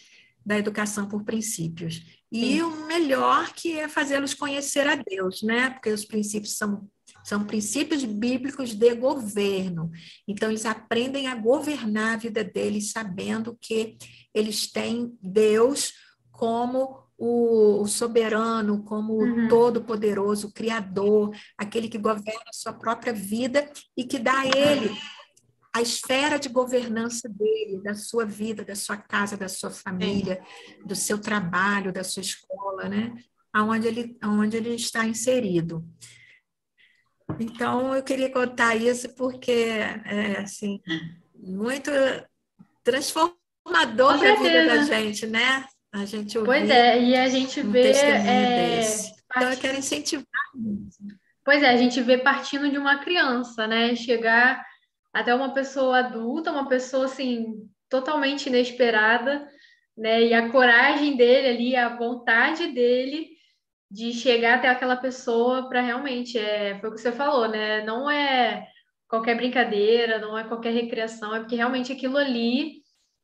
da 0.43 0.57
educação 0.57 1.07
por 1.07 1.23
princípios. 1.23 2.03
E 2.31 2.55
Sim. 2.55 2.61
o 2.63 2.87
melhor 2.87 3.53
que 3.53 3.77
é 3.77 3.87
fazê-los 3.87 4.33
conhecer 4.33 4.87
a 4.87 4.95
Deus, 4.95 5.43
né? 5.43 5.69
Porque 5.69 5.91
os 5.91 6.05
princípios 6.05 6.57
são, 6.57 6.89
são 7.23 7.43
princípios 7.43 8.03
bíblicos 8.03 8.73
de 8.73 8.95
governo. 8.95 9.91
Então, 10.27 10.49
eles 10.49 10.65
aprendem 10.65 11.27
a 11.27 11.35
governar 11.35 12.13
a 12.13 12.17
vida 12.17 12.43
deles, 12.43 12.91
sabendo 12.91 13.55
que 13.61 13.97
eles 14.33 14.71
têm 14.71 15.15
Deus 15.21 15.93
como 16.31 17.00
o, 17.23 17.83
o 17.83 17.87
soberano, 17.87 18.83
como 18.83 19.13
uhum. 19.13 19.45
o 19.45 19.47
todo-poderoso, 19.47 20.47
o 20.47 20.51
criador, 20.51 21.29
aquele 21.55 21.87
que 21.87 21.99
governa 21.99 22.49
a 22.49 22.53
sua 22.53 22.73
própria 22.73 23.13
vida 23.13 23.71
e 23.95 24.03
que 24.03 24.17
dá 24.17 24.39
a 24.39 24.47
ele 24.47 24.89
a 25.71 25.81
esfera 25.81 26.39
de 26.39 26.49
governança 26.49 27.29
dele, 27.29 27.79
da 27.83 27.93
sua 27.93 28.25
vida, 28.25 28.65
da 28.65 28.75
sua 28.75 28.97
casa, 28.97 29.37
da 29.37 29.47
sua 29.47 29.69
família, 29.69 30.43
do 30.83 30.95
seu 30.95 31.19
trabalho, 31.19 31.93
da 31.93 32.03
sua 32.03 32.21
escola, 32.21 32.89
né? 32.89 33.13
Aonde 33.53 33.87
ele, 33.87 34.17
aonde 34.19 34.57
ele 34.57 34.73
está 34.73 35.05
inserido. 35.05 35.85
Então, 37.39 37.95
eu 37.95 38.01
queria 38.01 38.31
contar 38.31 38.75
isso 38.75 39.13
porque 39.15 39.51
é 39.51 40.39
assim, 40.39 40.81
muito 41.35 41.91
transformador 42.83 44.17
para 44.17 44.33
a 44.33 44.37
vida 44.37 44.65
da 44.65 44.83
gente, 44.83 45.27
né? 45.27 45.67
A 45.93 46.05
gente 46.05 46.37
ouvir 46.37 46.47
Pois 46.47 46.69
é, 46.69 47.01
e 47.01 47.15
a 47.15 47.27
gente 47.27 47.61
um 47.61 47.71
vê. 47.71 47.91
É, 47.91 48.79
Então, 49.25 49.51
eu 49.51 49.57
quero 49.57 49.77
incentivar. 49.77 50.25
Pois 51.43 51.63
é, 51.63 51.69
a 51.69 51.77
gente 51.77 52.01
vê 52.01 52.17
partindo 52.17 52.69
de 52.69 52.77
uma 52.77 52.99
criança, 52.99 53.67
né? 53.67 53.95
Chegar 53.95 54.65
até 55.13 55.33
uma 55.35 55.53
pessoa 55.53 55.99
adulta, 55.99 56.51
uma 56.51 56.69
pessoa 56.69 57.05
assim 57.05 57.69
totalmente 57.89 58.47
inesperada, 58.47 59.45
né? 59.97 60.23
E 60.23 60.33
a 60.33 60.49
coragem 60.49 61.17
dele 61.17 61.47
ali, 61.47 61.75
a 61.75 61.89
vontade 61.89 62.67
dele 62.67 63.29
de 63.89 64.13
chegar 64.13 64.55
até 64.55 64.69
aquela 64.69 64.95
pessoa 64.95 65.67
para 65.67 65.81
realmente 65.81 66.37
é, 66.37 66.79
foi 66.79 66.89
o 66.89 66.93
que 66.93 67.01
você 67.01 67.11
falou, 67.11 67.49
né? 67.49 67.83
Não 67.83 68.09
é 68.09 68.65
qualquer 69.09 69.35
brincadeira, 69.35 70.19
não 70.19 70.37
é 70.37 70.45
qualquer 70.45 70.71
recreação, 70.71 71.35
é 71.35 71.39
porque 71.41 71.57
realmente 71.57 71.91
aquilo 71.91 72.17
ali 72.17 72.80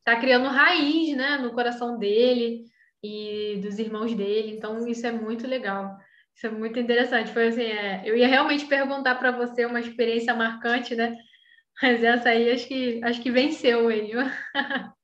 está 0.08 0.16
criando 0.16 0.48
raiz, 0.48 1.16
né, 1.18 1.38
no 1.38 1.52
coração 1.52 2.00
dele 2.00 2.64
e 3.04 3.60
dos 3.62 3.78
irmãos 3.78 4.14
dele. 4.14 4.56
Então 4.56 4.88
isso 4.88 5.06
é 5.06 5.12
muito 5.12 5.46
legal. 5.46 5.98
Isso 6.34 6.48
é 6.48 6.50
muito 6.50 6.80
interessante. 6.80 7.34
Foi 7.34 7.48
assim, 7.50 7.64
é, 7.64 8.04
eu 8.06 8.16
ia 8.16 8.28
realmente 8.28 8.66
perguntar 8.66 9.16
para 9.16 9.32
você 9.32 9.66
uma 9.66 9.82
experiência 9.82 10.34
marcante, 10.34 10.96
né? 10.96 11.18
Mas 11.82 12.02
essa 12.04 12.30
aí 12.30 12.52
acho 12.52 12.68
que, 12.68 13.02
acho 13.04 13.22
que 13.22 13.30
venceu 13.30 13.90
aí. 13.90 14.12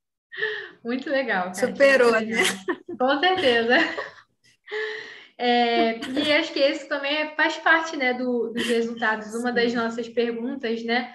Muito 0.84 1.10
legal. 1.10 1.46
Kátia. 1.46 1.68
Superou, 1.68 2.12
né? 2.12 2.44
Com 2.98 3.20
certeza. 3.20 3.76
É, 5.38 6.00
e 6.00 6.34
acho 6.34 6.54
que 6.54 6.60
esse 6.60 6.88
também 6.88 7.36
faz 7.36 7.58
parte 7.58 7.98
né, 7.98 8.14
do, 8.14 8.52
dos 8.52 8.66
resultados. 8.66 9.36
Uma 9.36 9.52
das 9.52 9.74
nossas 9.74 10.10
perguntas 10.10 10.84
né, 10.84 11.14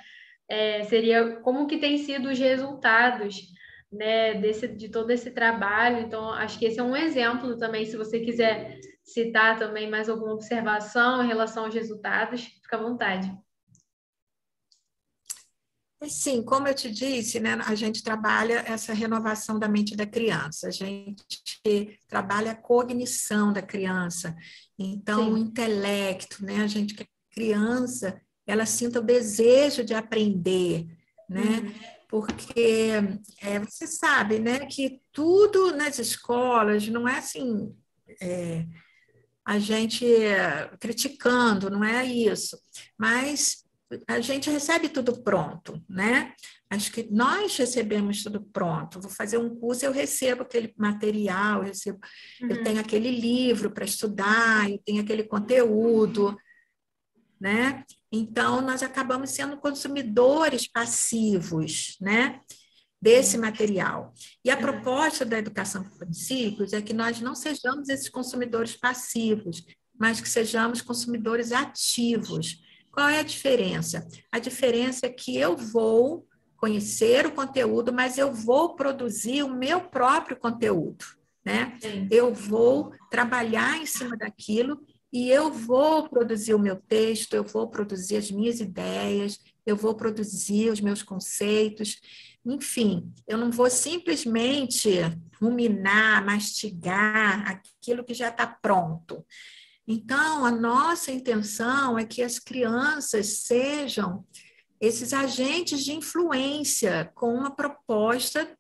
é, 0.49 0.85
seria 0.85 1.37
como 1.41 1.67
que 1.67 1.79
têm 1.79 1.99
sido 1.99 2.29
os 2.29 2.39
resultados 2.39 3.58
né, 3.91 4.35
desse, 4.35 4.69
de 4.69 4.89
todo 4.89 5.11
esse 5.11 5.31
trabalho. 5.31 6.01
Então, 6.01 6.31
acho 6.33 6.59
que 6.59 6.67
esse 6.67 6.79
é 6.79 6.83
um 6.83 6.97
exemplo 6.97 7.57
também, 7.57 7.87
se 7.87 7.97
você 7.97 8.21
quiser 8.21 8.79
citar 9.05 9.59
também 9.59 9.91
mais 9.91 10.09
alguma 10.09 10.35
observação 10.35 11.25
em 11.25 11.27
relação 11.27 11.65
aos 11.65 11.75
resultados, 11.75 12.45
fica 12.45 12.77
à 12.77 12.83
vontade. 12.83 13.33
Sim, 16.07 16.45
como 16.45 16.69
eu 16.69 16.75
te 16.75 16.89
disse, 16.91 17.41
né, 17.41 17.59
a 17.67 17.75
gente 17.75 18.05
trabalha 18.05 18.63
essa 18.67 18.93
renovação 18.93 19.59
da 19.59 19.69
mente 19.69 19.97
da 19.97 20.07
criança, 20.07 20.69
a 20.69 20.71
gente 20.71 21.25
trabalha 22.07 22.53
a 22.53 22.55
cognição 22.55 23.53
da 23.53 23.61
criança, 23.61 24.37
então 24.79 25.25
Sim. 25.25 25.33
o 25.33 25.37
intelecto, 25.39 26.45
né, 26.45 26.63
a 26.63 26.69
gente 26.69 26.95
que 26.95 27.05
criança, 27.33 28.21
ela 28.47 28.65
sinta 28.65 29.01
o 29.01 29.03
desejo 29.03 29.85
de 29.85 29.93
aprender, 29.93 30.87
né, 31.29 31.61
uhum. 31.61 31.98
Porque 32.09 32.91
é, 33.43 33.61
você 33.61 33.87
sabe, 33.87 34.39
né, 34.39 34.67
que 34.67 35.01
tudo 35.13 35.77
nas 35.77 35.99
escolas 35.99 36.89
não 36.89 37.07
é 37.07 37.19
assim, 37.19 37.75
é, 38.21 38.65
a 39.45 39.59
gente 39.59 40.07
criticando, 40.81 41.71
não 41.71 41.85
é 41.85 42.05
isso, 42.05 42.59
mas 42.99 43.65
a 44.07 44.21
gente 44.21 44.51
recebe 44.51 44.89
tudo 44.89 45.23
pronto, 45.23 45.83
né? 45.89 46.35
Acho 46.69 46.93
que 46.93 47.09
nós 47.11 47.57
recebemos 47.57 48.23
tudo 48.23 48.43
pronto. 48.43 49.01
Vou 49.01 49.11
fazer 49.11 49.39
um 49.39 49.57
curso, 49.59 49.87
eu 49.87 49.93
recebo 49.93 50.43
aquele 50.43 50.75
material, 50.77 51.61
eu, 51.61 51.69
recebo, 51.69 51.99
uhum. 52.43 52.49
eu 52.51 52.63
tenho 52.63 52.79
aquele 52.79 53.11
livro 53.11 53.71
para 53.71 53.87
estudar, 53.87 54.71
eu 54.71 54.79
tenho 54.85 55.01
aquele 55.01 55.25
conteúdo, 55.25 56.37
né? 57.41 57.85
Então, 58.11 58.61
nós 58.61 58.83
acabamos 58.83 59.31
sendo 59.31 59.57
consumidores 59.57 60.67
passivos, 60.67 61.97
né? 62.01 62.41
Desse 63.01 63.39
material. 63.39 64.13
E 64.45 64.51
a 64.51 64.57
uhum. 64.57 64.63
proposta 64.63 65.25
da 65.25 65.39
educação 65.39 65.85
por 65.85 65.99
princípios 65.99 66.73
é 66.73 66.83
que 66.83 66.93
nós 66.93 67.21
não 67.21 67.35
sejamos 67.35 67.89
esses 67.89 68.09
consumidores 68.09 68.77
passivos, 68.77 69.65
mas 69.99 70.21
que 70.21 70.29
sejamos 70.29 70.81
consumidores 70.81 71.53
ativos 71.53 72.61
qual 72.99 73.09
é 73.09 73.21
a 73.21 73.23
diferença? 73.23 74.09
A 74.33 74.41
diferença 74.41 75.07
é 75.07 75.09
que 75.09 75.37
eu 75.37 75.57
vou 75.57 76.27
conhecer 76.57 77.25
o 77.27 77.31
conteúdo, 77.31 77.93
mas 77.93 78.19
eu 78.19 78.33
vou 78.33 78.75
produzir 78.75 79.45
o 79.45 79.55
meu 79.55 79.83
próprio 79.83 80.37
conteúdo, 80.37 81.05
né? 81.45 81.79
Sim. 81.81 82.09
Eu 82.11 82.35
vou 82.35 82.93
trabalhar 83.09 83.79
em 83.79 83.87
cima 83.87 84.17
daquilo 84.17 84.85
e 85.13 85.31
eu 85.31 85.53
vou 85.53 86.09
produzir 86.09 86.55
o 86.55 86.59
meu 86.59 86.77
texto, 86.77 87.35
eu 87.35 87.45
vou 87.45 87.69
produzir 87.69 88.17
as 88.17 88.31
minhas 88.31 88.61
ideias, 88.61 89.39
eu 89.65 89.77
vou 89.77 89.95
produzir 89.95 90.71
os 90.71 90.81
meus 90.81 91.03
conceitos, 91.03 92.01
enfim, 92.45 93.13
eu 93.27 93.37
não 93.37 93.51
vou 93.51 93.69
simplesmente 93.71 94.91
ruminar, 95.41 96.25
mastigar 96.25 97.47
aquilo 97.51 98.05
que 98.05 98.15
já 98.15 98.29
está 98.29 98.47
pronto. 98.47 99.25
Então, 99.87 100.45
a 100.45 100.51
nossa 100.51 101.11
intenção 101.11 101.99
é 101.99 102.05
que 102.05 102.23
as 102.23 102.39
crianças 102.39 103.45
sejam 103.45 104.27
esses 104.81 105.13
agentes 105.13 105.85
de 105.85 105.93
influência 105.93 107.11
com 107.15 107.35
uma 107.35 107.55
proposta 107.55 108.57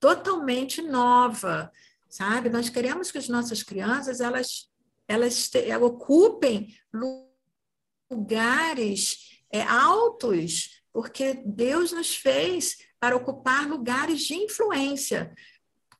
totalmente 0.00 0.80
nova, 0.80 1.70
sabe? 2.08 2.48
Nós 2.48 2.68
queremos 2.68 3.10
que 3.10 3.18
as 3.18 3.28
nossas 3.28 3.62
crianças 3.62 4.20
elas 4.20 4.68
elas 5.08 5.50
ocupem 5.80 6.74
lugares 8.10 9.42
é, 9.50 9.62
altos, 9.62 10.82
porque 10.92 11.42
Deus 11.44 11.92
nos 11.92 12.14
fez 12.14 12.76
para 13.00 13.16
ocupar 13.16 13.68
lugares 13.68 14.22
de 14.22 14.34
influência 14.34 15.34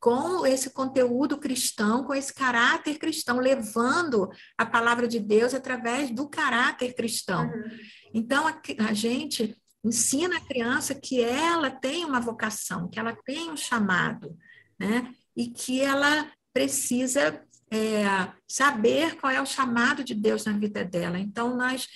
com 0.03 0.44
esse 0.44 0.70
conteúdo 0.70 1.38
cristão, 1.38 2.03
com 2.03 2.12
esse 2.12 2.34
caráter 2.34 2.98
cristão, 2.98 3.38
levando 3.38 4.28
a 4.59 4.66
palavra 4.66 5.07
de 5.07 5.20
Deus 5.20 5.55
através 5.55 6.11
do 6.11 6.28
caráter 6.28 6.92
cristão. 6.94 7.44
Uhum. 7.44 7.78
Então, 8.12 8.46
a, 8.48 8.61
a, 8.88 8.92
gente 8.92 9.57
ensina 9.84 10.38
a 10.38 10.40
criança 10.40 10.92
que 10.92 11.20
ela 11.20 11.70
tem 11.70 12.05
uma 12.05 12.18
vocação, 12.18 12.88
que 12.88 12.98
ela 12.98 13.16
tem 13.24 13.48
um 13.48 13.57
chamado, 13.57 14.36
né? 14.76 15.14
E 15.36 15.46
que 15.46 15.80
ela 15.80 16.28
precisa 16.53 17.40
é, 17.73 18.31
saber 18.47 19.16
qual 19.16 19.33
é 19.33 19.41
o 19.41 19.47
chamado 19.47 20.05
de 20.05 20.14
Deus 20.14 20.45
na 20.45 20.53
vida 20.53 20.85
dela. 20.85 21.18
Então, 21.18 21.57
nós 21.57 21.89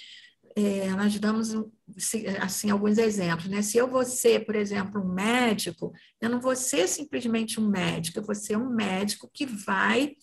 é, 0.57 0.89
nós 0.89 1.18
damos 1.18 1.55
assim 2.41 2.70
alguns 2.70 2.97
exemplos, 2.97 3.47
né? 3.51 3.61
Se 3.61 3.77
eu 3.77 3.87
vou 3.87 4.03
ser, 4.07 4.47
por 4.47 4.57
exemplo, 4.57 5.03
um 5.03 5.12
médico, 5.12 5.93
eu 6.18 6.31
não 6.31 6.41
vou 6.41 6.57
ser 6.57 6.89
simplesmente 6.89 7.61
um 7.61 7.68
médico, 7.68 8.18
eu 8.18 8.24
vou 8.24 8.35
ser 8.35 8.57
um 8.57 8.70
médico 8.70 9.31
que 9.33 9.45
vai 9.45 10.14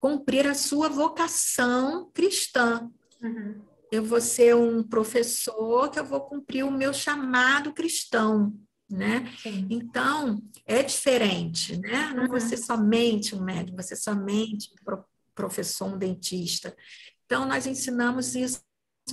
cumprir 0.00 0.48
a 0.48 0.54
sua 0.54 0.88
vocação 0.88 2.10
cristã. 2.12 2.90
Uhum. 3.22 3.62
Eu 3.92 4.04
vou 4.04 4.20
ser 4.20 4.56
um 4.56 4.82
professor 4.82 5.88
que 5.90 6.00
eu 6.00 6.04
vou 6.04 6.22
cumprir 6.22 6.64
o 6.64 6.70
meu 6.70 6.92
chamado 6.92 7.72
cristão, 7.72 8.52
né? 8.92 9.32
Sim. 9.42 9.66
Então, 9.70 10.42
é 10.66 10.82
diferente, 10.82 11.78
né? 11.78 12.12
Não 12.14 12.26
uhum. 12.26 12.40
ser 12.40 12.58
somente 12.58 13.34
um 13.34 13.42
médico, 13.42 13.82
ser 13.82 13.96
somente 13.96 14.70
um 14.70 15.02
professor, 15.34 15.86
um 15.94 15.98
dentista. 15.98 16.76
Então, 17.24 17.46
nós 17.46 17.66
ensinamos 17.66 18.34
isso 18.34 18.62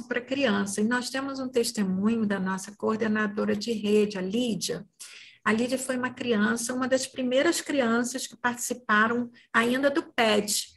para 0.08 0.20
criança. 0.20 0.82
E 0.82 0.84
nós 0.84 1.10
temos 1.10 1.40
um 1.40 1.48
testemunho 1.48 2.26
da 2.26 2.40
nossa 2.40 2.76
coordenadora 2.76 3.56
de 3.56 3.72
rede, 3.72 4.18
a 4.18 4.22
Lídia. 4.22 4.86
A 5.46 5.54
Lídia 5.54 5.80
foi 5.80 5.96
uma 5.96 6.14
criança, 6.14 6.74
uma 6.74 6.88
das 6.88 7.08
primeiras 7.08 7.62
crianças 7.62 8.28
que 8.28 8.36
participaram 8.36 9.32
ainda 9.54 9.90
do 9.90 10.04
PED, 10.04 10.68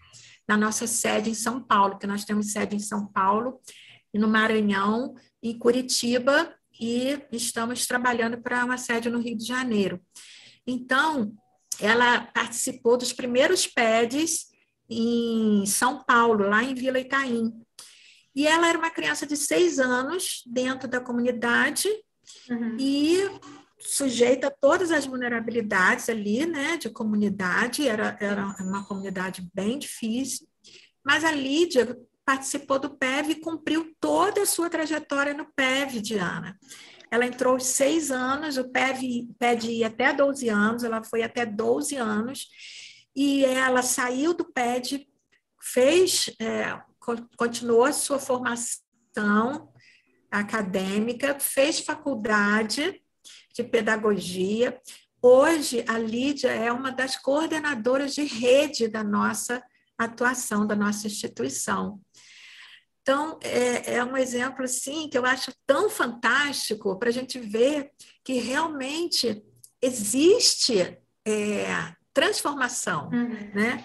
na 0.48 0.56
nossa 0.56 0.86
sede 0.86 1.28
em 1.28 1.34
São 1.34 1.60
Paulo, 1.60 1.98
que 1.98 2.06
nós 2.06 2.24
temos 2.24 2.52
sede 2.52 2.76
em 2.76 2.80
São 2.80 3.06
Paulo, 3.06 3.60
e 4.14 4.18
no 4.18 4.28
Maranhão, 4.28 5.14
em 5.42 5.58
Curitiba, 5.58 6.54
e 6.82 7.24
estamos 7.30 7.86
trabalhando 7.86 8.42
para 8.42 8.64
uma 8.64 8.76
sede 8.76 9.08
no 9.08 9.20
Rio 9.20 9.36
de 9.36 9.46
Janeiro. 9.46 10.00
Então, 10.66 11.32
ela 11.80 12.22
participou 12.22 12.96
dos 12.96 13.12
primeiros 13.12 13.66
PEDs 13.66 14.46
em 14.90 15.64
São 15.64 16.02
Paulo, 16.02 16.48
lá 16.48 16.62
em 16.62 16.74
Vila 16.74 16.98
Itaim. 16.98 17.52
E 18.34 18.46
ela 18.46 18.68
era 18.68 18.78
uma 18.78 18.90
criança 18.90 19.24
de 19.24 19.36
seis 19.36 19.78
anos 19.78 20.42
dentro 20.46 20.88
da 20.88 21.00
comunidade 21.00 21.88
uhum. 22.50 22.76
e 22.78 23.30
sujeita 23.78 24.48
a 24.48 24.50
todas 24.50 24.90
as 24.90 25.06
vulnerabilidades 25.06 26.08
ali, 26.08 26.46
né, 26.46 26.76
de 26.76 26.88
comunidade, 26.88 27.86
era, 27.86 28.16
era 28.20 28.46
uma 28.60 28.84
comunidade 28.84 29.48
bem 29.54 29.78
difícil, 29.78 30.46
mas 31.04 31.24
a 31.24 31.32
Lídia 31.32 31.98
participou 32.24 32.78
do 32.78 32.90
PEV 32.90 33.32
e 33.32 33.40
cumpriu 33.40 33.94
toda 34.00 34.42
a 34.42 34.46
sua 34.46 34.70
trajetória 34.70 35.34
no 35.34 35.46
PEV, 35.54 36.00
Diana. 36.00 36.58
Ela 37.10 37.26
entrou 37.26 37.54
aos 37.54 37.66
seis 37.66 38.10
anos, 38.10 38.56
o 38.56 38.70
PEV 38.70 39.28
pede 39.38 39.70
ir 39.70 39.84
até 39.84 40.12
12 40.12 40.48
anos, 40.48 40.84
ela 40.84 41.02
foi 41.02 41.22
até 41.22 41.44
12 41.44 41.96
anos, 41.96 42.48
e 43.14 43.44
ela 43.44 43.82
saiu 43.82 44.32
do 44.32 44.44
PED, 44.44 45.06
fez, 45.60 46.30
é, 46.40 46.80
continuou 47.36 47.84
a 47.84 47.92
sua 47.92 48.18
formação 48.18 49.70
acadêmica, 50.30 51.38
fez 51.38 51.80
faculdade 51.80 53.02
de 53.54 53.62
pedagogia. 53.62 54.80
Hoje, 55.20 55.84
a 55.86 55.98
Lídia 55.98 56.50
é 56.50 56.72
uma 56.72 56.90
das 56.90 57.16
coordenadoras 57.16 58.14
de 58.14 58.24
rede 58.24 58.88
da 58.88 59.04
nossa 59.04 59.62
atuação, 59.98 60.66
da 60.66 60.74
nossa 60.74 61.06
instituição. 61.06 62.00
Então, 63.02 63.38
é, 63.42 63.96
é 63.96 64.04
um 64.04 64.16
exemplo, 64.16 64.64
assim, 64.64 65.08
que 65.08 65.18
eu 65.18 65.26
acho 65.26 65.52
tão 65.66 65.90
fantástico 65.90 66.96
para 66.98 67.08
a 67.08 67.12
gente 67.12 67.38
ver 67.38 67.90
que 68.24 68.34
realmente 68.34 69.44
existe 69.80 70.96
é, 71.26 71.66
transformação, 72.14 73.10
uhum. 73.12 73.50
né? 73.54 73.84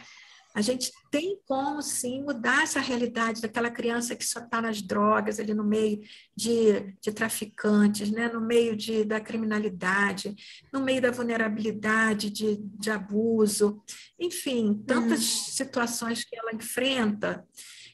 A 0.54 0.62
gente 0.62 0.92
tem 1.12 1.40
como, 1.48 1.84
sim, 1.84 2.24
mudar 2.24 2.64
essa 2.64 2.80
realidade 2.80 3.42
daquela 3.42 3.70
criança 3.70 4.16
que 4.16 4.26
só 4.26 4.40
está 4.40 4.60
nas 4.60 4.82
drogas, 4.82 5.40
ali 5.40 5.54
no 5.54 5.64
meio 5.64 6.02
de, 6.36 6.96
de 7.00 7.12
traficantes, 7.12 8.10
né? 8.10 8.28
no 8.28 8.42
meio 8.42 8.76
de, 8.76 9.06
da 9.06 9.20
criminalidade, 9.20 10.36
no 10.74 10.82
meio 10.82 11.00
da 11.00 11.12
vulnerabilidade, 11.12 12.32
de, 12.32 12.58
de 12.58 12.90
abuso, 12.90 13.84
enfim, 14.20 14.84
tantas 14.88 15.20
uhum. 15.20 15.44
situações 15.52 16.24
que 16.24 16.36
ela 16.36 16.52
enfrenta 16.52 17.46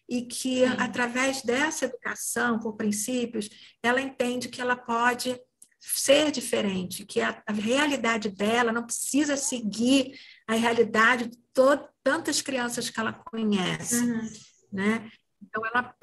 e 0.09 0.23
que, 0.23 0.67
sim. 0.67 0.75
através 0.77 1.41
dessa 1.41 1.85
educação 1.85 2.59
por 2.59 2.75
princípios, 2.75 3.49
ela 3.81 4.01
entende 4.01 4.49
que 4.49 4.61
ela 4.61 4.75
pode 4.75 5.39
ser 5.79 6.31
diferente, 6.31 7.05
que 7.05 7.19
a, 7.19 7.43
a 7.45 7.51
realidade 7.51 8.29
dela 8.29 8.71
não 8.71 8.85
precisa 8.85 9.35
seguir 9.35 10.17
a 10.47 10.53
realidade 10.53 11.27
de 11.27 11.37
todo, 11.53 11.87
tantas 12.01 12.41
crianças 12.41 12.89
que 12.89 12.99
ela 12.99 13.13
conhece, 13.13 14.03
uhum. 14.03 14.29
né? 14.71 15.11
Então 15.41 15.65
ela 15.65 15.93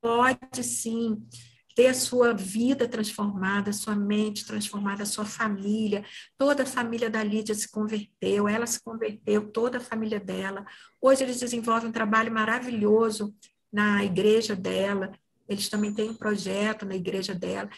pode 0.00 0.64
sim 0.64 1.24
ter 1.74 1.88
a 1.88 1.94
sua 1.94 2.32
vida 2.32 2.88
transformada, 2.88 3.70
a 3.70 3.72
sua 3.72 3.94
mente 3.94 4.44
transformada, 4.44 5.02
a 5.02 5.06
sua 5.06 5.24
família. 5.24 6.04
Toda 6.36 6.62
a 6.64 6.66
família 6.66 7.08
da 7.08 7.22
Lídia 7.22 7.54
se 7.54 7.70
converteu, 7.70 8.48
ela 8.48 8.66
se 8.66 8.82
converteu, 8.82 9.50
toda 9.50 9.78
a 9.78 9.80
família 9.80 10.20
dela. 10.20 10.64
Hoje 11.00 11.22
eles 11.22 11.40
desenvolvem 11.40 11.88
um 11.88 11.92
trabalho 11.92 12.32
maravilhoso 12.32 13.34
na 13.72 14.04
igreja 14.04 14.54
dela. 14.54 15.12
Eles 15.48 15.68
também 15.68 15.92
têm 15.92 16.10
um 16.10 16.14
projeto 16.14 16.86
na 16.86 16.94
igreja 16.94 17.34
dela. 17.34 17.68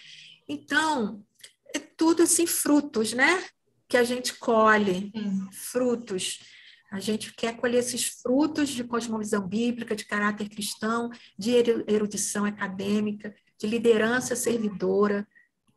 Então, 0.48 1.24
é 1.74 1.78
tudo 1.78 2.22
assim 2.22 2.46
frutos, 2.46 3.12
né? 3.12 3.44
que 3.92 3.96
a 3.98 4.04
gente 4.04 4.32
colhe 4.38 5.12
frutos. 5.52 6.40
A 6.90 6.98
gente 6.98 7.34
quer 7.34 7.58
colher 7.58 7.80
esses 7.80 8.04
frutos 8.22 8.70
de 8.70 8.84
cosmovisão 8.84 9.46
bíblica, 9.46 9.94
de 9.94 10.06
caráter 10.06 10.48
cristão, 10.48 11.10
de 11.38 11.50
erudição 11.86 12.46
acadêmica, 12.46 13.34
de 13.62 13.66
liderança 13.68 14.34
servidora, 14.34 15.26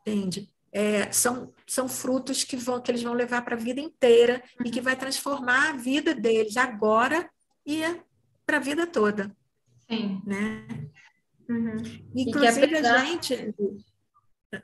entende? 0.01 0.49
É, 0.71 1.11
são, 1.11 1.53
são 1.67 1.87
frutos 1.87 2.43
que, 2.43 2.57
vão, 2.57 2.81
que 2.81 2.91
eles 2.91 3.03
vão 3.03 3.13
levar 3.13 3.43
para 3.43 3.55
a 3.55 3.59
vida 3.59 3.79
inteira 3.79 4.43
e 4.65 4.71
que 4.71 4.81
vai 4.81 4.95
transformar 4.95 5.69
a 5.69 5.77
vida 5.77 6.13
deles 6.13 6.57
agora 6.57 7.29
e 7.65 7.81
para 8.45 8.57
a 8.57 8.59
vida 8.59 8.87
toda. 8.87 9.33
Sim. 9.87 10.21
Né? 10.25 10.65
Uhum. 11.47 11.77
Inclusive, 12.15 12.75
a 12.75 13.05
gente 13.05 13.53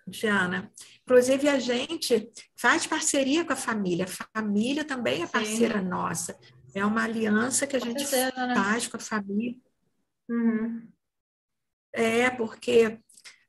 Diana. 0.08 0.72
Inclusive, 1.04 1.48
a 1.48 1.60
gente 1.60 2.32
faz 2.56 2.88
parceria 2.88 3.46
com 3.46 3.54
a 3.54 3.58
família. 3.58 4.06
A 4.06 4.40
família 4.40 4.84
também 4.84 5.22
é 5.22 5.28
parceira 5.28 5.80
Sim. 5.80 5.88
nossa. 5.88 6.40
É 6.74 6.84
uma 6.86 7.04
aliança 7.04 7.68
que 7.68 7.76
a 7.76 7.80
gente 7.80 8.06
certeza, 8.06 8.48
né? 8.48 8.56
faz 8.56 8.88
com 8.88 8.98
a 8.98 9.00
família. 9.00 9.60
Uhum. 10.30 10.88
É, 11.94 12.30
porque 12.30 13.00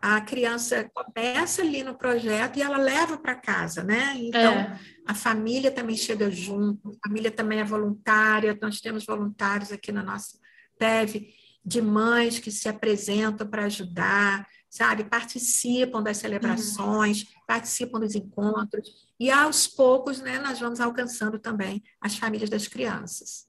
a 0.03 0.21
criança 0.21 0.91
começa 0.93 1.63
ali 1.63 1.85
no 1.85 1.95
projeto 1.95 2.59
e 2.59 2.63
ela 2.63 2.77
leva 2.77 3.17
para 3.17 3.37
casa, 3.37 3.85
né? 3.85 4.15
Então, 4.17 4.53
é. 4.53 4.81
a 5.07 5.15
família 5.15 5.71
também 5.71 5.97
chega 5.97 6.29
junto, 6.29 6.91
a 6.91 7.09
família 7.09 7.31
também 7.31 7.61
é 7.61 7.65
voluntária, 7.65 8.59
nós 8.61 8.81
temos 8.81 9.07
voluntários 9.07 9.71
aqui 9.71 9.93
na 9.93 10.03
nossa 10.03 10.37
PEV, 10.77 11.33
de 11.65 11.81
mães 11.81 12.41
que 12.41 12.51
se 12.51 12.69
apresentam 12.69 13.47
para 13.47 13.67
ajudar, 13.67 14.45
sabe? 14.69 15.05
Participam 15.05 16.03
das 16.03 16.17
celebrações, 16.17 17.23
uhum. 17.23 17.29
participam 17.47 18.01
dos 18.01 18.17
encontros, 18.17 19.07
e 19.21 19.31
aos 19.31 19.69
poucos, 19.69 20.21
né, 20.21 20.41
nós 20.41 20.59
vamos 20.59 20.81
alcançando 20.81 21.39
também 21.39 21.81
as 22.01 22.17
famílias 22.17 22.51
das 22.51 22.67
crianças. 22.67 23.47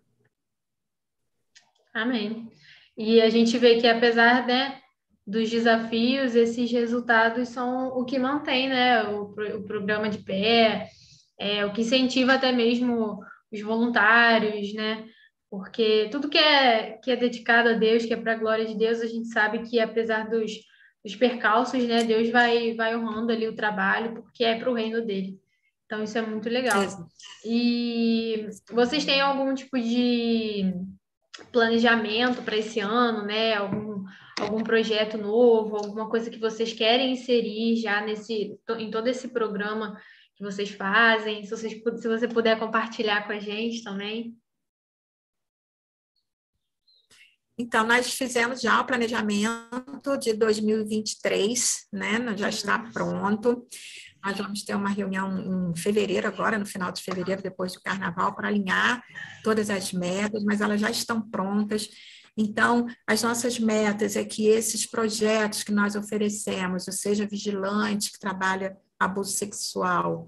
Amém. 1.92 2.52
E 2.96 3.20
a 3.20 3.30
gente 3.32 3.58
vê 3.58 3.82
que 3.82 3.88
apesar 3.88 4.46
né, 4.46 4.83
dos 5.26 5.50
desafios, 5.50 6.36
esses 6.36 6.72
resultados 6.72 7.50
são 7.50 7.88
o 7.88 8.04
que 8.04 8.20
mantém 8.20 8.68
né, 8.68 9.04
o, 9.04 9.34
o 9.58 9.64
programa 9.64 10.10
de 10.10 10.18
pé, 10.18 10.90
é, 11.40 11.66
o 11.66 11.72
que 11.72 11.82
incentiva 11.82 12.34
até 12.34 12.52
mesmo 12.52 13.20
os 13.52 13.62
voluntários, 13.62 14.74
né? 14.74 15.06
Porque 15.50 16.10
tudo 16.12 16.30
que 16.30 16.38
é, 16.38 16.94
que 17.04 17.12
é 17.12 17.16
dedicado 17.16 17.70
a 17.70 17.74
Deus, 17.74 18.06
que 18.06 18.14
é 18.14 18.18
para 18.18 18.34
a 18.34 18.38
glória 18.38 18.66
de 18.66 18.76
Deus, 18.76 19.00
a 19.02 19.06
gente 19.06 19.28
sabe 19.28 19.60
que 19.60 19.80
apesar 19.80 20.28
dos, 20.28 20.52
os 21.06 21.16
percalços, 21.16 21.84
né? 21.84 22.04
Deus 22.04 22.30
vai, 22.30 22.74
vai 22.74 22.96
honrando 22.96 23.32
ali 23.32 23.48
o 23.48 23.56
trabalho, 23.56 24.14
porque 24.16 24.44
é 24.44 24.58
para 24.58 24.72
o 24.72 24.74
reino 24.74 25.06
dele. 25.06 25.40
Então, 25.86 26.04
isso 26.04 26.18
é 26.18 26.22
muito 26.22 26.50
legal. 26.50 26.82
E 27.46 28.48
vocês 28.72 29.06
têm 29.06 29.22
algum 29.22 29.54
tipo 29.54 29.78
de 29.80 30.74
planejamento 31.52 32.42
para 32.42 32.58
esse 32.58 32.80
ano, 32.80 33.24
né? 33.26 33.54
Algum, 33.54 34.04
algum 34.40 34.64
projeto 34.64 35.18
novo, 35.18 35.76
alguma 35.76 36.10
coisa 36.10 36.30
que 36.30 36.40
vocês 36.40 36.74
querem 36.74 37.14
inserir 37.14 37.78
já 37.78 38.02
nesse, 38.02 38.58
em 38.78 38.90
todo 38.90 39.08
esse 39.08 39.28
programa 39.30 40.00
que 40.36 40.44
vocês 40.44 40.72
fazem? 40.72 41.44
Se, 41.44 41.52
vocês, 41.52 41.74
se 41.74 42.08
você 42.08 42.28
puder 42.28 42.60
compartilhar 42.60 43.26
com 43.26 43.34
a 43.34 43.40
gente 43.40 43.84
também. 43.84 44.36
Então, 47.58 47.86
nós 47.86 48.12
fizemos 48.12 48.62
já 48.62 48.82
o 48.82 48.86
planejamento 48.86 50.18
de 50.20 50.34
2023, 50.34 51.88
né? 51.94 52.36
Já 52.36 52.50
está 52.50 52.78
uhum. 52.78 52.92
pronto. 52.92 53.68
Nós 54.26 54.38
vamos 54.38 54.64
ter 54.64 54.74
uma 54.74 54.90
reunião 54.90 55.72
em 55.72 55.76
fevereiro, 55.76 56.28
agora, 56.28 56.58
no 56.58 56.66
final 56.66 56.92
de 56.92 57.04
fevereiro, 57.04 57.44
depois 57.44 57.74
do 57.74 57.82
carnaval, 57.82 58.34
para 58.34 58.48
alinhar 58.48 59.04
todas 59.44 59.70
as 59.70 59.94
metas, 59.94 60.44
mas 60.44 60.62
elas 60.62 60.82
já 60.82 60.90
estão 60.90 61.22
prontas. 61.30 61.90
Então, 62.36 62.88
as 63.06 63.22
nossas 63.22 63.60
metas 63.60 64.16
é 64.16 64.24
que 64.24 64.48
esses 64.48 64.86
projetos 64.86 65.64
que 65.64 65.72
nós 65.72 65.96
oferecemos, 65.96 66.88
ou 66.88 66.94
seja, 66.94 67.28
Vigilante, 67.28 68.12
que 68.12 68.20
trabalha 68.20 68.78
abuso 69.00 69.32
sexual, 69.32 70.26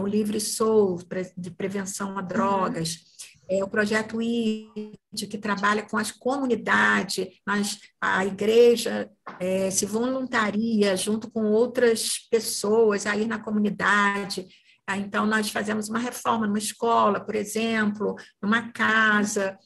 o 0.00 0.06
Livre 0.06 0.40
Soul, 0.40 0.98
de 1.36 1.50
prevenção 1.50 2.18
a 2.18 2.22
drogas, 2.22 2.94
uhum 2.94 3.08
é, 3.48 3.64
o 3.64 3.68
projeto 3.68 4.20
ID, 4.20 4.94
que 5.12 5.38
trabalha 5.38 5.82
com 5.82 5.96
as 5.96 6.12
comunidades, 6.12 7.26
mas 7.46 7.78
a 7.98 8.24
igreja 8.26 9.10
é, 9.40 9.70
se 9.70 9.86
voluntaria 9.86 10.94
junto 10.96 11.30
com 11.30 11.44
outras 11.44 12.18
pessoas 12.30 13.06
aí 13.06 13.26
na 13.26 13.38
comunidade. 13.38 14.46
Então, 14.96 15.26
nós 15.26 15.50
fazemos 15.50 15.88
uma 15.88 15.98
reforma 15.98 16.46
numa 16.46 16.58
escola, 16.58 17.20
por 17.20 17.34
exemplo, 17.34 18.14
numa 18.40 18.70
casa. 18.70 19.58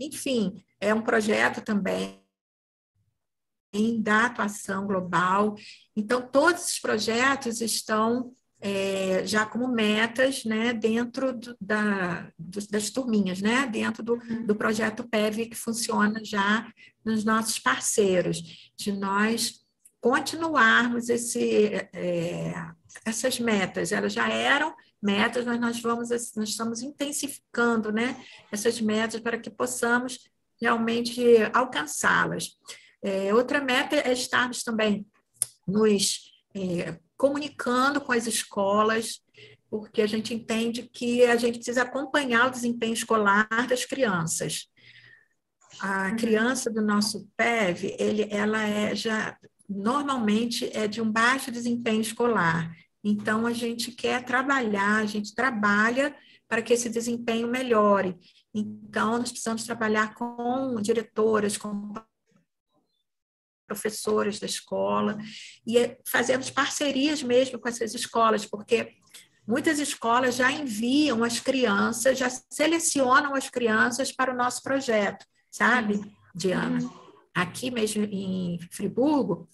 Enfim, 0.00 0.62
é 0.80 0.92
um 0.92 1.02
projeto 1.02 1.62
também 1.62 2.22
da 4.00 4.26
atuação 4.26 4.86
global. 4.86 5.56
Então, 5.96 6.20
todos 6.20 6.66
os 6.66 6.78
projetos 6.78 7.60
estão 7.60 8.32
é, 8.60 9.26
já 9.26 9.44
como 9.44 9.66
metas 9.66 10.44
né, 10.44 10.72
dentro 10.72 11.32
do, 11.32 11.56
da, 11.60 12.30
do, 12.38 12.64
das 12.68 12.90
turminhas, 12.90 13.40
né, 13.40 13.66
dentro 13.66 14.02
do, 14.04 14.14
uhum. 14.14 14.46
do 14.46 14.54
projeto 14.54 15.08
PEV 15.08 15.46
que 15.46 15.56
funciona 15.56 16.24
já 16.24 16.72
nos 17.04 17.24
nossos 17.24 17.58
parceiros, 17.58 18.70
de 18.76 18.92
nós 18.92 19.62
continuarmos 20.00 21.08
esse, 21.08 21.74
é, 21.92 22.54
essas 23.04 23.40
metas. 23.40 23.90
Elas 23.90 24.12
já 24.12 24.28
eram 24.28 24.74
metas, 25.02 25.44
mas 25.44 25.60
nós 25.60 25.80
vamos 25.80 26.10
nós 26.10 26.48
estamos 26.48 26.82
intensificando 26.82 27.90
né, 27.90 28.24
essas 28.50 28.80
metas 28.80 29.20
para 29.20 29.38
que 29.38 29.50
possamos 29.50 30.30
realmente 30.60 31.20
alcançá-las. 31.52 32.56
É, 33.02 33.34
outra 33.34 33.60
meta 33.60 33.96
é 33.96 34.12
estarmos 34.12 34.62
também 34.62 35.04
nos 35.66 36.32
é, 36.54 36.96
comunicando 37.16 38.00
com 38.00 38.12
as 38.12 38.26
escolas, 38.26 39.20
porque 39.68 40.02
a 40.02 40.06
gente 40.06 40.32
entende 40.32 40.88
que 40.92 41.24
a 41.24 41.36
gente 41.36 41.56
precisa 41.56 41.82
acompanhar 41.82 42.46
o 42.46 42.50
desempenho 42.50 42.92
escolar 42.92 43.48
das 43.68 43.84
crianças. 43.84 44.68
A 45.80 46.08
uhum. 46.08 46.16
criança 46.16 46.70
do 46.70 46.82
nosso 46.82 47.28
PEV, 47.36 47.96
ele, 47.98 48.28
ela 48.30 48.62
é 48.62 48.94
já 48.94 49.36
normalmente 49.68 50.70
é 50.76 50.86
de 50.86 51.00
um 51.00 51.10
baixo 51.10 51.50
desempenho 51.50 52.02
escolar. 52.02 52.70
Então 53.02 53.46
a 53.46 53.52
gente 53.52 53.90
quer 53.92 54.24
trabalhar, 54.24 54.96
a 54.98 55.06
gente 55.06 55.34
trabalha 55.34 56.14
para 56.48 56.62
que 56.62 56.72
esse 56.72 56.88
desempenho 56.88 57.48
melhore. 57.48 58.16
Então 58.54 59.18
nós 59.18 59.30
precisamos 59.30 59.64
trabalhar 59.64 60.14
com 60.14 60.80
diretoras, 60.80 61.56
com 61.56 61.94
professores 63.66 64.38
da 64.38 64.46
escola 64.46 65.16
e 65.66 65.96
fazemos 66.06 66.50
parcerias 66.50 67.22
mesmo 67.22 67.58
com 67.58 67.68
essas 67.68 67.94
escolas, 67.94 68.44
porque 68.44 68.96
Muitas 69.46 69.80
escolas 69.80 70.36
já 70.36 70.52
enviam 70.52 71.24
as 71.24 71.40
crianças, 71.40 72.16
já 72.16 72.30
selecionam 72.30 73.34
as 73.34 73.50
crianças 73.50 74.12
para 74.12 74.32
o 74.32 74.36
nosso 74.36 74.62
projeto, 74.62 75.26
sabe, 75.50 76.00
Diana? 76.32 76.80
Uhum. 76.80 76.90
Aqui 77.34 77.70
mesmo 77.70 78.04
em 78.04 78.58
Friburgo, 78.70 79.48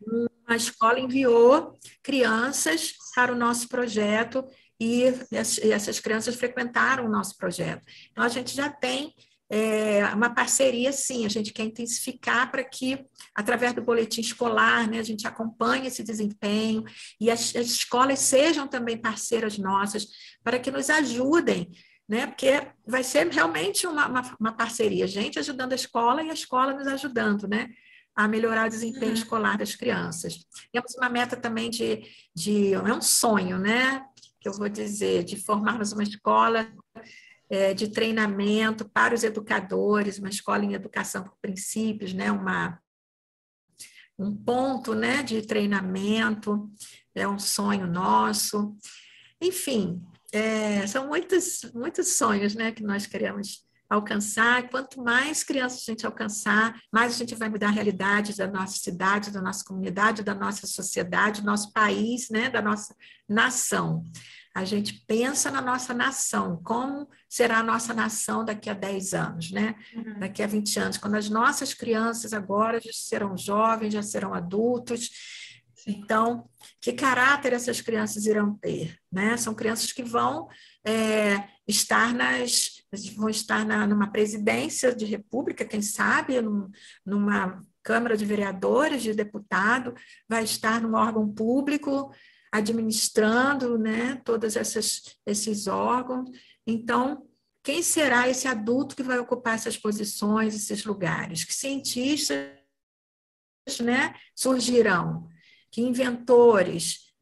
uma 0.00 0.56
escola 0.56 0.98
enviou 0.98 1.78
crianças 2.02 2.94
para 3.14 3.32
o 3.32 3.36
nosso 3.36 3.68
projeto 3.68 4.44
e 4.80 5.04
essas 5.30 6.00
crianças 6.00 6.34
frequentaram 6.34 7.04
o 7.04 7.10
nosso 7.10 7.36
projeto. 7.36 7.84
Então, 8.10 8.24
a 8.24 8.28
gente 8.28 8.54
já 8.54 8.70
tem 8.70 9.14
é, 9.50 10.04
uma 10.14 10.30
parceria, 10.30 10.92
sim, 10.92 11.26
a 11.26 11.28
gente 11.28 11.52
quer 11.52 11.64
intensificar 11.64 12.50
para 12.50 12.62
que, 12.62 13.04
através 13.34 13.74
do 13.74 13.82
boletim 13.82 14.20
escolar, 14.20 14.88
né, 14.88 15.00
a 15.00 15.02
gente 15.02 15.26
acompanhe 15.26 15.88
esse 15.88 16.04
desempenho 16.04 16.84
e 17.20 17.30
as, 17.30 17.54
as 17.56 17.66
escolas 17.66 18.20
sejam 18.20 18.68
também 18.68 18.96
parceiras 18.96 19.58
nossas 19.58 20.06
para 20.42 20.58
que 20.58 20.70
nos 20.70 20.88
ajudem, 20.88 21.68
né, 22.08 22.28
porque 22.28 22.62
vai 22.86 23.02
ser 23.02 23.28
realmente 23.28 23.88
uma, 23.88 24.06
uma, 24.06 24.36
uma 24.38 24.52
parceria, 24.52 25.06
gente 25.06 25.38
ajudando 25.38 25.72
a 25.72 25.76
escola 25.76 26.22
e 26.22 26.30
a 26.30 26.34
escola 26.34 26.72
nos 26.72 26.86
ajudando, 26.86 27.48
né, 27.48 27.68
a 28.14 28.28
melhorar 28.28 28.66
o 28.66 28.70
desempenho 28.70 29.12
uhum. 29.12 29.18
escolar 29.18 29.56
das 29.56 29.74
crianças. 29.74 30.44
Temos 30.72 30.94
uma 30.96 31.08
meta 31.08 31.36
também 31.36 31.70
de, 31.70 32.02
de, 32.34 32.74
é 32.74 32.92
um 32.92 33.00
sonho, 33.00 33.58
né, 33.58 34.04
que 34.40 34.48
eu 34.48 34.52
vou 34.52 34.68
dizer, 34.68 35.24
de 35.24 35.36
formarmos 35.36 35.92
uma 35.92 36.02
escola 36.02 36.70
é, 37.50 37.74
de 37.74 37.88
treinamento 37.88 38.88
para 38.88 39.12
os 39.12 39.24
educadores, 39.24 40.18
uma 40.18 40.28
escola 40.28 40.64
em 40.64 40.72
educação 40.72 41.24
por 41.24 41.36
princípios, 41.42 42.14
né? 42.14 42.30
uma, 42.30 42.80
um 44.16 44.34
ponto 44.34 44.94
né? 44.94 45.22
de 45.24 45.42
treinamento, 45.42 46.70
é 47.12 47.26
um 47.26 47.40
sonho 47.40 47.88
nosso. 47.88 48.76
Enfim, 49.40 50.00
é, 50.32 50.86
são 50.86 51.08
muitos, 51.08 51.70
muitos 51.74 52.16
sonhos 52.16 52.54
né? 52.54 52.70
que 52.70 52.84
nós 52.84 53.04
queremos 53.04 53.68
alcançar. 53.90 54.70
Quanto 54.70 55.02
mais 55.02 55.42
crianças 55.42 55.82
a 55.82 55.90
gente 55.90 56.06
alcançar, 56.06 56.80
mais 56.92 57.14
a 57.14 57.18
gente 57.18 57.34
vai 57.34 57.48
mudar 57.48 57.68
a 57.68 57.72
realidade 57.72 58.36
da 58.36 58.46
nossa 58.46 58.78
cidade, 58.78 59.30
da 59.30 59.42
nossa 59.42 59.64
comunidade, 59.64 60.22
da 60.22 60.34
nossa 60.34 60.66
sociedade, 60.66 61.40
do 61.40 61.46
nosso 61.46 61.72
país, 61.72 62.30
né? 62.30 62.48
da 62.48 62.62
nossa 62.62 62.94
nação 63.28 64.04
a 64.54 64.64
gente 64.64 65.04
pensa 65.06 65.50
na 65.50 65.62
nossa 65.62 65.94
nação, 65.94 66.60
como 66.64 67.08
será 67.28 67.58
a 67.58 67.62
nossa 67.62 67.94
nação 67.94 68.44
daqui 68.44 68.68
a 68.68 68.74
10 68.74 69.14
anos, 69.14 69.50
né? 69.52 69.76
Uhum. 69.94 70.18
Daqui 70.18 70.42
a 70.42 70.46
20 70.46 70.78
anos, 70.80 70.98
quando 70.98 71.14
as 71.14 71.30
nossas 71.30 71.72
crianças 71.72 72.32
agora 72.32 72.80
já 72.80 72.90
serão 72.92 73.36
jovens, 73.36 73.92
já 73.92 74.02
serão 74.02 74.34
adultos. 74.34 75.08
Então, 75.86 76.48
que 76.80 76.92
caráter 76.92 77.52
essas 77.52 77.80
crianças 77.80 78.26
irão 78.26 78.54
ter? 78.54 78.98
Né? 79.10 79.36
São 79.36 79.54
crianças 79.54 79.92
que 79.92 80.02
vão 80.02 80.48
é, 80.84 81.44
estar 81.70 82.12
nas 82.12 82.80
vão 83.16 83.28
estar 83.28 83.64
na, 83.64 83.86
numa 83.86 84.10
presidência 84.10 84.94
de 84.94 85.04
república, 85.04 85.64
quem 85.64 85.80
sabe, 85.80 86.40
num, 86.40 86.68
numa 87.06 87.64
Câmara 87.82 88.16
de 88.16 88.24
Vereadores, 88.24 89.02
de 89.02 89.14
deputado, 89.14 89.94
vai 90.28 90.44
estar 90.44 90.80
num 90.80 90.94
órgão 90.94 91.32
público, 91.32 92.12
administrando 92.52 93.78
né, 93.78 94.20
todos 94.24 94.56
essas, 94.56 95.16
esses 95.24 95.66
órgãos. 95.66 96.28
Então, 96.66 97.26
quem 97.62 97.82
será 97.82 98.28
esse 98.28 98.48
adulto 98.48 98.96
que 98.96 99.02
vai 99.02 99.18
ocupar 99.18 99.54
essas 99.54 99.76
posições, 99.76 100.54
esses 100.54 100.84
lugares? 100.84 101.44
Que 101.44 101.54
cientistas 101.54 102.50
né, 103.80 104.14
surgirão? 104.34 105.28
Que 105.70 105.80
inventores? 105.80 107.12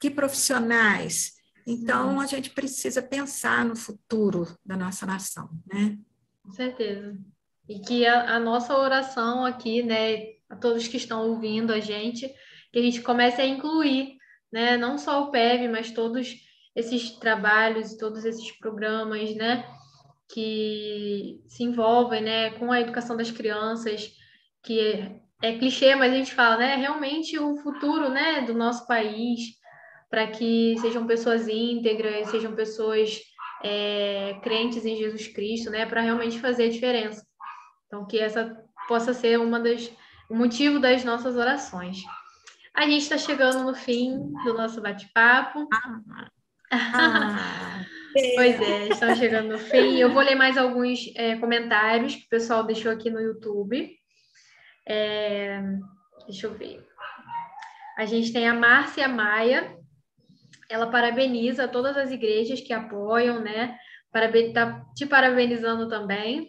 Que 0.00 0.10
profissionais? 0.10 1.41
Então, 1.66 2.20
a 2.20 2.26
gente 2.26 2.50
precisa 2.50 3.02
pensar 3.02 3.64
no 3.64 3.76
futuro 3.76 4.46
da 4.64 4.76
nossa 4.76 5.06
nação, 5.06 5.48
né? 5.66 5.98
Com 6.42 6.52
certeza. 6.52 7.16
E 7.68 7.78
que 7.80 8.06
a, 8.06 8.36
a 8.36 8.40
nossa 8.40 8.76
oração 8.76 9.44
aqui, 9.44 9.82
né, 9.82 10.34
a 10.48 10.56
todos 10.56 10.88
que 10.88 10.96
estão 10.96 11.28
ouvindo 11.28 11.72
a 11.72 11.80
gente, 11.80 12.28
que 12.72 12.78
a 12.78 12.82
gente 12.82 13.00
comece 13.00 13.40
a 13.40 13.46
incluir 13.46 14.16
né? 14.52 14.76
Não 14.76 14.98
só 14.98 15.24
o 15.24 15.30
PEV, 15.30 15.68
mas 15.68 15.90
todos 15.90 16.36
esses 16.76 17.12
trabalhos, 17.12 17.96
todos 17.96 18.24
esses 18.24 18.52
programas, 18.58 19.34
né? 19.34 19.64
Que 20.28 21.42
se 21.48 21.64
envolvem, 21.64 22.22
né? 22.22 22.50
Com 22.50 22.70
a 22.70 22.80
educação 22.80 23.16
das 23.16 23.30
crianças, 23.30 24.12
que 24.62 24.78
é, 24.78 25.20
é 25.42 25.58
clichê, 25.58 25.94
mas 25.94 26.12
a 26.12 26.16
gente 26.16 26.34
fala, 26.34 26.58
né? 26.58 26.76
Realmente 26.76 27.38
o 27.38 27.56
futuro, 27.56 28.10
né? 28.10 28.42
Do 28.42 28.52
nosso 28.52 28.86
país, 28.86 29.58
para 30.12 30.26
que 30.26 30.76
sejam 30.78 31.06
pessoas 31.06 31.48
íntegras, 31.48 32.28
sejam 32.28 32.54
pessoas 32.54 33.18
é, 33.64 34.38
crentes 34.42 34.84
em 34.84 34.94
Jesus 34.94 35.26
Cristo, 35.28 35.70
né? 35.70 35.86
Para 35.86 36.02
realmente 36.02 36.38
fazer 36.38 36.64
a 36.64 36.68
diferença. 36.68 37.26
Então, 37.86 38.06
que 38.06 38.18
essa 38.18 38.54
possa 38.86 39.14
ser 39.14 39.40
uma 39.40 39.58
das 39.58 39.90
o 40.28 40.36
motivo 40.36 40.78
das 40.78 41.02
nossas 41.02 41.34
orações. 41.34 42.02
A 42.74 42.82
gente 42.82 43.04
está 43.04 43.16
chegando 43.16 43.64
no 43.64 43.74
fim 43.74 44.18
do 44.44 44.52
nosso 44.52 44.82
bate-papo. 44.82 45.66
Ah, 45.72 46.28
ah, 46.70 47.84
pois 48.36 48.60
é, 48.60 48.88
estamos 48.88 49.18
chegando 49.18 49.52
no 49.52 49.58
fim. 49.58 49.96
Eu 49.96 50.12
vou 50.12 50.22
ler 50.22 50.34
mais 50.34 50.58
alguns 50.58 51.10
é, 51.16 51.36
comentários 51.36 52.16
que 52.16 52.26
o 52.26 52.28
pessoal 52.28 52.64
deixou 52.64 52.92
aqui 52.92 53.08
no 53.08 53.20
YouTube. 53.20 53.90
É, 54.86 55.62
deixa 56.26 56.48
eu 56.48 56.52
ver. 56.52 56.86
A 57.96 58.04
gente 58.04 58.30
tem 58.30 58.46
a 58.46 58.52
Márcia 58.52 59.08
Maia. 59.08 59.80
Ela 60.72 60.86
parabeniza 60.86 61.68
todas 61.68 61.98
as 61.98 62.10
igrejas 62.10 62.62
que 62.62 62.72
apoiam, 62.72 63.40
né? 63.40 63.76
Está 64.14 64.86
te 64.94 65.04
parabenizando 65.04 65.86
também. 65.86 66.48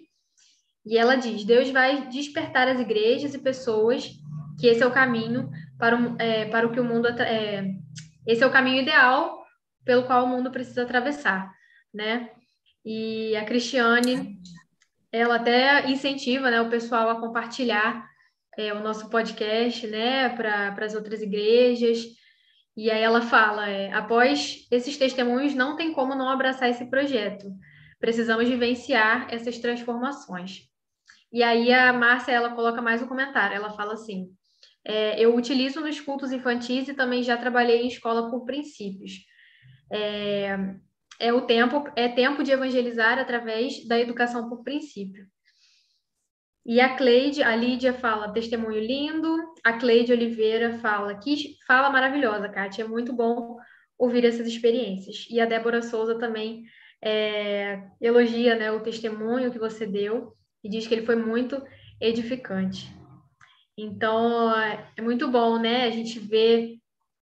E 0.86 0.98
ela 0.98 1.16
diz: 1.16 1.44
Deus 1.44 1.70
vai 1.72 2.08
despertar 2.08 2.70
as 2.70 2.80
igrejas 2.80 3.34
e 3.34 3.40
pessoas 3.40 4.10
que 4.58 4.68
esse 4.68 4.82
é 4.82 4.88
o 4.88 4.94
caminho 4.94 5.50
para 5.78 5.98
o, 5.98 6.16
é, 6.18 6.46
para 6.46 6.66
o 6.66 6.72
que 6.72 6.80
o 6.80 6.86
mundo 6.86 7.08
é, 7.08 7.66
esse 8.26 8.42
é 8.42 8.48
o 8.48 8.52
caminho 8.52 8.82
ideal 8.82 9.44
pelo 9.84 10.04
qual 10.04 10.24
o 10.24 10.30
mundo 10.30 10.52
precisa 10.52 10.84
atravessar, 10.84 11.52
né? 11.94 12.30
E 12.86 13.36
a 13.36 13.44
Cristiane, 13.44 14.38
ela 15.12 15.36
até 15.36 15.90
incentiva, 15.90 16.50
né, 16.50 16.62
o 16.62 16.70
pessoal 16.70 17.10
a 17.10 17.20
compartilhar 17.20 18.06
é, 18.58 18.74
o 18.74 18.80
nosso 18.80 19.10
podcast, 19.10 19.86
né, 19.88 20.30
para 20.30 20.86
as 20.86 20.96
outras 20.96 21.22
igrejas. 21.22 22.06
E 22.76 22.90
aí 22.90 23.02
ela 23.02 23.22
fala, 23.22 23.70
é, 23.70 23.92
após 23.92 24.68
esses 24.72 24.98
testemunhos, 24.98 25.54
não 25.54 25.76
tem 25.76 25.94
como 25.94 26.16
não 26.16 26.30
abraçar 26.30 26.70
esse 26.70 26.86
projeto. 26.90 27.52
Precisamos 28.00 28.50
vivenciar 28.50 29.28
essas 29.32 29.60
transformações. 29.60 30.68
E 31.32 31.42
aí 31.42 31.72
a 31.72 31.94
Márcia, 31.94 32.32
ela 32.32 32.56
coloca 32.56 32.82
mais 32.82 33.02
um 33.02 33.08
comentário. 33.08 33.56
Ela 33.56 33.72
fala 33.72 33.94
assim: 33.94 34.30
é, 34.86 35.20
eu 35.20 35.36
utilizo 35.36 35.82
nos 35.82 36.00
cultos 36.00 36.32
infantis 36.32 36.88
e 36.88 36.94
também 36.94 37.24
já 37.24 37.38
trabalhei 37.38 37.82
em 37.84 37.88
escola 37.88 38.30
por 38.30 38.44
princípios. 38.44 39.14
É, 39.92 40.76
é 41.20 41.34
o 41.34 41.42
tempo 41.42 41.84
é 41.96 42.10
tempo 42.10 42.44
de 42.44 42.52
evangelizar 42.52 43.18
através 43.20 43.88
da 43.88 44.00
educação 44.00 44.50
por 44.50 44.64
princípio. 44.64 45.26
E 46.66 46.80
a 46.80 46.96
Cleide, 46.96 47.44
a 47.44 47.56
Lídia 47.56 47.94
fala 47.94 48.32
testemunho 48.32 48.80
lindo, 48.80 49.54
a 49.64 49.74
Cleide 49.74 50.14
Oliveira 50.14 50.78
fala 50.80 51.16
que 51.16 51.58
fala 51.68 51.90
maravilhosa, 51.90 52.48
Kátia, 52.48 52.84
é 52.84 52.88
muito 52.88 53.12
bom 53.12 53.58
ouvir 53.98 54.24
essas 54.24 54.48
experiências. 54.48 55.28
E 55.30 55.42
a 55.42 55.46
Débora 55.46 55.82
Souza 55.82 56.18
também 56.18 56.64
é, 57.02 57.84
elogia 58.00 58.56
né, 58.56 58.72
o 58.72 58.80
testemunho 58.80 59.52
que 59.52 59.60
você 59.60 59.86
deu 59.86 60.34
e 60.64 60.70
diz 60.70 60.88
que 60.88 60.94
ele 60.94 61.06
foi 61.06 61.18
muito 61.18 61.62
edificante. 62.00 62.90
Então, 63.78 64.56
é 64.56 65.02
muito 65.02 65.30
bom, 65.30 65.58
né? 65.58 65.86
A 65.86 65.92
gente 65.92 66.20
ver 66.20 66.78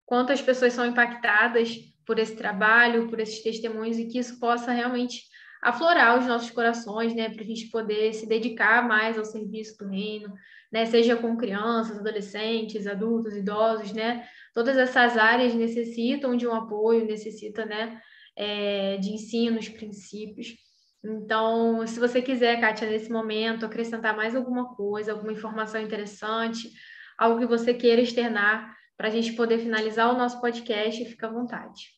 quantas 0.06 0.42
pessoas 0.42 0.74
são 0.74 0.86
impactadas 0.86 1.76
por 2.06 2.20
esse 2.20 2.36
trabalho, 2.36 3.10
por 3.10 3.20
esses 3.20 3.42
testemunhos 3.42 3.98
e 3.98 4.08
que 4.08 4.20
isso 4.20 4.39
possa 4.39 4.72
realmente 4.72 5.24
aflorar 5.62 6.20
os 6.20 6.26
nossos 6.26 6.49
corações, 6.49 7.14
né? 7.14 7.30
Para 7.30 7.43
a 7.43 7.45
gente 7.45 7.70
poder 7.70 8.14
se 8.14 8.28
dedicar 8.28 8.88
mais 8.88 9.18
ao 9.18 9.26
serviço 9.26 9.78
do 9.78 9.88
reino, 9.88 10.34
né? 10.72 10.86
Seja 10.86 11.16
com 11.16 11.38
crianças, 11.38 11.99
adolescentes, 11.99 12.88
adultos, 12.88 13.36
idosos, 13.36 13.93
né? 13.93 14.26
todas 14.53 14.78
essas 14.78 15.18
áreas 15.18 15.53
necessitam 15.53 16.36
de 16.36 16.47
um 16.47 16.53
apoio, 16.53 17.05
necessitam, 17.05 17.66
né, 17.66 18.01
é, 18.36 18.97
de 18.97 19.09
ensinos, 19.12 19.70
princípios. 19.70 20.55
Então, 21.03 21.86
se 21.88 21.99
você 21.99 22.22
quiser, 22.22 22.59
Kátia, 22.59 22.89
nesse 22.89 23.12
momento, 23.12 23.66
acrescentar 23.66 24.16
mais 24.16 24.36
alguma 24.36 24.76
coisa, 24.76 25.12
alguma 25.12 25.34
informação 25.34 25.82
interessante, 25.82 26.72
algo 27.18 27.39
que 27.39 27.45
você 27.45 27.74
queira 27.74 28.01
externar 28.01 28.76
para 28.95 29.07
a 29.07 29.12
gente 29.12 29.34
poder 29.34 29.57
finalizar 29.57 30.14
o 30.14 30.18
nosso 30.18 30.39
podcast, 30.39 31.03
fica 31.05 31.28
à 31.28 31.32
vontade. 31.32 31.89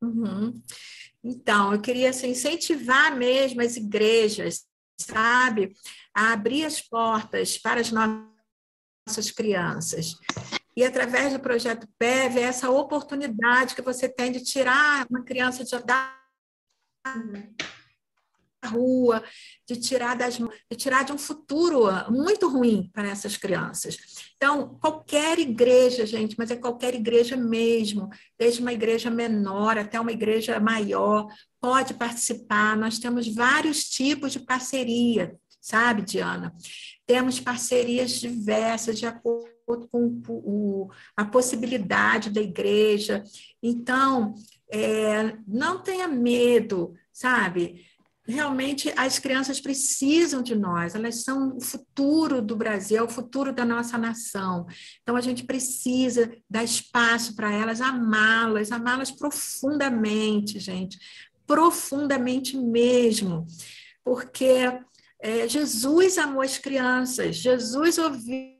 Uhum. 0.00 0.54
Então, 1.22 1.72
eu 1.72 1.80
queria 1.80 2.10
assim, 2.10 2.30
incentivar 2.30 3.14
mesmo 3.16 3.60
as 3.60 3.76
igrejas, 3.76 4.64
sabe, 4.98 5.72
a 6.14 6.32
abrir 6.32 6.64
as 6.64 6.80
portas 6.80 7.58
para 7.58 7.80
as 7.80 7.90
nossas 7.92 9.30
crianças. 9.30 10.14
E 10.76 10.84
através 10.84 11.32
do 11.32 11.40
projeto 11.40 11.86
PEV, 11.98 12.38
é 12.38 12.42
essa 12.42 12.70
oportunidade 12.70 13.74
que 13.74 13.82
você 13.82 14.08
tem 14.08 14.32
de 14.32 14.42
tirar 14.42 15.06
uma 15.10 15.22
criança 15.22 15.64
de 15.64 15.78
da 15.84 16.16
rua, 18.68 19.22
de 19.66 19.76
tirar, 19.76 20.16
das, 20.16 20.36
de 20.38 20.76
tirar 20.76 21.04
de 21.04 21.12
um 21.12 21.18
futuro 21.18 21.86
muito 22.10 22.48
ruim 22.48 22.90
para 22.92 23.08
essas 23.08 23.36
crianças. 23.36 23.96
Então, 24.36 24.78
qualquer 24.80 25.38
igreja, 25.38 26.06
gente, 26.06 26.36
mas 26.38 26.50
é 26.50 26.56
qualquer 26.56 26.94
igreja 26.94 27.36
mesmo, 27.36 28.08
desde 28.38 28.60
uma 28.60 28.72
igreja 28.72 29.10
menor 29.10 29.78
até 29.78 30.00
uma 30.00 30.12
igreja 30.12 30.58
maior, 30.60 31.26
pode 31.60 31.94
participar. 31.94 32.76
Nós 32.76 32.98
temos 32.98 33.28
vários 33.28 33.84
tipos 33.84 34.32
de 34.32 34.40
parceria, 34.40 35.34
sabe, 35.60 36.02
Diana? 36.02 36.54
Temos 37.06 37.38
parcerias 37.40 38.12
diversas 38.12 38.98
de 38.98 39.06
acordo 39.06 39.50
com 39.90 40.88
a 41.16 41.24
possibilidade 41.24 42.30
da 42.30 42.40
igreja. 42.40 43.22
Então, 43.62 44.34
é, 44.72 45.36
não 45.46 45.82
tenha 45.82 46.08
medo, 46.08 46.94
sabe? 47.12 47.84
Realmente 48.30 48.92
as 48.96 49.18
crianças 49.18 49.60
precisam 49.60 50.40
de 50.40 50.54
nós, 50.54 50.94
elas 50.94 51.24
são 51.24 51.56
o 51.56 51.60
futuro 51.60 52.40
do 52.40 52.54
Brasil, 52.54 52.98
é 52.98 53.02
o 53.02 53.08
futuro 53.08 53.52
da 53.52 53.64
nossa 53.64 53.98
nação. 53.98 54.66
Então 55.02 55.16
a 55.16 55.20
gente 55.20 55.42
precisa 55.42 56.32
dar 56.48 56.62
espaço 56.62 57.34
para 57.34 57.52
elas, 57.52 57.80
amá-las, 57.80 58.70
amá-las 58.70 59.10
profundamente, 59.10 60.60
gente, 60.60 60.96
profundamente 61.44 62.56
mesmo, 62.56 63.46
porque 64.04 64.80
é, 65.20 65.48
Jesus 65.48 66.16
amou 66.16 66.42
as 66.42 66.56
crianças, 66.56 67.34
Jesus 67.34 67.98
ouviu 67.98 68.59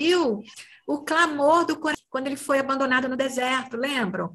viu 0.00 0.42
o 0.86 0.98
clamor 1.02 1.66
do 1.66 1.78
coração 1.78 2.04
quando 2.08 2.26
ele 2.26 2.36
foi 2.36 2.58
abandonado 2.58 3.08
no 3.08 3.16
deserto, 3.16 3.76
lembram? 3.76 4.34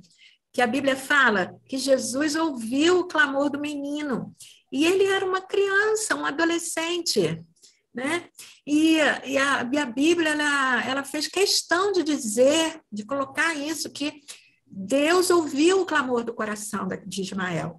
Que 0.53 0.61
a 0.61 0.67
Bíblia 0.67 0.95
fala 0.95 1.59
que 1.67 1.77
Jesus 1.77 2.35
ouviu 2.35 2.99
o 2.99 3.07
clamor 3.07 3.49
do 3.49 3.59
menino. 3.59 4.33
E 4.71 4.85
ele 4.85 5.03
era 5.05 5.25
uma 5.25 5.41
criança, 5.41 6.15
um 6.15 6.25
adolescente. 6.25 7.43
Né? 7.93 8.29
E, 8.65 8.97
e, 9.25 9.37
a, 9.37 9.69
e 9.71 9.77
a 9.77 9.85
Bíblia 9.85 10.29
ela, 10.29 10.85
ela 10.85 11.03
fez 11.03 11.27
questão 11.27 11.91
de 11.91 12.03
dizer, 12.03 12.79
de 12.91 13.05
colocar 13.05 13.53
isso, 13.55 13.89
que 13.89 14.21
Deus 14.65 15.29
ouviu 15.29 15.81
o 15.81 15.85
clamor 15.85 16.23
do 16.23 16.33
coração 16.33 16.87
de 17.05 17.21
Ismael. 17.21 17.77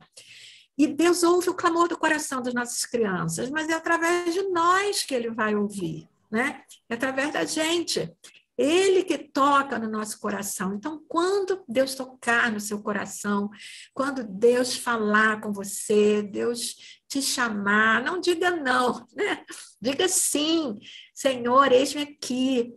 E 0.76 0.86
Deus 0.86 1.22
ouve 1.22 1.48
o 1.48 1.54
clamor 1.54 1.88
do 1.88 1.96
coração 1.96 2.42
das 2.42 2.52
nossas 2.52 2.84
crianças, 2.84 3.48
mas 3.50 3.68
é 3.68 3.72
através 3.72 4.34
de 4.34 4.42
nós 4.48 5.02
que 5.02 5.14
ele 5.14 5.30
vai 5.30 5.54
ouvir 5.54 6.06
né? 6.30 6.62
É 6.88 6.94
através 6.94 7.32
da 7.32 7.44
gente. 7.44 8.12
Ele 8.58 9.04
que 9.04 9.18
toca 9.18 9.78
no 9.78 9.90
nosso 9.90 10.18
coração. 10.18 10.74
Então, 10.74 11.04
quando 11.06 11.62
Deus 11.68 11.94
tocar 11.94 12.50
no 12.50 12.58
seu 12.58 12.82
coração, 12.82 13.50
quando 13.92 14.24
Deus 14.24 14.74
falar 14.74 15.42
com 15.42 15.52
você, 15.52 16.22
Deus 16.22 16.74
te 17.06 17.20
chamar, 17.20 18.02
não 18.02 18.18
diga 18.18 18.50
não, 18.50 19.06
né? 19.14 19.44
Diga 19.80 20.08
sim, 20.08 20.78
Senhor, 21.14 21.70
eis-me 21.70 22.02
aqui. 22.02 22.72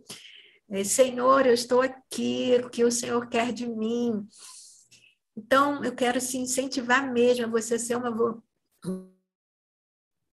É, 0.70 0.84
Senhor, 0.84 1.46
eu 1.46 1.54
estou 1.54 1.80
aqui, 1.80 2.60
o 2.62 2.68
que 2.68 2.84
o 2.84 2.92
Senhor 2.92 3.26
quer 3.28 3.52
de 3.52 3.66
mim. 3.66 4.26
Então, 5.36 5.82
eu 5.82 5.94
quero 5.94 6.20
se 6.20 6.36
incentivar 6.36 7.10
mesmo 7.10 7.46
a 7.46 7.48
você 7.48 7.78
ser 7.78 7.96
uma 7.96 8.10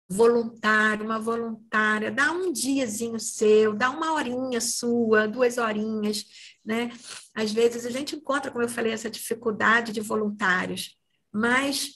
voluntário, 0.08 1.04
uma 1.04 1.18
voluntária, 1.18 2.10
dá 2.10 2.30
um 2.30 2.52
diazinho 2.52 3.18
seu, 3.18 3.74
dá 3.74 3.90
uma 3.90 4.12
horinha 4.12 4.60
sua, 4.60 5.26
duas 5.26 5.58
horinhas, 5.58 6.24
né? 6.64 6.90
Às 7.34 7.52
vezes 7.52 7.84
a 7.84 7.90
gente 7.90 8.14
encontra, 8.14 8.50
como 8.50 8.62
eu 8.62 8.68
falei, 8.68 8.92
essa 8.92 9.10
dificuldade 9.10 9.92
de 9.92 10.00
voluntários, 10.00 10.96
mas 11.32 11.90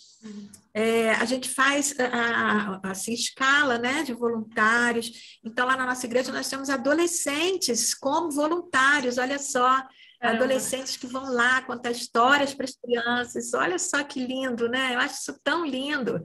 é, 0.74 1.12
a 1.12 1.24
gente 1.24 1.48
faz 1.48 1.94
a, 1.98 2.80
a, 2.84 2.90
assim, 2.90 3.12
escala 3.12 3.78
né, 3.78 4.02
de 4.02 4.12
voluntários. 4.12 5.38
Então, 5.44 5.66
lá 5.66 5.76
na 5.76 5.86
nossa 5.86 6.04
igreja, 6.04 6.32
nós 6.32 6.48
temos 6.48 6.68
adolescentes 6.68 7.94
como 7.94 8.30
voluntários, 8.30 9.18
olha 9.18 9.38
só, 9.38 9.82
Caramba. 10.20 10.44
adolescentes 10.44 10.96
que 10.96 11.06
vão 11.06 11.32
lá 11.32 11.62
contar 11.62 11.92
histórias 11.92 12.52
para 12.52 12.64
as 12.66 12.76
crianças. 12.76 13.54
Olha 13.54 13.78
só 13.78 14.02
que 14.04 14.24
lindo, 14.24 14.68
né? 14.68 14.94
Eu 14.94 14.98
acho 14.98 15.14
isso 15.14 15.40
tão 15.42 15.64
lindo 15.64 16.20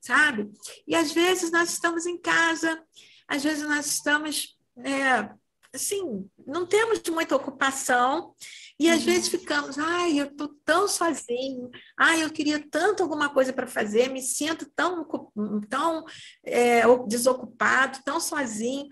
sabe? 0.00 0.50
E 0.86 0.94
às 0.94 1.12
vezes 1.12 1.50
nós 1.50 1.70
estamos 1.70 2.06
em 2.06 2.18
casa, 2.18 2.82
às 3.28 3.42
vezes 3.42 3.62
nós 3.62 3.86
estamos, 3.86 4.56
é, 4.78 5.30
assim, 5.72 6.28
não 6.46 6.66
temos 6.66 7.00
muita 7.10 7.36
ocupação, 7.36 8.34
e 8.80 8.88
às 8.88 9.00
uhum. 9.00 9.04
vezes 9.04 9.28
ficamos, 9.28 9.78
ai, 9.78 10.18
eu 10.18 10.24
estou 10.24 10.48
tão 10.64 10.88
sozinho, 10.88 11.70
ai, 11.98 12.24
eu 12.24 12.30
queria 12.30 12.66
tanto 12.70 13.02
alguma 13.02 13.28
coisa 13.28 13.52
para 13.52 13.66
fazer, 13.66 14.08
me 14.08 14.22
sinto 14.22 14.64
tão, 14.74 15.06
tão 15.68 16.02
é, 16.42 16.80
desocupado, 17.06 17.98
tão 18.02 18.18
sozinho. 18.18 18.88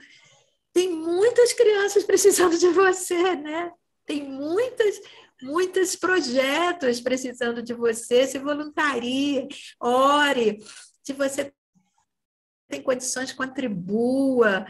Tem 0.75 0.91
muitas 0.91 1.55
crianças 1.55 2.05
precisando 2.07 2.59
de 2.59 2.69
você, 2.69 3.35
né? 3.37 3.73
Tem 4.05 4.23
muitas, 4.23 5.01
muitos 5.41 5.97
projetos 5.97 7.01
precisando 7.01 7.63
de 7.63 7.73
você. 7.73 8.27
Se 8.27 8.39
voluntarie, 8.39 9.49
ore, 9.81 10.59
se 11.09 11.15
você 11.15 11.51
tem 12.69 12.83
condições, 12.83 13.33
contribua, 13.33 14.67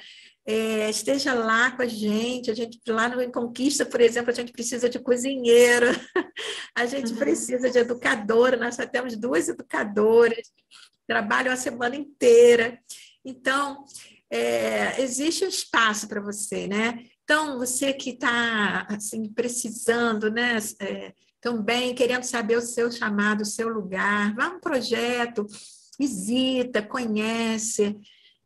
é, 0.46 0.88
esteja 0.88 1.34
lá 1.34 1.72
com 1.72 1.82
a 1.82 1.86
gente. 1.86 2.48
A 2.48 2.54
gente 2.54 2.80
lá 2.86 3.08
no 3.08 3.32
Conquista, 3.32 3.84
por 3.84 4.00
exemplo, 4.00 4.30
a 4.30 4.34
gente 4.34 4.52
precisa 4.52 4.88
de 4.88 5.00
cozinheiro, 5.00 5.86
a 6.76 6.86
gente 6.86 7.10
uhum. 7.10 7.18
precisa 7.18 7.68
de 7.68 7.78
educadora. 7.78 8.56
Nós 8.56 8.76
só 8.76 8.86
temos 8.86 9.16
duas 9.16 9.48
educadoras, 9.48 10.52
trabalham 11.08 11.52
a 11.52 11.56
semana 11.56 11.96
inteira. 11.96 12.78
Então, 13.24 13.84
é, 14.30 15.02
existe 15.02 15.44
um 15.44 15.48
espaço 15.48 16.06
para 16.06 16.20
você, 16.20 16.68
né? 16.68 17.04
Então, 17.24 17.58
você 17.58 17.92
que 17.92 18.10
está 18.10 18.86
assim, 18.88 19.24
precisando, 19.32 20.30
né? 20.30 20.56
É, 20.80 21.12
também 21.40 21.96
querendo 21.96 22.22
saber 22.22 22.56
o 22.56 22.62
seu 22.62 22.92
chamado, 22.92 23.40
o 23.40 23.46
seu 23.46 23.68
lugar, 23.68 24.34
vá 24.34 24.48
um 24.48 24.60
projeto, 24.60 25.44
visita, 25.98 26.82
conhece, 26.82 27.98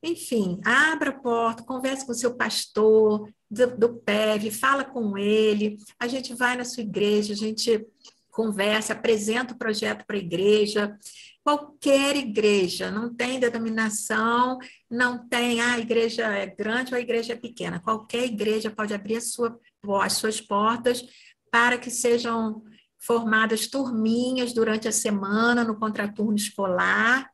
enfim, 0.02 0.60
abra 0.64 1.10
a 1.10 1.20
porta, 1.20 1.62
converse 1.62 2.04
com 2.04 2.12
o 2.12 2.14
seu 2.14 2.34
pastor 2.34 3.30
do, 3.48 3.76
do 3.76 3.94
PEV, 4.00 4.50
fala 4.50 4.84
com 4.84 5.16
ele, 5.16 5.76
a 5.98 6.08
gente 6.08 6.34
vai 6.34 6.56
na 6.56 6.64
sua 6.64 6.82
igreja, 6.82 7.32
a 7.32 7.36
gente 7.36 7.86
conversa, 8.30 8.94
apresenta 8.94 9.54
o 9.54 9.58
projeto 9.58 10.04
para 10.04 10.16
a 10.16 10.20
igreja, 10.20 10.98
qualquer 11.44 12.16
igreja, 12.16 12.90
não 12.90 13.14
tem 13.14 13.38
denominação, 13.38 14.58
não 14.90 15.28
tem 15.28 15.60
ah, 15.60 15.74
a 15.74 15.78
igreja 15.78 16.26
é 16.26 16.46
grande 16.46 16.92
ou 16.92 16.98
a 16.98 17.00
igreja 17.00 17.34
é 17.34 17.36
pequena, 17.36 17.78
qualquer 17.78 18.24
igreja 18.24 18.70
pode 18.70 18.94
abrir 18.94 19.20
sua, 19.20 19.58
as 20.02 20.14
suas 20.14 20.40
portas 20.40 21.04
para 21.50 21.78
que 21.78 21.90
sejam 21.90 22.62
formadas 23.04 23.66
turminhas 23.66 24.52
durante 24.52 24.88
a 24.88 24.92
semana 24.92 25.64
no 25.64 25.78
contraturno 25.78 26.36
escolar 26.36 27.28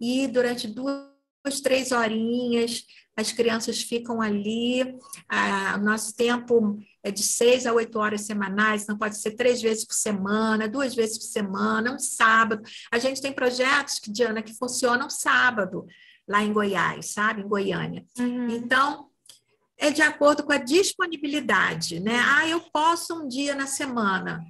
e 0.00 0.26
durante 0.28 0.66
duas, 0.68 1.60
três 1.62 1.92
horinhas 1.92 2.84
as 3.16 3.32
crianças 3.32 3.82
ficam 3.82 4.22
ali. 4.22 4.96
O 5.74 5.78
nosso 5.78 6.14
tempo 6.14 6.78
é 7.02 7.10
de 7.10 7.24
seis 7.24 7.66
a 7.66 7.72
oito 7.72 7.98
horas 7.98 8.20
semanais, 8.20 8.86
não 8.86 8.96
pode 8.96 9.18
ser 9.18 9.32
três 9.32 9.60
vezes 9.60 9.84
por 9.84 9.94
semana, 9.94 10.68
duas 10.68 10.94
vezes 10.94 11.18
por 11.18 11.24
semana, 11.24 11.92
um 11.92 11.98
sábado. 11.98 12.62
A 12.92 12.98
gente 13.00 13.20
tem 13.20 13.32
projetos, 13.32 14.00
Diana, 14.06 14.40
que 14.40 14.56
funcionam 14.56 15.10
sábado 15.10 15.84
lá 16.28 16.44
em 16.44 16.52
Goiás, 16.52 17.12
sabe? 17.12 17.42
Em 17.42 17.48
Goiânia. 17.48 18.06
Uhum. 18.16 18.50
Então, 18.50 19.08
é 19.76 19.90
de 19.90 20.02
acordo 20.02 20.44
com 20.44 20.52
a 20.52 20.58
disponibilidade, 20.58 21.98
né? 21.98 22.20
Ah, 22.24 22.46
eu 22.46 22.60
posso 22.72 23.20
um 23.20 23.26
dia 23.26 23.56
na 23.56 23.66
semana. 23.66 24.44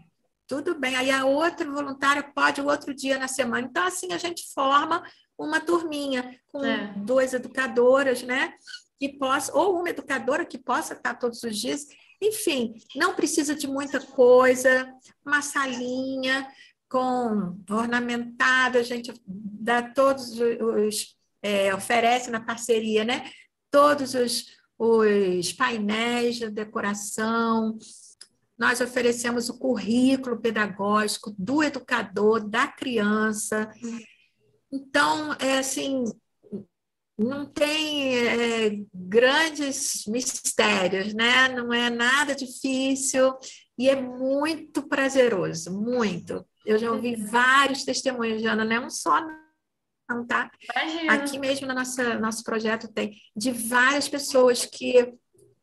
Tudo 0.49 0.77
bem. 0.77 0.97
Aí 0.97 1.11
a 1.11 1.25
outra 1.25 1.71
voluntária 1.71 2.23
pode 2.23 2.61
o 2.61 2.67
outro 2.67 2.93
dia 2.93 3.19
na 3.19 3.29
semana. 3.29 3.69
Então, 3.69 3.87
assim, 3.87 4.13
a 4.13 4.19
gente 4.19 4.53
forma 4.53 5.05
uma 5.39 5.61
turminha 5.61 6.37
com 6.49 6.65
é. 6.65 6.93
duas 6.97 7.33
educadoras, 7.33 8.23
né? 8.23 8.55
que 8.99 9.09
possa, 9.17 9.57
ou 9.57 9.79
uma 9.79 9.91
educadora 9.91 10.45
que 10.45 10.59
possa 10.59 10.95
estar 10.95 11.15
todos 11.15 11.43
os 11.43 11.57
dias. 11.57 11.87
Enfim, 12.21 12.75
não 12.97 13.15
precisa 13.15 13.55
de 13.55 13.69
muita 13.69 14.01
coisa, 14.01 14.93
uma 15.25 15.41
salinha 15.41 16.49
com 16.89 17.57
ornamentada, 17.71 18.81
a 18.81 18.83
gente 18.83 19.13
dá 19.27 19.83
todos 19.83 20.33
os, 20.41 21.17
é, 21.43 21.73
oferece 21.75 22.31
na 22.31 22.41
parceria, 22.41 23.05
né? 23.05 23.31
Todos 23.71 24.15
os, 24.15 24.47
os 24.77 25.53
painéis 25.53 26.37
de 26.37 26.51
decoração, 26.51 27.79
nós 28.59 28.81
oferecemos 28.81 29.49
o 29.49 29.59
currículo 29.59 30.41
pedagógico 30.41 31.35
do 31.39 31.63
educador, 31.63 32.41
da 32.41 32.67
criança. 32.67 33.71
Então, 34.73 35.33
é 35.39 35.59
assim, 35.59 36.05
não 37.17 37.47
tem 37.47 38.17
é, 38.17 38.85
grandes 38.93 40.05
mistérios, 40.07 41.15
né? 41.15 41.49
Não 41.49 41.73
é 41.73 41.89
nada 41.91 42.35
difícil 42.35 43.35
e 43.79 43.89
é 43.89 44.01
muito 44.01 44.87
prazeroso, 44.89 45.73
muito. 45.73 46.45
Eu 46.67 46.79
já 46.79 46.91
ouvi 46.91 47.17
vários 47.17 47.85
testemunhos, 47.85 48.43
Jana, 48.43 48.65
não 48.65 48.77
é 48.77 48.81
um 48.81 48.91
só, 48.91 49.21
não, 50.09 50.27
tá? 50.27 50.51
Imagina. 50.75 51.15
Aqui 51.15 51.39
mesmo 51.39 51.67
no 51.67 51.75
nosso, 51.75 52.03
nosso 52.19 52.43
projeto 52.43 52.93
tem 52.93 53.17
de 53.37 53.53
várias 53.53 54.09
pessoas 54.09 54.65
que 54.65 55.15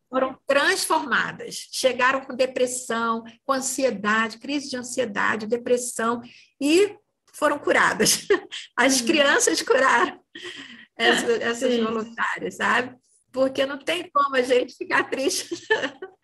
foram 0.08 0.38
transformadas, 0.46 1.68
chegaram 1.72 2.20
com 2.20 2.34
depressão, 2.34 3.24
com 3.44 3.52
ansiedade, 3.52 4.38
crise 4.38 4.70
de 4.70 4.76
ansiedade, 4.76 5.46
depressão 5.46 6.22
e 6.60 6.96
foram 7.32 7.58
curadas. 7.58 8.26
As 8.76 9.00
uhum. 9.00 9.06
crianças 9.06 9.62
curaram 9.62 10.20
essas, 10.96 11.40
essas 11.40 11.78
voluntárias, 11.78 12.56
sabe? 12.56 12.96
Porque 13.32 13.66
não 13.66 13.78
tem 13.78 14.08
como 14.10 14.34
a 14.34 14.42
gente 14.42 14.74
ficar 14.74 15.04
triste 15.10 15.50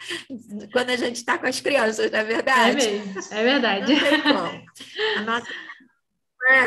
quando 0.72 0.90
a 0.90 0.96
gente 0.96 1.16
está 1.16 1.36
com 1.36 1.46
as 1.46 1.60
crianças, 1.60 2.10
não 2.10 2.18
é 2.18 2.24
verdade? 2.24 2.86
É 2.86 2.90
mesmo, 2.90 3.34
é 3.34 3.44
verdade. 3.44 3.92
Não 3.92 4.00
tem 4.00 4.22
como. 4.22 4.64
A 5.18 5.20
nossa. 5.20 5.52
É. 6.48 6.66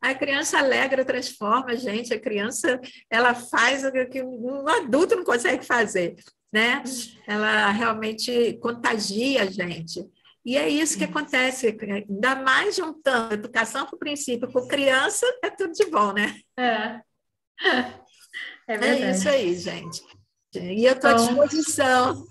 A 0.00 0.14
criança 0.14 0.58
alegra, 0.58 1.04
transforma 1.04 1.72
a 1.72 1.74
gente. 1.74 2.12
A 2.12 2.20
criança, 2.20 2.80
ela 3.10 3.34
faz 3.34 3.84
o 3.84 3.90
que 4.08 4.22
um 4.22 4.68
adulto 4.68 5.16
não 5.16 5.24
consegue 5.24 5.64
fazer, 5.64 6.14
né? 6.52 6.82
Ela 7.26 7.70
realmente 7.70 8.58
contagia 8.60 9.42
a 9.42 9.46
gente. 9.46 10.04
E 10.44 10.56
é 10.56 10.68
isso 10.68 10.96
que 10.96 11.02
acontece, 11.04 11.76
ainda 12.08 12.36
mais 12.36 12.76
juntando 12.76 13.34
educação 13.34 13.84
com 13.86 13.96
o 13.96 13.98
princípio 13.98 14.50
com 14.52 14.68
criança, 14.68 15.26
é 15.42 15.50
tudo 15.50 15.72
de 15.72 15.86
bom, 15.86 16.12
né? 16.12 16.36
É. 16.56 17.00
É, 18.68 18.74
é 18.74 19.10
isso 19.12 19.28
aí, 19.28 19.56
gente. 19.56 20.02
E 20.54 20.84
eu 20.84 20.94
estou 20.94 21.10
à 21.10 21.12
disposição, 21.14 22.26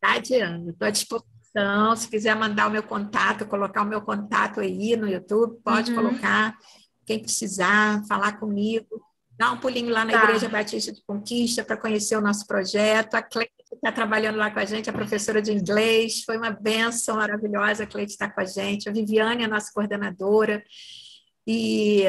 tá, 0.00 0.18
Diana? 0.18 0.70
Estou 0.70 0.88
à 0.88 0.90
disposição. 0.90 1.96
Se 1.96 2.08
quiser 2.08 2.34
mandar 2.34 2.68
o 2.68 2.70
meu 2.70 2.82
contato, 2.82 3.46
colocar 3.46 3.82
o 3.82 3.86
meu 3.86 4.00
contato 4.00 4.60
aí 4.60 4.96
no 4.96 5.06
YouTube, 5.06 5.60
pode 5.62 5.90
uhum. 5.90 5.96
colocar. 5.96 6.56
Quem 7.10 7.18
precisar, 7.18 8.06
falar 8.06 8.38
comigo. 8.38 9.02
Dá 9.36 9.50
um 9.50 9.56
pulinho 9.56 9.90
lá 9.90 10.04
na 10.04 10.12
tá. 10.12 10.22
Igreja 10.22 10.48
Batista 10.48 10.92
de 10.92 11.02
Conquista 11.02 11.64
para 11.64 11.76
conhecer 11.76 12.16
o 12.16 12.20
nosso 12.20 12.46
projeto. 12.46 13.16
A 13.16 13.22
Cleide 13.22 13.50
está 13.72 13.90
trabalhando 13.90 14.36
lá 14.36 14.48
com 14.48 14.60
a 14.60 14.64
gente, 14.64 14.88
a 14.88 14.92
professora 14.92 15.42
de 15.42 15.50
inglês. 15.50 16.22
Foi 16.22 16.36
uma 16.36 16.52
benção 16.52 17.16
maravilhosa 17.16 17.82
a 17.82 17.86
Cleide 17.88 18.12
estar 18.12 18.28
tá 18.28 18.32
com 18.32 18.40
a 18.42 18.44
gente. 18.44 18.88
A 18.88 18.92
Viviane, 18.92 19.42
a 19.42 19.48
nossa 19.48 19.72
coordenadora. 19.72 20.62
E 21.44 22.04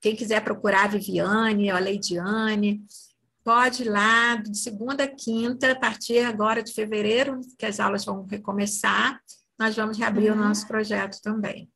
quem 0.00 0.16
quiser 0.16 0.42
procurar 0.42 0.84
a 0.84 0.88
Viviane, 0.88 1.68
a 1.68 1.78
Leidiane, 1.78 2.82
pode 3.44 3.82
ir 3.82 3.90
lá 3.90 4.36
de 4.36 4.56
segunda 4.56 5.04
a 5.04 5.06
quinta, 5.06 5.70
a 5.70 5.78
partir 5.78 6.20
agora 6.20 6.62
de 6.62 6.72
fevereiro, 6.72 7.42
que 7.58 7.66
as 7.66 7.78
aulas 7.78 8.06
vão 8.06 8.24
recomeçar, 8.24 9.20
nós 9.58 9.76
vamos 9.76 9.98
reabrir 9.98 10.32
uhum. 10.32 10.38
o 10.38 10.44
nosso 10.44 10.66
projeto 10.66 11.20
também. 11.20 11.70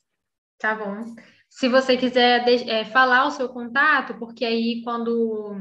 Tá 0.58 0.74
bom. 0.74 1.14
Se 1.54 1.68
você 1.68 1.96
quiser 1.96 2.46
é, 2.68 2.84
falar 2.84 3.26
o 3.26 3.30
seu 3.30 3.48
contato, 3.48 4.18
porque 4.18 4.44
aí 4.44 4.82
quando 4.82 5.54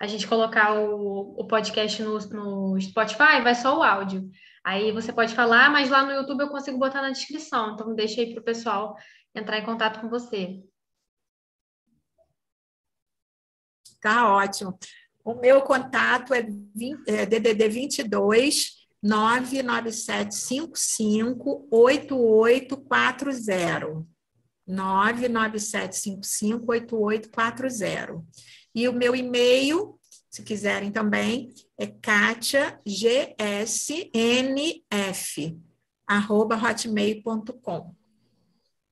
a 0.00 0.06
gente 0.06 0.26
colocar 0.26 0.80
o, 0.80 1.38
o 1.38 1.46
podcast 1.46 2.02
no, 2.02 2.18
no 2.30 2.80
Spotify, 2.80 3.42
vai 3.42 3.54
só 3.54 3.78
o 3.78 3.82
áudio. 3.82 4.30
Aí 4.64 4.90
você 4.92 5.12
pode 5.12 5.34
falar, 5.34 5.70
mas 5.70 5.90
lá 5.90 6.06
no 6.06 6.12
YouTube 6.12 6.40
eu 6.40 6.48
consigo 6.48 6.78
botar 6.78 7.02
na 7.02 7.10
descrição. 7.10 7.74
Então 7.74 7.94
deixa 7.94 8.22
aí 8.22 8.32
para 8.32 8.40
o 8.40 8.44
pessoal 8.44 8.96
entrar 9.34 9.58
em 9.58 9.64
contato 9.66 10.00
com 10.00 10.08
você. 10.08 10.58
Tá 14.00 14.32
ótimo. 14.32 14.78
O 15.22 15.34
meu 15.34 15.60
contato 15.60 16.32
é, 16.32 16.46
20, 16.74 17.10
é 17.10 17.26
DDD 17.26 17.68
22 17.68 18.86
99755 19.02 21.68
8840. 21.70 24.15
99755 24.66 26.64
8840. 26.66 28.22
E 28.74 28.88
o 28.88 28.92
meu 28.92 29.14
e-mail, 29.14 29.98
se 30.30 30.42
quiserem 30.42 30.90
também, 30.90 31.52
é 31.78 31.86
katiagsnf, 31.86 32.84
arroba 36.06 36.56
hotmail.com. 36.56 37.94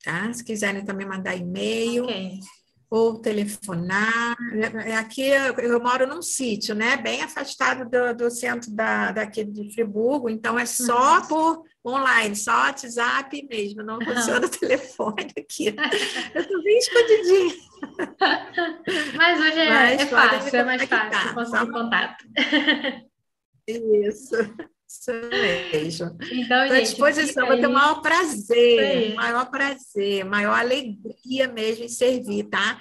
Tá? 0.02 0.32
Se 0.32 0.44
quiserem 0.44 0.84
também 0.84 1.06
mandar 1.06 1.36
e-mail. 1.36 2.04
Okay 2.04 2.40
ou 2.90 3.18
telefonar. 3.18 4.36
É, 4.52 4.90
é 4.90 4.96
aqui 4.96 5.22
eu, 5.22 5.54
eu 5.54 5.80
moro 5.82 6.06
num 6.06 6.22
sítio, 6.22 6.74
né? 6.74 6.96
Bem 6.96 7.22
afastado 7.22 7.88
do, 7.88 8.14
do 8.14 8.30
centro 8.30 8.70
da, 8.70 9.12
daqui 9.12 9.44
de 9.44 9.72
Friburgo, 9.74 10.28
então 10.28 10.58
é 10.58 10.66
só 10.66 11.20
uhum. 11.20 11.26
por 11.26 11.64
online, 11.86 12.34
só 12.34 12.52
WhatsApp 12.52 13.46
mesmo, 13.48 13.82
não 13.82 14.00
funciona 14.00 14.46
o 14.46 14.48
telefone 14.50 15.32
aqui. 15.38 15.74
Eu 16.34 16.40
estou 16.40 16.62
bem 16.62 16.78
escondidinha. 16.78 17.54
Mas 19.16 19.40
hoje 19.40 19.58
é, 19.60 19.68
Mas 19.68 20.00
é 20.00 20.06
fácil, 20.06 20.56
é 20.56 20.64
mais 20.64 20.82
fácil 20.84 21.34
conseguir 21.34 21.72
contato. 21.72 22.24
Isso. 23.68 24.36
Isso 24.94 25.12
mesmo. 25.28 26.16
Então, 26.32 26.62
Estou 26.62 26.76
à 26.76 26.80
disposição, 26.80 27.46
vou 27.46 27.58
ter 27.58 27.66
o 27.66 27.72
maior 27.72 28.00
prazer, 28.00 29.14
maior 29.14 29.50
prazer, 29.50 30.24
maior 30.24 30.58
alegria 30.58 31.48
mesmo 31.48 31.84
em 31.84 31.88
servir, 31.88 32.44
tá? 32.44 32.80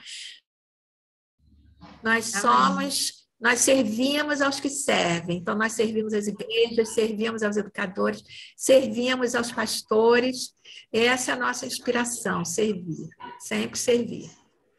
Nós 2.04 2.34
Amém. 2.34 2.42
somos, 2.42 3.28
nós 3.40 3.60
servimos 3.60 4.42
aos 4.42 4.60
que 4.60 4.70
servem. 4.70 5.38
Então, 5.38 5.56
nós 5.56 5.74
servimos 5.74 6.14
às 6.14 6.28
igrejas, 6.28 6.94
servimos 6.94 7.42
aos 7.42 7.58
educadores, 7.58 8.24
servimos 8.56 9.36
aos 9.36 9.52
pastores. 9.52 10.54
Essa 10.92 11.32
é 11.32 11.34
a 11.34 11.38
nossa 11.38 11.66
inspiração, 11.66 12.46
servir, 12.46 13.10
sempre 13.40 13.78
servir. 13.78 14.30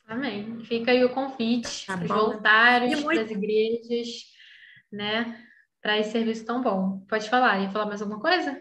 Amém. 0.06 0.64
Fica 0.64 0.92
aí 0.92 1.04
o 1.04 1.12
convite 1.12 1.86
tá 1.86 1.96
para 1.96 2.04
os 2.04 2.08
voluntários, 2.08 3.02
muito... 3.02 3.06
para 3.06 3.22
as 3.22 3.30
igrejas, 3.30 4.08
né? 4.92 5.44
Para 5.84 5.98
esse 5.98 6.12
serviço 6.12 6.46
tão 6.46 6.62
bom. 6.62 7.04
Pode 7.06 7.28
falar, 7.28 7.60
ia 7.60 7.70
falar 7.70 7.84
mais 7.84 8.00
alguma 8.00 8.18
coisa? 8.18 8.58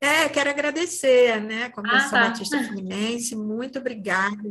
É, 0.00 0.26
quero 0.30 0.48
agradecer, 0.48 1.38
né, 1.38 1.64
a 1.64 1.70
Comissão 1.70 1.98
ah, 1.98 2.10
tá. 2.10 2.28
Batista 2.28 2.56
Fluminense, 2.64 3.36
muito 3.36 3.78
obrigada 3.78 4.42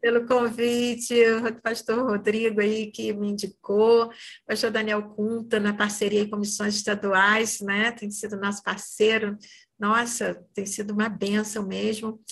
pelo 0.00 0.26
convite, 0.26 1.14
o 1.14 1.60
pastor 1.60 2.06
Rodrigo 2.08 2.60
aí 2.60 2.92
que 2.92 3.12
me 3.14 3.30
indicou, 3.30 4.04
o 4.04 4.12
pastor 4.46 4.70
Daniel 4.70 5.02
Cunta, 5.02 5.58
na 5.58 5.74
parceria 5.74 6.20
em 6.20 6.30
comissões 6.30 6.76
estaduais, 6.76 7.60
né, 7.60 7.90
tem 7.90 8.10
sido 8.10 8.36
nosso 8.36 8.62
parceiro, 8.62 9.36
nossa, 9.78 10.34
tem 10.52 10.66
sido 10.66 10.92
uma 10.92 11.08
benção 11.08 11.66
mesmo, 11.66 12.22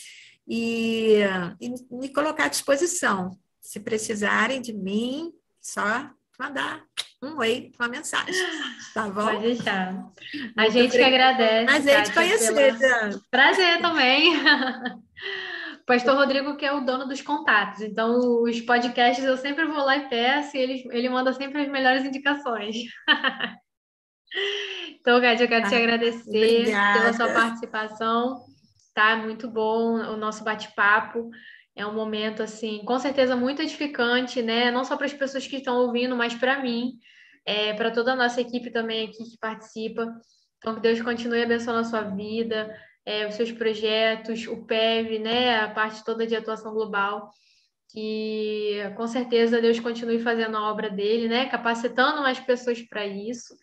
e, 0.46 1.20
e 1.60 1.70
me 1.90 2.10
colocar 2.10 2.44
à 2.44 2.48
disposição, 2.48 3.36
se 3.60 3.80
precisarem 3.80 4.60
de 4.60 4.74
mim, 4.74 5.32
só 5.60 6.10
mandar 6.38 6.86
um 7.22 7.38
oi, 7.38 7.70
uma 7.78 7.88
mensagem. 7.88 8.34
Tá 8.92 9.08
bom? 9.08 9.24
Pode 9.24 9.42
deixar. 9.42 9.90
A 10.56 10.62
Muito 10.62 10.72
gente 10.72 10.96
que 10.96 11.02
agradece. 11.02 11.66
Prazer 11.66 12.02
te 12.02 12.12
conhecer, 12.12 12.78
pela... 12.78 13.20
Prazer 13.30 13.80
também. 13.80 14.32
Pastor 15.86 16.16
Rodrigo, 16.16 16.56
que 16.56 16.66
é 16.66 16.72
o 16.72 16.84
dono 16.84 17.06
dos 17.06 17.22
contatos. 17.22 17.80
Então, 17.80 18.42
os 18.42 18.60
podcasts 18.60 19.24
eu 19.24 19.36
sempre 19.36 19.64
vou 19.66 19.84
lá 19.84 19.96
e 19.96 20.08
peço, 20.08 20.56
e 20.56 20.60
ele, 20.60 20.88
ele 20.90 21.08
manda 21.08 21.32
sempre 21.32 21.62
as 21.62 21.68
melhores 21.68 22.04
indicações. 22.04 22.76
então, 25.00 25.20
Gade, 25.20 25.42
eu 25.42 25.48
quero 25.48 25.68
te 25.68 25.74
ah, 25.74 25.78
agradecer 25.78 26.60
Obrigada. 26.60 26.98
pela 26.98 27.12
sua 27.12 27.32
participação. 27.32 28.44
Tá 28.94 29.16
muito 29.16 29.48
bom 29.48 29.94
o 29.94 30.16
nosso 30.16 30.44
bate-papo. 30.44 31.30
É 31.74 31.86
um 31.86 31.94
momento, 31.94 32.42
assim, 32.42 32.84
com 32.84 32.98
certeza 32.98 33.34
muito 33.34 33.62
edificante, 33.62 34.42
né? 34.42 34.70
Não 34.70 34.84
só 34.84 34.96
para 34.96 35.06
as 35.06 35.12
pessoas 35.12 35.46
que 35.46 35.56
estão 35.56 35.76
ouvindo, 35.76 36.14
mas 36.14 36.34
para 36.34 36.60
mim, 36.62 36.98
é, 37.44 37.72
para 37.74 37.90
toda 37.90 38.12
a 38.12 38.16
nossa 38.16 38.40
equipe 38.40 38.70
também 38.70 39.06
aqui 39.08 39.24
que 39.24 39.38
participa. 39.38 40.06
Então, 40.58 40.74
que 40.76 40.80
Deus 40.80 41.00
continue 41.02 41.42
abençoando 41.42 41.80
a 41.80 41.84
sua 41.84 42.02
vida, 42.02 42.74
é, 43.04 43.26
os 43.26 43.34
seus 43.34 43.50
projetos, 43.52 44.46
o 44.46 44.64
PEV, 44.64 45.18
né? 45.18 45.60
A 45.60 45.68
parte 45.70 46.04
toda 46.04 46.26
de 46.26 46.36
atuação 46.36 46.72
global. 46.72 47.30
que 47.90 48.78
com 48.96 49.06
certeza 49.06 49.60
Deus 49.60 49.78
continue 49.80 50.18
fazendo 50.18 50.56
a 50.56 50.70
obra 50.70 50.88
dele, 50.90 51.28
né? 51.28 51.46
Capacitando 51.48 52.22
mais 52.22 52.40
pessoas 52.40 52.80
para 52.82 53.06
isso. 53.06 53.54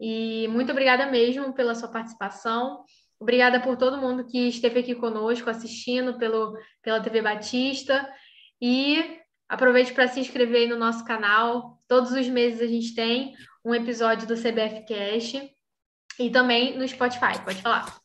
E 0.00 0.46
muito 0.48 0.70
obrigada 0.72 1.06
mesmo 1.06 1.52
pela 1.54 1.74
sua 1.74 1.88
participação. 1.88 2.84
Obrigada 3.18 3.60
por 3.60 3.76
todo 3.76 3.98
mundo 3.98 4.26
que 4.26 4.48
esteve 4.48 4.80
aqui 4.80 4.94
conosco 4.94 5.48
assistindo 5.50 6.18
pelo, 6.18 6.56
pela 6.82 7.00
TV 7.00 7.22
Batista. 7.22 8.06
E 8.60 9.18
aproveite 9.48 9.92
para 9.92 10.08
se 10.08 10.20
inscrever 10.20 10.62
aí 10.62 10.68
no 10.68 10.76
nosso 10.76 11.04
canal. 11.04 11.82
Todos 11.88 12.12
os 12.12 12.28
meses 12.28 12.60
a 12.60 12.66
gente 12.66 12.94
tem 12.94 13.34
um 13.64 13.74
episódio 13.74 14.26
do 14.26 14.34
CBF 14.34 14.84
Cash 14.86 15.50
e 16.18 16.30
também 16.30 16.78
no 16.78 16.86
Spotify. 16.86 17.42
Pode 17.44 17.62
falar. 17.62 18.00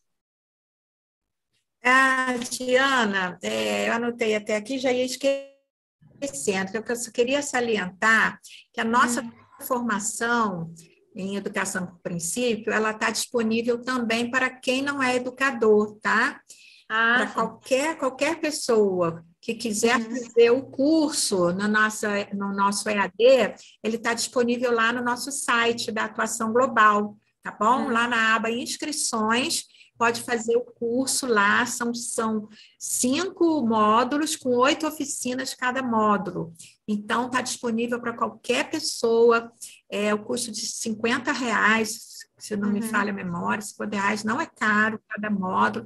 Ah, 1.84 2.36
Diana, 2.50 3.40
é, 3.42 3.90
eu 3.90 3.94
anotei 3.94 4.36
até 4.36 4.56
aqui, 4.56 4.78
já 4.78 4.92
ia 4.92 5.06
esquecendo, 5.06 6.84
que 6.84 6.92
eu 6.92 6.96
só 6.96 7.12
queria 7.12 7.42
salientar 7.42 8.40
que 8.72 8.80
a 8.80 8.86
nossa 8.86 9.22
hum. 9.22 9.32
formação 9.62 10.72
em 11.16 11.36
educação 11.36 11.88
por 11.88 12.00
princípio, 12.00 12.72
ela 12.72 12.92
está 12.92 13.10
disponível 13.10 13.82
também 13.82 14.30
para 14.30 14.50
quem 14.50 14.82
não 14.82 15.02
é 15.02 15.16
educador, 15.16 16.00
tá? 16.00 16.40
Ah, 16.88 17.16
para 17.16 17.28
qualquer, 17.28 17.98
qualquer 17.98 18.40
pessoa 18.40 19.26
que 19.42 19.56
quiser 19.56 19.98
uhum. 19.98 20.16
fazer 20.16 20.52
o 20.52 20.62
curso 20.62 21.52
no, 21.52 21.68
nosso 21.68 22.06
no 22.34 22.54
nosso 22.54 22.88
EAD, 22.88 23.56
ele 23.84 23.96
está 23.96 24.14
disponível 24.14 24.72
lá 24.72 24.94
no 24.94 25.04
nosso 25.04 25.32
site 25.32 25.92
da 25.92 26.06
Atuação 26.06 26.54
Global, 26.54 27.18
tá 27.42 27.52
bom? 27.52 27.86
Uhum. 27.86 27.92
Lá 27.92 28.08
na 28.08 28.36
aba 28.36 28.52
Inscrições, 28.52 29.66
pode 30.02 30.22
fazer 30.22 30.56
o 30.58 30.62
curso 30.62 31.28
lá, 31.28 31.64
são, 31.66 31.94
são 31.94 32.50
cinco 32.80 33.62
módulos 33.62 34.36
com 34.36 34.50
oito 34.58 34.88
oficinas 34.88 35.54
cada 35.54 35.84
módulo. 35.84 36.54
Então, 36.88 37.28
está 37.28 37.40
disponível 37.40 38.02
para 38.02 38.18
qualquer 38.18 38.70
pessoa, 38.70 39.52
é 39.90 40.12
o 40.12 40.24
custo 40.24 40.52
de 40.52 40.62
50 40.62 41.32
reais, 41.32 42.00
se 42.36 42.56
não 42.56 42.70
uhum. 42.70 42.74
me 42.74 42.82
falha 42.82 43.12
a 43.12 43.16
memória, 43.16 43.62
50 43.62 43.96
reais 43.96 44.24
não 44.24 44.42
é 44.42 44.48
caro 44.48 45.00
cada 45.08 45.30
módulo. 45.30 45.86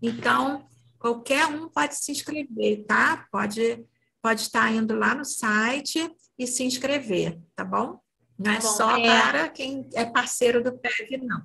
Então, 0.00 0.64
qualquer 0.98 1.46
um 1.46 1.68
pode 1.68 1.96
se 1.96 2.12
inscrever, 2.12 2.84
tá? 2.86 3.26
Pode, 3.30 3.84
pode 4.22 4.40
estar 4.42 4.72
indo 4.72 4.96
lá 4.96 5.14
no 5.14 5.24
site 5.24 6.10
e 6.38 6.46
se 6.46 6.62
inscrever, 6.64 7.40
tá 7.54 7.64
bom? 7.64 8.00
Não 8.38 8.52
é 8.52 8.58
bom, 8.58 8.62
só 8.62 8.96
é... 8.96 9.30
para 9.30 9.48
quem 9.48 9.88
é 9.94 10.04
parceiro 10.04 10.62
do 10.62 10.78
PEV, 10.78 11.16
não. 11.22 11.44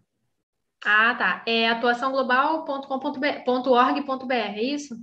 Ah, 0.83 1.15
tá. 1.15 1.43
É 1.47 1.69
atuaçãoglobal.com.org.br, 1.69 4.33
é 4.33 4.63
isso? 4.63 4.99